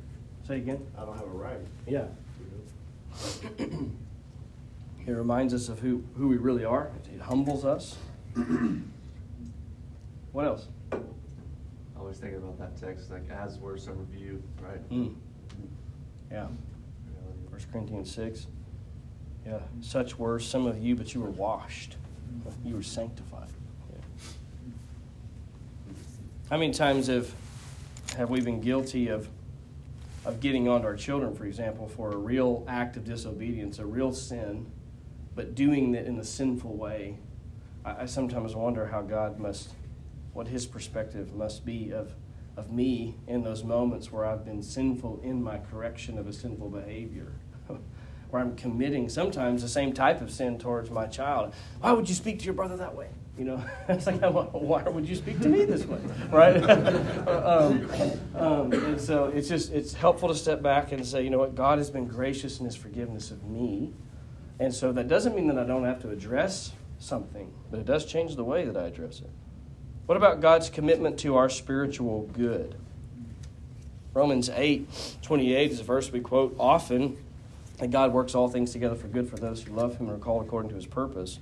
Say 0.47 0.57
again? 0.57 0.85
I 0.97 1.05
don't 1.05 1.15
have 1.15 1.27
a 1.27 1.29
right. 1.29 1.59
Yeah. 1.87 2.05
it 3.59 5.11
reminds 5.11 5.53
us 5.53 5.69
of 5.69 5.79
who, 5.79 6.03
who 6.17 6.27
we 6.27 6.37
really 6.37 6.65
are. 6.65 6.91
It 7.13 7.21
humbles 7.21 7.63
us. 7.63 7.95
what 10.31 10.45
else? 10.45 10.67
I 10.91 12.01
was 12.01 12.17
thinking 12.17 12.39
about 12.39 12.57
that 12.57 12.75
text, 12.75 13.11
like 13.11 13.29
as 13.29 13.59
were 13.59 13.77
some 13.77 13.99
of 13.99 14.15
you, 14.15 14.41
right? 14.61 14.89
Mm. 14.89 15.15
Yeah. 16.31 16.47
First 17.51 17.71
Corinthians 17.71 18.11
6. 18.13 18.47
Yeah. 19.45 19.59
Such 19.79 20.17
were 20.17 20.39
some 20.39 20.65
of 20.65 20.79
you, 20.79 20.95
but 20.95 21.13
you 21.13 21.21
were 21.21 21.29
washed. 21.29 21.97
You 22.63 22.75
were 22.75 22.83
sanctified. 22.83 23.47
Yeah. 23.91 24.01
How 26.49 26.57
many 26.57 26.73
times 26.73 27.07
have 27.07 27.31
have 28.17 28.29
we 28.29 28.41
been 28.41 28.61
guilty 28.61 29.07
of 29.07 29.29
of 30.25 30.39
getting 30.39 30.67
onto 30.67 30.85
our 30.85 30.95
children, 30.95 31.33
for 31.33 31.45
example, 31.45 31.87
for 31.87 32.11
a 32.11 32.17
real 32.17 32.63
act 32.67 32.95
of 32.97 33.05
disobedience, 33.05 33.79
a 33.79 33.85
real 33.85 34.13
sin, 34.13 34.71
but 35.35 35.55
doing 35.55 35.95
it 35.95 36.05
in 36.05 36.19
a 36.19 36.23
sinful 36.23 36.75
way? 36.75 37.17
I, 37.83 38.03
I 38.03 38.05
sometimes 38.05 38.55
wonder 38.55 38.87
how 38.87 39.01
God 39.01 39.39
must, 39.39 39.69
what 40.33 40.47
His 40.47 40.65
perspective 40.65 41.33
must 41.33 41.65
be 41.65 41.91
of 41.91 42.13
of 42.57 42.71
me 42.71 43.15
in 43.27 43.43
those 43.43 43.63
moments 43.63 44.11
where 44.11 44.25
I've 44.25 44.45
been 44.45 44.61
sinful 44.61 45.21
in 45.23 45.41
my 45.41 45.57
correction 45.57 46.17
of 46.17 46.27
a 46.27 46.33
sinful 46.33 46.69
behavior. 46.69 47.31
where 48.31 48.41
I'm 48.41 48.55
committing 48.55 49.09
sometimes 49.09 49.61
the 49.61 49.67
same 49.67 49.93
type 49.93 50.21
of 50.21 50.31
sin 50.31 50.57
towards 50.57 50.89
my 50.89 51.05
child. 51.05 51.53
Why 51.81 51.91
would 51.91 52.07
you 52.07 52.15
speak 52.15 52.39
to 52.39 52.45
your 52.45 52.53
brother 52.53 52.77
that 52.77 52.95
way? 52.95 53.09
You 53.37 53.45
know, 53.45 53.63
it's 53.89 54.07
like, 54.07 54.21
why 54.21 54.83
would 54.83 55.07
you 55.07 55.15
speak 55.15 55.39
to 55.41 55.49
me 55.49 55.65
this 55.65 55.85
way, 55.85 55.99
right? 56.31 56.57
um, 57.27 57.89
um, 58.35 58.73
and 58.73 58.99
so 58.99 59.25
it's 59.25 59.49
just 59.49 59.71
it's 59.71 59.93
helpful 59.93 60.29
to 60.29 60.35
step 60.35 60.61
back 60.61 60.91
and 60.91 61.05
say, 61.05 61.23
you 61.23 61.29
know 61.29 61.39
what, 61.39 61.55
God 61.55 61.77
has 61.77 61.89
been 61.89 62.07
gracious 62.07 62.59
in 62.59 62.65
His 62.65 62.75
forgiveness 62.75 63.31
of 63.31 63.43
me, 63.43 63.93
and 64.59 64.73
so 64.73 64.91
that 64.93 65.07
doesn't 65.07 65.35
mean 65.35 65.47
that 65.47 65.57
I 65.57 65.63
don't 65.63 65.85
have 65.85 66.01
to 66.01 66.09
address 66.09 66.71
something, 66.99 67.51
but 67.69 67.79
it 67.79 67.85
does 67.85 68.05
change 68.05 68.35
the 68.35 68.43
way 68.43 68.65
that 68.65 68.77
I 68.77 68.83
address 68.87 69.19
it. 69.19 69.29
What 70.05 70.17
about 70.17 70.41
God's 70.41 70.69
commitment 70.69 71.17
to 71.19 71.35
our 71.35 71.49
spiritual 71.49 72.29
good? 72.33 72.75
Romans 74.13 74.49
8 74.49 74.87
28 75.21 75.71
is 75.71 75.79
a 75.79 75.83
verse 75.83 76.11
we 76.11 76.19
quote 76.19 76.55
often 76.59 77.17
that 77.81 77.89
God 77.89 78.13
works 78.13 78.35
all 78.35 78.47
things 78.47 78.71
together 78.71 78.93
for 78.93 79.07
good 79.07 79.27
for 79.27 79.37
those 79.37 79.63
who 79.63 79.73
love 79.73 79.97
Him 79.97 80.07
and 80.07 80.15
are 80.15 80.23
called 80.23 80.45
according 80.45 80.69
to 80.69 80.75
His 80.75 80.85
purpose. 80.85 81.39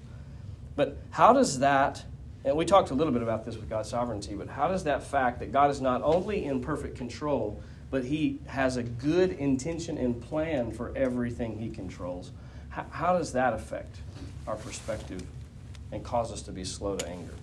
But 0.77 0.97
how 1.11 1.33
does 1.33 1.59
that, 1.59 2.05
and 2.45 2.55
we 2.55 2.63
talked 2.63 2.91
a 2.91 2.93
little 2.93 3.11
bit 3.11 3.21
about 3.21 3.45
this 3.45 3.57
with 3.57 3.69
God's 3.69 3.89
sovereignty, 3.89 4.35
but 4.35 4.47
how 4.47 4.69
does 4.69 4.85
that 4.85 5.03
fact 5.03 5.39
that 5.39 5.51
God 5.51 5.69
is 5.69 5.81
not 5.81 6.01
only 6.01 6.45
in 6.45 6.61
perfect 6.61 6.95
control, 6.95 7.61
but 7.91 8.05
He 8.05 8.39
has 8.47 8.77
a 8.77 8.83
good 8.83 9.31
intention 9.31 9.97
and 9.97 10.21
plan 10.21 10.71
for 10.71 10.95
everything 10.95 11.59
He 11.59 11.69
controls, 11.69 12.31
how, 12.69 12.85
how 12.89 13.17
does 13.17 13.33
that 13.33 13.53
affect 13.53 13.97
our 14.47 14.55
perspective 14.55 15.21
and 15.91 16.05
cause 16.05 16.31
us 16.31 16.41
to 16.43 16.53
be 16.53 16.63
slow 16.63 16.95
to 16.95 17.05
anger? 17.05 17.33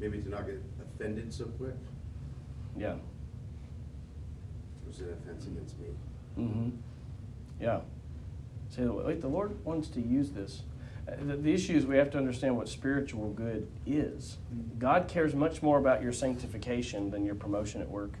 Maybe 0.00 0.20
to 0.22 0.28
not 0.28 0.44
get 0.44 0.60
offended 0.96 1.32
so 1.32 1.44
quick. 1.44 1.74
Yeah. 2.76 2.96
Was 4.92 5.00
an 5.00 5.08
offense 5.14 5.46
against 5.46 5.78
me. 5.78 5.86
Mm-hmm. 6.38 6.68
Yeah. 7.58 7.80
Say, 8.68 8.84
wait, 8.84 9.22
the 9.22 9.28
Lord 9.28 9.64
wants 9.64 9.88
to 9.88 10.02
use 10.02 10.32
this. 10.32 10.64
Uh, 11.08 11.12
the, 11.22 11.36
the 11.36 11.54
issue 11.54 11.74
is 11.74 11.86
we 11.86 11.96
have 11.96 12.10
to 12.10 12.18
understand 12.18 12.58
what 12.58 12.68
spiritual 12.68 13.30
good 13.30 13.66
is. 13.86 14.36
God 14.78 15.08
cares 15.08 15.34
much 15.34 15.62
more 15.62 15.78
about 15.78 16.02
your 16.02 16.12
sanctification 16.12 17.10
than 17.10 17.24
your 17.24 17.34
promotion 17.34 17.80
at 17.80 17.88
work. 17.88 18.12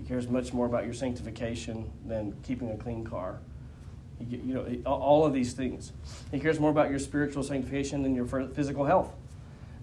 He 0.00 0.06
cares 0.06 0.28
much 0.28 0.52
more 0.52 0.66
about 0.66 0.84
your 0.84 0.94
sanctification 0.94 1.90
than 2.06 2.36
keeping 2.44 2.70
a 2.70 2.76
clean 2.76 3.04
car. 3.04 3.40
You, 4.20 4.38
you 4.38 4.54
know, 4.54 4.82
all 4.88 5.26
of 5.26 5.32
these 5.32 5.52
things. 5.52 5.92
He 6.30 6.38
cares 6.38 6.60
more 6.60 6.70
about 6.70 6.90
your 6.90 7.00
spiritual 7.00 7.42
sanctification 7.42 8.04
than 8.04 8.14
your 8.14 8.26
physical 8.26 8.84
health. 8.84 9.12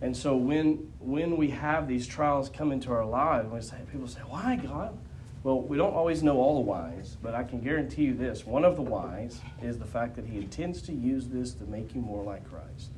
And 0.02 0.16
so 0.16 0.38
when 0.38 0.94
when 1.00 1.36
we 1.36 1.50
have 1.50 1.90
these 1.90 2.08
trials 2.08 2.48
come 2.48 2.72
into 2.72 2.92
our 2.94 3.06
lives, 3.06 3.52
we 3.52 3.60
say, 3.60 3.78
people 3.92 4.08
say, 4.08 4.22
"Why, 4.22 4.56
God?" 4.56 4.98
Well, 5.46 5.62
we 5.62 5.78
don't 5.78 5.94
always 5.94 6.24
know 6.24 6.38
all 6.38 6.56
the 6.56 6.66
whys, 6.66 7.18
but 7.22 7.36
I 7.36 7.44
can 7.44 7.62
guarantee 7.62 8.02
you 8.06 8.16
this: 8.16 8.48
one 8.48 8.66
of 8.66 8.76
the 8.76 8.82
whys 8.82 9.42
is 9.62 9.78
the 9.78 9.86
fact 9.86 10.16
that 10.16 10.26
He 10.26 10.40
intends 10.40 10.82
to 10.90 10.92
use 10.92 11.28
this 11.28 11.54
to 11.62 11.66
make 11.66 11.94
you 11.94 12.02
more 12.02 12.24
like 12.24 12.42
Christ, 12.50 12.90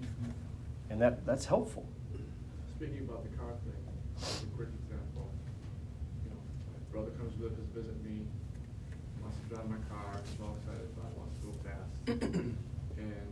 and 0.89 0.95
that 1.02 1.26
that's 1.26 1.43
helpful. 1.43 1.84
Speaking 2.78 3.04
about 3.04 3.30
the 3.30 3.36
car 3.36 3.52
thing, 3.68 3.84
a 4.16 4.56
quick 4.56 4.70
example. 4.80 5.28
You 6.24 6.32
know, 6.32 6.39
my 6.72 6.80
brother 6.88 7.12
comes 7.20 7.36
with 7.36 7.52
us, 7.52 7.68
visit 7.76 8.00
me, 8.08 8.24
wants 9.20 9.36
to 9.43 9.54
drive 9.54 9.68
my 9.68 9.84
car, 9.91 10.16
he's 10.24 10.39
all 10.39 10.56
excited 10.64 10.88
about, 10.95 11.12
it, 11.12 11.20
wants 11.20 11.36
to 11.36 11.43
go 11.43 11.54
fast, 11.68 11.91
and 12.95 13.28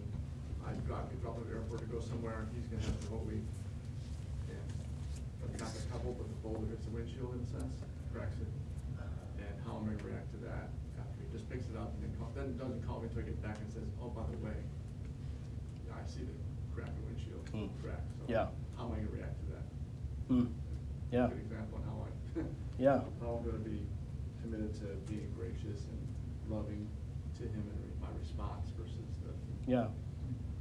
I 0.67 0.75
drop, 0.83 1.07
drop 1.23 1.39
him 1.39 1.43
at 1.43 1.47
the 1.47 1.55
airport 1.55 1.79
to 1.79 1.87
go 1.87 2.03
somewhere, 2.03 2.43
and 2.43 2.51
he's 2.51 2.67
gonna 2.67 2.83
have 2.83 2.99
to 2.99 3.15
what 3.15 3.23
we 3.31 3.39
not 5.55 5.71
a 5.71 5.87
couple, 5.87 6.11
but 6.19 6.27
the 6.27 6.35
boulder 6.43 6.67
hits 6.67 6.83
the 6.83 6.91
windshield 6.91 7.31
in 7.31 7.39
a 7.39 7.63
sense, 7.63 7.79
cracks 8.11 8.35
it. 8.43 8.54
And 9.85 9.93
how 9.93 9.93
am 9.93 9.97
I 9.97 10.01
gonna 10.01 10.09
react 10.17 10.31
to 10.33 10.39
that 10.49 10.67
after 10.97 11.17
he 11.21 11.27
just 11.31 11.45
picks 11.49 11.69
it 11.69 11.77
up 11.77 11.93
and 11.93 12.01
then 12.03 12.11
call, 12.17 12.31
then 12.33 12.57
doesn't 12.57 12.81
call 12.85 12.99
me 13.01 13.07
until 13.07 13.21
I 13.21 13.25
get 13.29 13.41
back 13.43 13.57
and 13.61 13.69
says, 13.71 13.85
oh, 14.01 14.09
by 14.09 14.25
the 14.33 14.39
way, 14.41 14.57
I 15.93 16.01
see 16.09 16.25
the 16.25 16.33
crack 16.73 16.89
in 16.89 16.97
the 17.01 17.05
windshield, 17.13 17.45
Hmm. 17.53 17.69
crack, 17.85 18.01
so. 18.17 18.25
Yeah. 18.27 18.47
How 18.77 18.85
am 18.89 18.93
I 18.93 19.05
gonna 19.05 19.13
react 19.13 19.37
to 19.39 19.45
that? 19.53 19.65
Hmm. 20.27 20.45
Yeah. 21.11 21.27
Good 21.29 21.45
example 21.45 21.77
on 21.79 21.83
how 21.85 21.97
I. 22.01 22.09
Yeah. 22.81 22.99
How 23.21 23.39
I'm 23.39 23.45
gonna 23.45 23.63
be 23.63 23.85
committed 24.41 24.73
to 24.81 24.85
being 25.07 25.31
gracious 25.37 25.85
and 25.87 26.01
loving 26.51 26.87
to 27.37 27.43
him 27.43 27.63
in 27.63 27.77
re- 27.85 27.95
my 28.01 28.11
response 28.19 28.67
versus 28.77 28.99
the, 29.23 29.31
Yeah. 29.71 29.87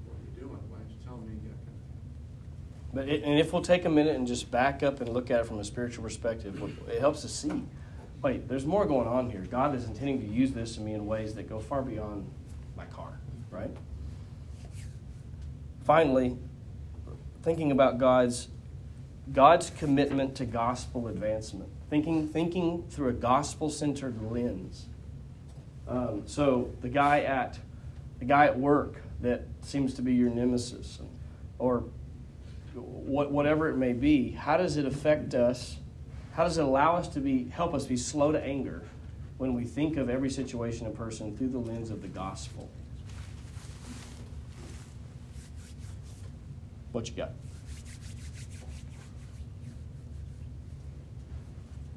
what 0.07 0.15
are 0.15 0.23
you 0.23 0.33
doing, 0.39 0.61
why 0.71 0.79
aren't 0.79 0.91
you 0.91 0.97
telling 1.05 1.27
me, 1.27 1.35
yeah, 1.43 1.51
kind 1.67 1.75
of 1.75 1.83
thing. 1.91 2.95
But 2.95 3.09
it, 3.09 3.25
and 3.25 3.39
if 3.41 3.53
we'll 3.53 3.63
take 3.63 3.85
a 3.85 3.89
minute 3.91 4.15
and 4.15 4.27
just 4.29 4.51
back 4.53 4.83
up 4.85 5.01
and 5.01 5.13
look 5.13 5.31
at 5.33 5.41
it 5.41 5.47
from 5.47 5.59
a 5.59 5.65
spiritual 5.65 6.05
perspective, 6.05 6.63
it 6.89 7.01
helps 7.01 7.25
us 7.25 7.33
see. 7.35 7.65
Wait, 8.25 8.49
there's 8.49 8.65
more 8.65 8.87
going 8.87 9.07
on 9.07 9.29
here. 9.29 9.45
God 9.51 9.75
is 9.75 9.85
intending 9.85 10.19
to 10.23 10.27
use 10.27 10.51
this 10.53 10.77
to 10.77 10.81
me 10.81 10.95
in 10.95 11.05
ways 11.05 11.35
that 11.35 11.47
go 11.47 11.61
far 11.61 11.83
beyond 11.83 12.27
my 12.75 12.87
car, 12.87 13.21
right? 13.51 13.69
Finally, 15.85 16.35
thinking 17.43 17.71
about 17.71 17.99
God's 17.99 18.49
God's 19.31 19.69
commitment 19.69 20.35
to 20.37 20.47
gospel 20.47 21.09
advancement, 21.09 21.69
thinking 21.91 22.27
thinking 22.27 22.87
through 22.89 23.09
a 23.09 23.13
gospel 23.13 23.69
centered 23.69 24.19
lens. 24.33 24.87
Um, 25.87 26.23
so 26.25 26.71
the 26.81 26.89
guy 26.89 27.21
at 27.21 27.59
the 28.21 28.25
guy 28.25 28.47
at 28.47 28.59
work 28.59 29.03
that 29.21 29.43
seems 29.61 29.93
to 29.95 30.03
be 30.03 30.15
your 30.15 30.31
nemesis, 30.31 30.99
or 31.59 31.85
what, 32.73 33.31
whatever 33.31 33.69
it 33.69 33.77
may 33.77 33.93
be, 33.93 34.31
how 34.31 34.57
does 34.57 34.79
it 34.79 34.87
affect 34.87 35.35
us? 35.35 35.77
How 36.35 36.45
does 36.45 36.59
it 36.59 36.65
allow 36.65 36.97
us 36.97 37.09
to 37.09 37.21
be 37.21 37.49
help 37.51 37.75
us 37.75 37.85
be 37.87 37.97
slow 37.97 38.33
to 38.33 38.43
anger 38.45 38.83
when 39.39 39.55
we 39.55 39.65
think 39.65 39.97
of 39.97 40.09
every 40.11 40.31
situation 40.31 40.87
and 40.87 40.95
person 40.97 41.37
through 41.37 41.49
the 41.51 41.59
lens 41.59 41.91
of 41.91 42.03
the 42.03 42.09
gospel? 42.09 42.69
What 46.93 47.09
you 47.09 47.15
got? 47.15 47.33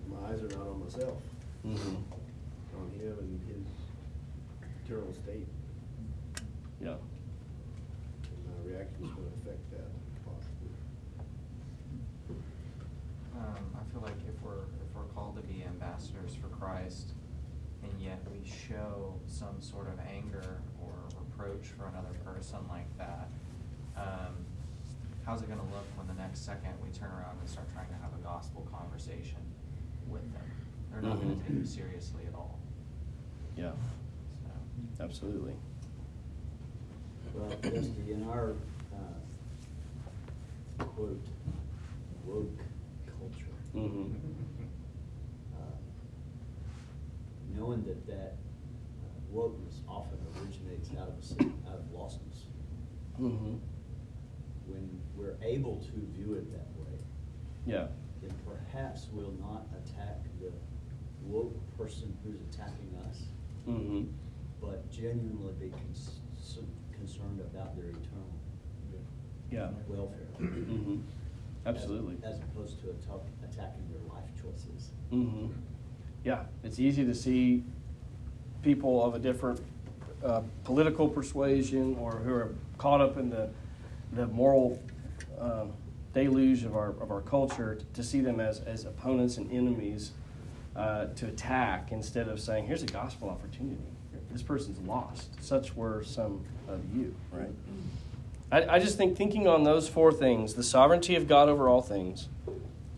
My 0.10 0.30
eyes 0.30 0.42
are 0.42 0.48
not 0.50 0.68
on 0.68 0.84
myself, 0.84 1.18
Mm-hmm. 1.66 1.96
on 2.80 2.90
him 2.98 3.16
and 3.20 3.42
his 3.48 3.66
eternal 4.86 5.14
state. 5.14 5.48
Yeah. 6.82 6.92
And 6.94 8.40
my 8.46 8.72
reaction's 8.72 9.10
gonna 9.10 9.28
affect 9.42 9.72
that 9.72 9.90
possibly. 10.24 10.72
Um, 13.36 13.56
I 13.76 13.92
feel 13.92 14.02
like 14.02 14.16
if 14.28 14.42
we're, 14.42 14.54
if 14.64 14.96
we're 14.96 15.04
called 15.14 15.36
to 15.36 15.42
be 15.44 15.62
ambassadors 15.88 16.34
for 16.36 16.48
Christ, 16.48 17.14
and 17.84 17.92
yet 18.02 18.20
we 18.32 18.48
show 18.48 19.14
some 19.28 19.62
sort 19.62 19.88
of 19.88 20.00
anger 20.10 20.58
or 20.82 20.94
reproach 21.20 21.68
for 21.78 21.86
another 21.88 22.14
person 22.26 22.58
like 22.70 22.88
that, 22.98 23.30
um, 23.96 24.34
how's 25.26 25.42
it 25.42 25.50
gonna 25.50 25.62
look 25.72 25.86
when 25.98 26.08
the 26.08 26.14
next 26.22 26.46
second 26.46 26.72
we 26.84 26.90
turn 26.98 27.10
around 27.12 27.38
and 27.40 27.50
start 27.50 27.68
trying 27.74 27.88
to 27.90 27.96
have 27.96 28.12
a 28.20 28.24
gospel 28.24 28.68
conversation 28.72 29.38
with 30.10 30.24
them? 30.34 30.44
They're 30.92 31.02
not 31.02 31.20
gonna 31.20 31.34
Mhm. 31.36 31.46
take 31.46 31.56
you 31.58 31.66
seriously 31.66 32.26
at 32.26 32.34
all, 32.34 32.58
Yeah. 33.56 33.74
so. 34.98 35.04
Absolutely. 35.04 35.54
Well, 37.36 37.50
Dusty, 37.62 38.14
in 38.14 38.24
our, 38.24 38.56
uh, 38.94 39.20
quote, 40.80 41.22
woke 42.26 42.60
culture, 43.20 43.54
Mm-hmm. 43.76 44.16
uh, 45.56 45.60
knowing 47.78 47.86
that 47.88 48.08
that 48.08 48.36
uh, 49.04 49.36
wokeness 49.36 49.80
often 49.88 50.18
originates 50.42 50.90
out 51.00 51.10
of 51.10 51.18
a, 51.20 51.22
sin- 51.24 51.54
out 51.68 51.76
of 51.80 51.86
lostness, 51.94 52.44
Mm-hmm. 53.20 53.56
when 54.68 55.02
we're 55.16 55.38
able 55.42 55.78
to 55.78 55.92
view 56.16 56.36
it 56.36 56.52
that 56.52 56.68
way, 56.80 57.00
Yeah. 57.66 57.88
then 58.22 58.32
perhaps 58.46 59.08
we'll 59.12 59.34
not 59.42 59.66
attack 59.74 60.22
the 60.40 60.52
woke 61.26 61.56
person 61.80 62.16
who's 62.24 62.38
attacking 62.54 62.96
us, 63.10 63.24
Mm-hmm. 63.68 64.04
but 64.62 64.88
genuinely 64.92 65.54
be 65.60 65.70
cons- 65.70 66.20
concerned 66.94 67.40
about 67.42 67.76
their 67.76 67.90
eternal 67.90 68.38
Yeah. 69.52 69.72
welfare. 69.88 70.28
Mm-hmm. 70.40 71.00
as- 71.66 71.76
Absolutely. 71.76 72.18
As 72.24 72.38
opposed 72.40 72.80
to 72.82 72.92
attack- 72.92 73.34
attacking 73.52 73.90
their 73.90 74.14
life 74.14 74.30
choices. 74.40 74.92
Mm-hmm. 75.12 75.48
Yeah, 76.24 76.44
it's 76.64 76.80
easy 76.80 77.06
to 77.06 77.14
see 77.14 77.64
people 78.64 79.04
of 79.04 79.16
a 79.16 79.20
different 79.20 79.62
uh, 80.24 80.42
political 80.64 81.08
persuasion 81.08 81.96
or 82.00 82.12
who 82.18 82.34
are 82.34 82.54
caught 82.78 83.02
up 83.02 83.18
in 83.18 83.30
the 83.30 83.50
the 84.14 84.28
moral 84.28 84.82
um, 85.40 85.74
deluge 86.14 86.64
of 86.64 86.76
our 86.76 86.90
of 87.02 87.12
our 87.12 87.22
culture 87.22 87.80
to 87.94 88.04
see 88.04 88.22
them 88.22 88.40
as 88.40 88.62
as 88.62 88.86
opponents 88.86 89.38
and 89.38 89.52
enemies 89.52 90.12
uh, 90.76 91.06
to 91.16 91.28
attack 91.28 91.92
instead 91.92 92.28
of 92.28 92.40
saying, 92.40 92.66
"Here's 92.66 92.84
a 92.84 92.88
gospel 92.88 93.30
opportunity. 93.30 93.82
This 94.32 94.42
person's 94.42 94.80
lost." 94.88 95.30
Such 95.44 95.76
were 95.76 96.04
some 96.04 96.44
of 96.68 96.80
you, 96.96 97.14
right? 97.32 97.54
I, 98.52 98.76
I 98.76 98.80
just 98.80 98.98
think 98.98 99.18
thinking 99.18 99.48
on 99.48 99.64
those 99.64 99.88
four 99.88 100.12
things: 100.12 100.56
the 100.56 100.64
sovereignty 100.64 101.16
of 101.16 101.28
God 101.28 101.50
over 101.50 101.70
all 101.70 101.82
things, 101.82 102.28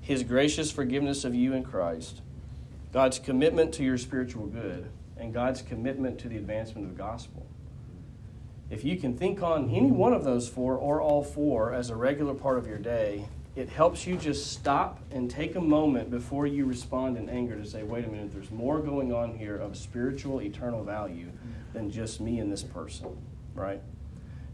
His 0.01 0.23
gracious 0.23 0.71
forgiveness 0.71 1.25
of 1.25 1.35
you 1.35 1.53
in 1.53 1.63
Christ, 1.63 2.21
God's 2.91 3.19
commitment 3.19 3.73
to 3.75 3.83
your 3.83 3.97
spiritual 3.97 4.47
good, 4.47 4.89
and 5.17 5.33
God's 5.33 5.61
commitment 5.61 6.19
to 6.19 6.29
the 6.29 6.37
advancement 6.37 6.87
of 6.87 6.95
the 6.95 7.01
gospel. 7.01 7.45
If 8.69 8.83
you 8.83 8.97
can 8.97 9.17
think 9.17 9.41
on 9.41 9.69
any 9.69 9.91
one 9.91 10.13
of 10.13 10.23
those 10.23 10.47
four 10.47 10.75
or 10.75 11.01
all 11.01 11.23
four 11.23 11.73
as 11.73 11.89
a 11.89 11.95
regular 11.95 12.33
part 12.33 12.57
of 12.57 12.67
your 12.67 12.77
day, 12.77 13.25
it 13.55 13.67
helps 13.67 14.07
you 14.07 14.15
just 14.15 14.53
stop 14.53 14.99
and 15.11 15.29
take 15.29 15.55
a 15.55 15.61
moment 15.61 16.11
before 16.11 16.47
you 16.47 16.65
respond 16.65 17.17
in 17.17 17.29
anger 17.29 17.55
to 17.55 17.65
say, 17.65 17.83
wait 17.83 18.05
a 18.05 18.07
minute, 18.07 18.31
there's 18.31 18.51
more 18.51 18.79
going 18.79 19.11
on 19.11 19.37
here 19.37 19.57
of 19.57 19.75
spiritual, 19.75 20.41
eternal 20.41 20.83
value 20.83 21.31
than 21.73 21.89
just 21.89 22.21
me 22.21 22.39
and 22.39 22.51
this 22.51 22.63
person, 22.63 23.17
right? 23.55 23.81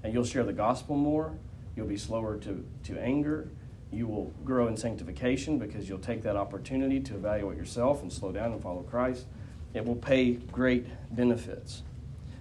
And 0.04 0.14
you'll 0.14 0.24
share 0.24 0.44
the 0.44 0.54
gospel 0.54 0.96
more. 0.96 1.38
You'll 1.76 1.88
be 1.88 1.98
slower 1.98 2.38
to, 2.38 2.66
to 2.86 3.00
anger. 3.00 3.50
You 3.92 4.08
will 4.08 4.34
grow 4.44 4.68
in 4.68 4.78
sanctification 4.78 5.58
because 5.58 5.88
you'll 5.88 6.00
take 6.00 6.24
that 6.24 6.36
opportunity 6.36 7.00
to 7.02 7.16
evaluate 7.16 7.58
yourself 7.58 8.02
and 8.02 8.12
slow 8.12 8.32
down 8.32 8.52
and 8.52 8.62
follow 8.62 8.82
Christ. 8.84 9.26
It 9.74 9.86
will 9.86 9.96
pay 9.96 10.34
great 10.34 10.88
benefits. 11.16 11.84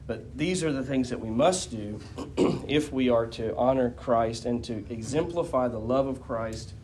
But 0.07 0.37
these 0.37 0.63
are 0.63 0.73
the 0.73 0.83
things 0.83 1.09
that 1.11 1.19
we 1.19 1.31
must 1.31 1.71
do 1.71 2.01
if 2.69 2.93
we 2.93 3.09
are 3.09 3.27
to 3.29 3.57
honor 3.57 3.91
Christ 3.91 4.45
and 4.45 4.63
to 4.65 4.85
exemplify 4.91 5.69
the 5.69 5.79
love 5.79 6.07
of 6.07 6.23
Christ 6.23 6.75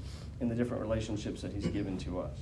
in 0.41 0.49
the 0.49 0.55
different 0.55 0.83
relationships 0.83 1.43
that 1.43 1.53
He's 1.53 1.67
given 1.67 1.99
to 1.99 2.21
us. 2.21 2.39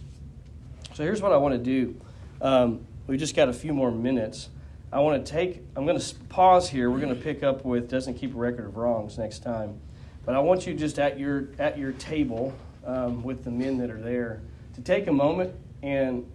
So 0.94 1.02
here's 1.02 1.20
what 1.20 1.32
I 1.32 1.36
want 1.36 1.54
to 1.54 1.58
do. 1.58 2.00
Um, 2.40 2.86
we 3.06 3.16
just 3.16 3.34
got 3.34 3.48
a 3.48 3.52
few 3.52 3.74
more 3.74 3.90
minutes. 3.90 4.48
I 4.92 5.00
want 5.00 5.24
to 5.24 5.32
take, 5.32 5.62
I'm 5.76 5.84
going 5.84 5.98
to 5.98 6.14
pause 6.28 6.68
here. 6.68 6.90
We're 6.90 7.00
going 7.00 7.14
to 7.14 7.20
pick 7.20 7.42
up 7.42 7.64
with 7.64 7.90
doesn't 7.90 8.14
keep 8.14 8.34
a 8.34 8.38
record 8.38 8.66
of 8.66 8.76
wrongs 8.76 9.18
next 9.18 9.40
time. 9.42 9.80
But 10.28 10.36
I 10.36 10.40
want 10.40 10.66
you 10.66 10.74
just 10.74 10.98
at 10.98 11.18
your 11.18 11.48
at 11.58 11.78
your 11.78 11.92
table 11.92 12.52
um, 12.84 13.22
with 13.22 13.44
the 13.44 13.50
men 13.50 13.78
that 13.78 13.90
are 13.90 13.98
there 13.98 14.42
to 14.74 14.82
take 14.82 15.06
a 15.06 15.12
moment 15.12 15.54
and 15.82 16.30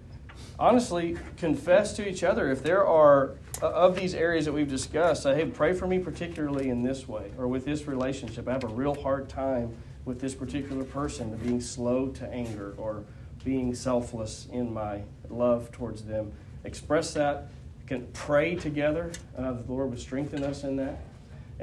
honestly 0.57 1.15
confess 1.37 1.93
to 1.97 2.09
each 2.09 2.23
other 2.23 2.49
if 2.49 2.63
there 2.63 2.87
are 2.87 3.35
uh, 3.61 3.69
of 3.69 3.95
these 3.95 4.15
areas 4.15 4.45
that 4.45 4.51
we've 4.51 4.67
discussed. 4.67 5.21
Say, 5.21 5.35
hey, 5.35 5.45
pray 5.45 5.73
for 5.73 5.85
me 5.85 5.99
particularly 5.99 6.69
in 6.69 6.81
this 6.81 7.07
way 7.07 7.33
or 7.37 7.47
with 7.47 7.65
this 7.65 7.85
relationship. 7.85 8.47
I 8.47 8.53
have 8.53 8.63
a 8.63 8.67
real 8.67 8.95
hard 8.95 9.29
time 9.29 9.77
with 10.05 10.19
this 10.19 10.33
particular 10.33 10.85
person 10.85 11.37
being 11.37 11.61
slow 11.61 12.07
to 12.07 12.27
anger 12.33 12.73
or 12.79 13.03
being 13.45 13.75
selfless 13.75 14.47
in 14.51 14.73
my 14.73 15.03
love 15.29 15.71
towards 15.71 16.03
them. 16.03 16.31
Express 16.63 17.13
that. 17.13 17.49
Can 17.85 18.07
pray 18.13 18.55
together. 18.55 19.11
Uh, 19.37 19.51
the 19.51 19.71
Lord 19.71 19.91
would 19.91 19.99
strengthen 19.99 20.43
us 20.43 20.63
in 20.63 20.77
that 20.77 20.97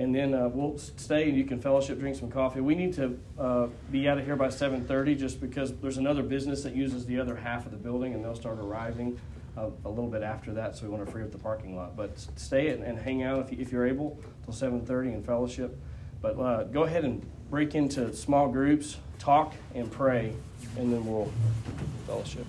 and 0.01 0.15
then 0.15 0.33
uh, 0.33 0.49
we'll 0.49 0.79
stay 0.79 1.29
and 1.29 1.37
you 1.37 1.45
can 1.45 1.61
fellowship, 1.61 2.01
drink 2.01 2.17
some 2.17 2.31
coffee. 2.31 2.61
We 2.61 2.75
need 2.75 2.95
to 2.95 3.19
uh, 3.39 3.67
be 3.93 4.09
out 4.09 4.17
of 4.17 4.25
here 4.25 4.35
by 4.35 4.49
7:30, 4.49 5.19
just 5.19 5.43
because 5.43 5.75
there's 5.77 5.99
another 5.99 6.23
business 6.23 6.63
that 6.63 6.75
uses 6.75 7.05
the 7.05 7.21
other 7.21 7.37
half 7.37 7.67
of 7.67 7.71
the 7.71 7.77
building, 7.77 8.15
and 8.15 8.25
they'll 8.25 8.35
start 8.35 8.59
arriving 8.59 9.21
uh, 9.59 9.69
a 9.85 9.89
little 9.91 10.09
bit 10.09 10.23
after 10.23 10.55
that. 10.55 10.75
So 10.75 10.85
we 10.85 10.89
want 10.89 11.05
to 11.05 11.13
free 11.13 11.23
up 11.23 11.31
the 11.31 11.39
parking 11.39 11.77
lot. 11.77 11.97
But 11.97 12.19
stay 12.37 12.71
and, 12.71 12.83
and 12.83 12.99
hang 12.99 13.23
out 13.23 13.41
if, 13.41 13.53
you, 13.53 13.67
you're 13.71 13.87
able 13.87 14.19
till 14.45 14.55
7:30 14.55 15.15
and 15.15 15.27
fellowship. 15.27 15.79
But 16.23 16.39
uh, 16.39 16.65
go 16.65 16.85
ahead 16.85 17.05
and 17.05 17.23
break 17.51 17.75
into 17.75 18.15
small 18.15 18.49
groups, 18.49 18.97
talk 19.19 19.53
and 19.75 19.91
pray, 19.91 20.33
and 20.79 20.91
then 20.91 21.05
we'll 21.05 21.31
fellowship. 22.07 22.47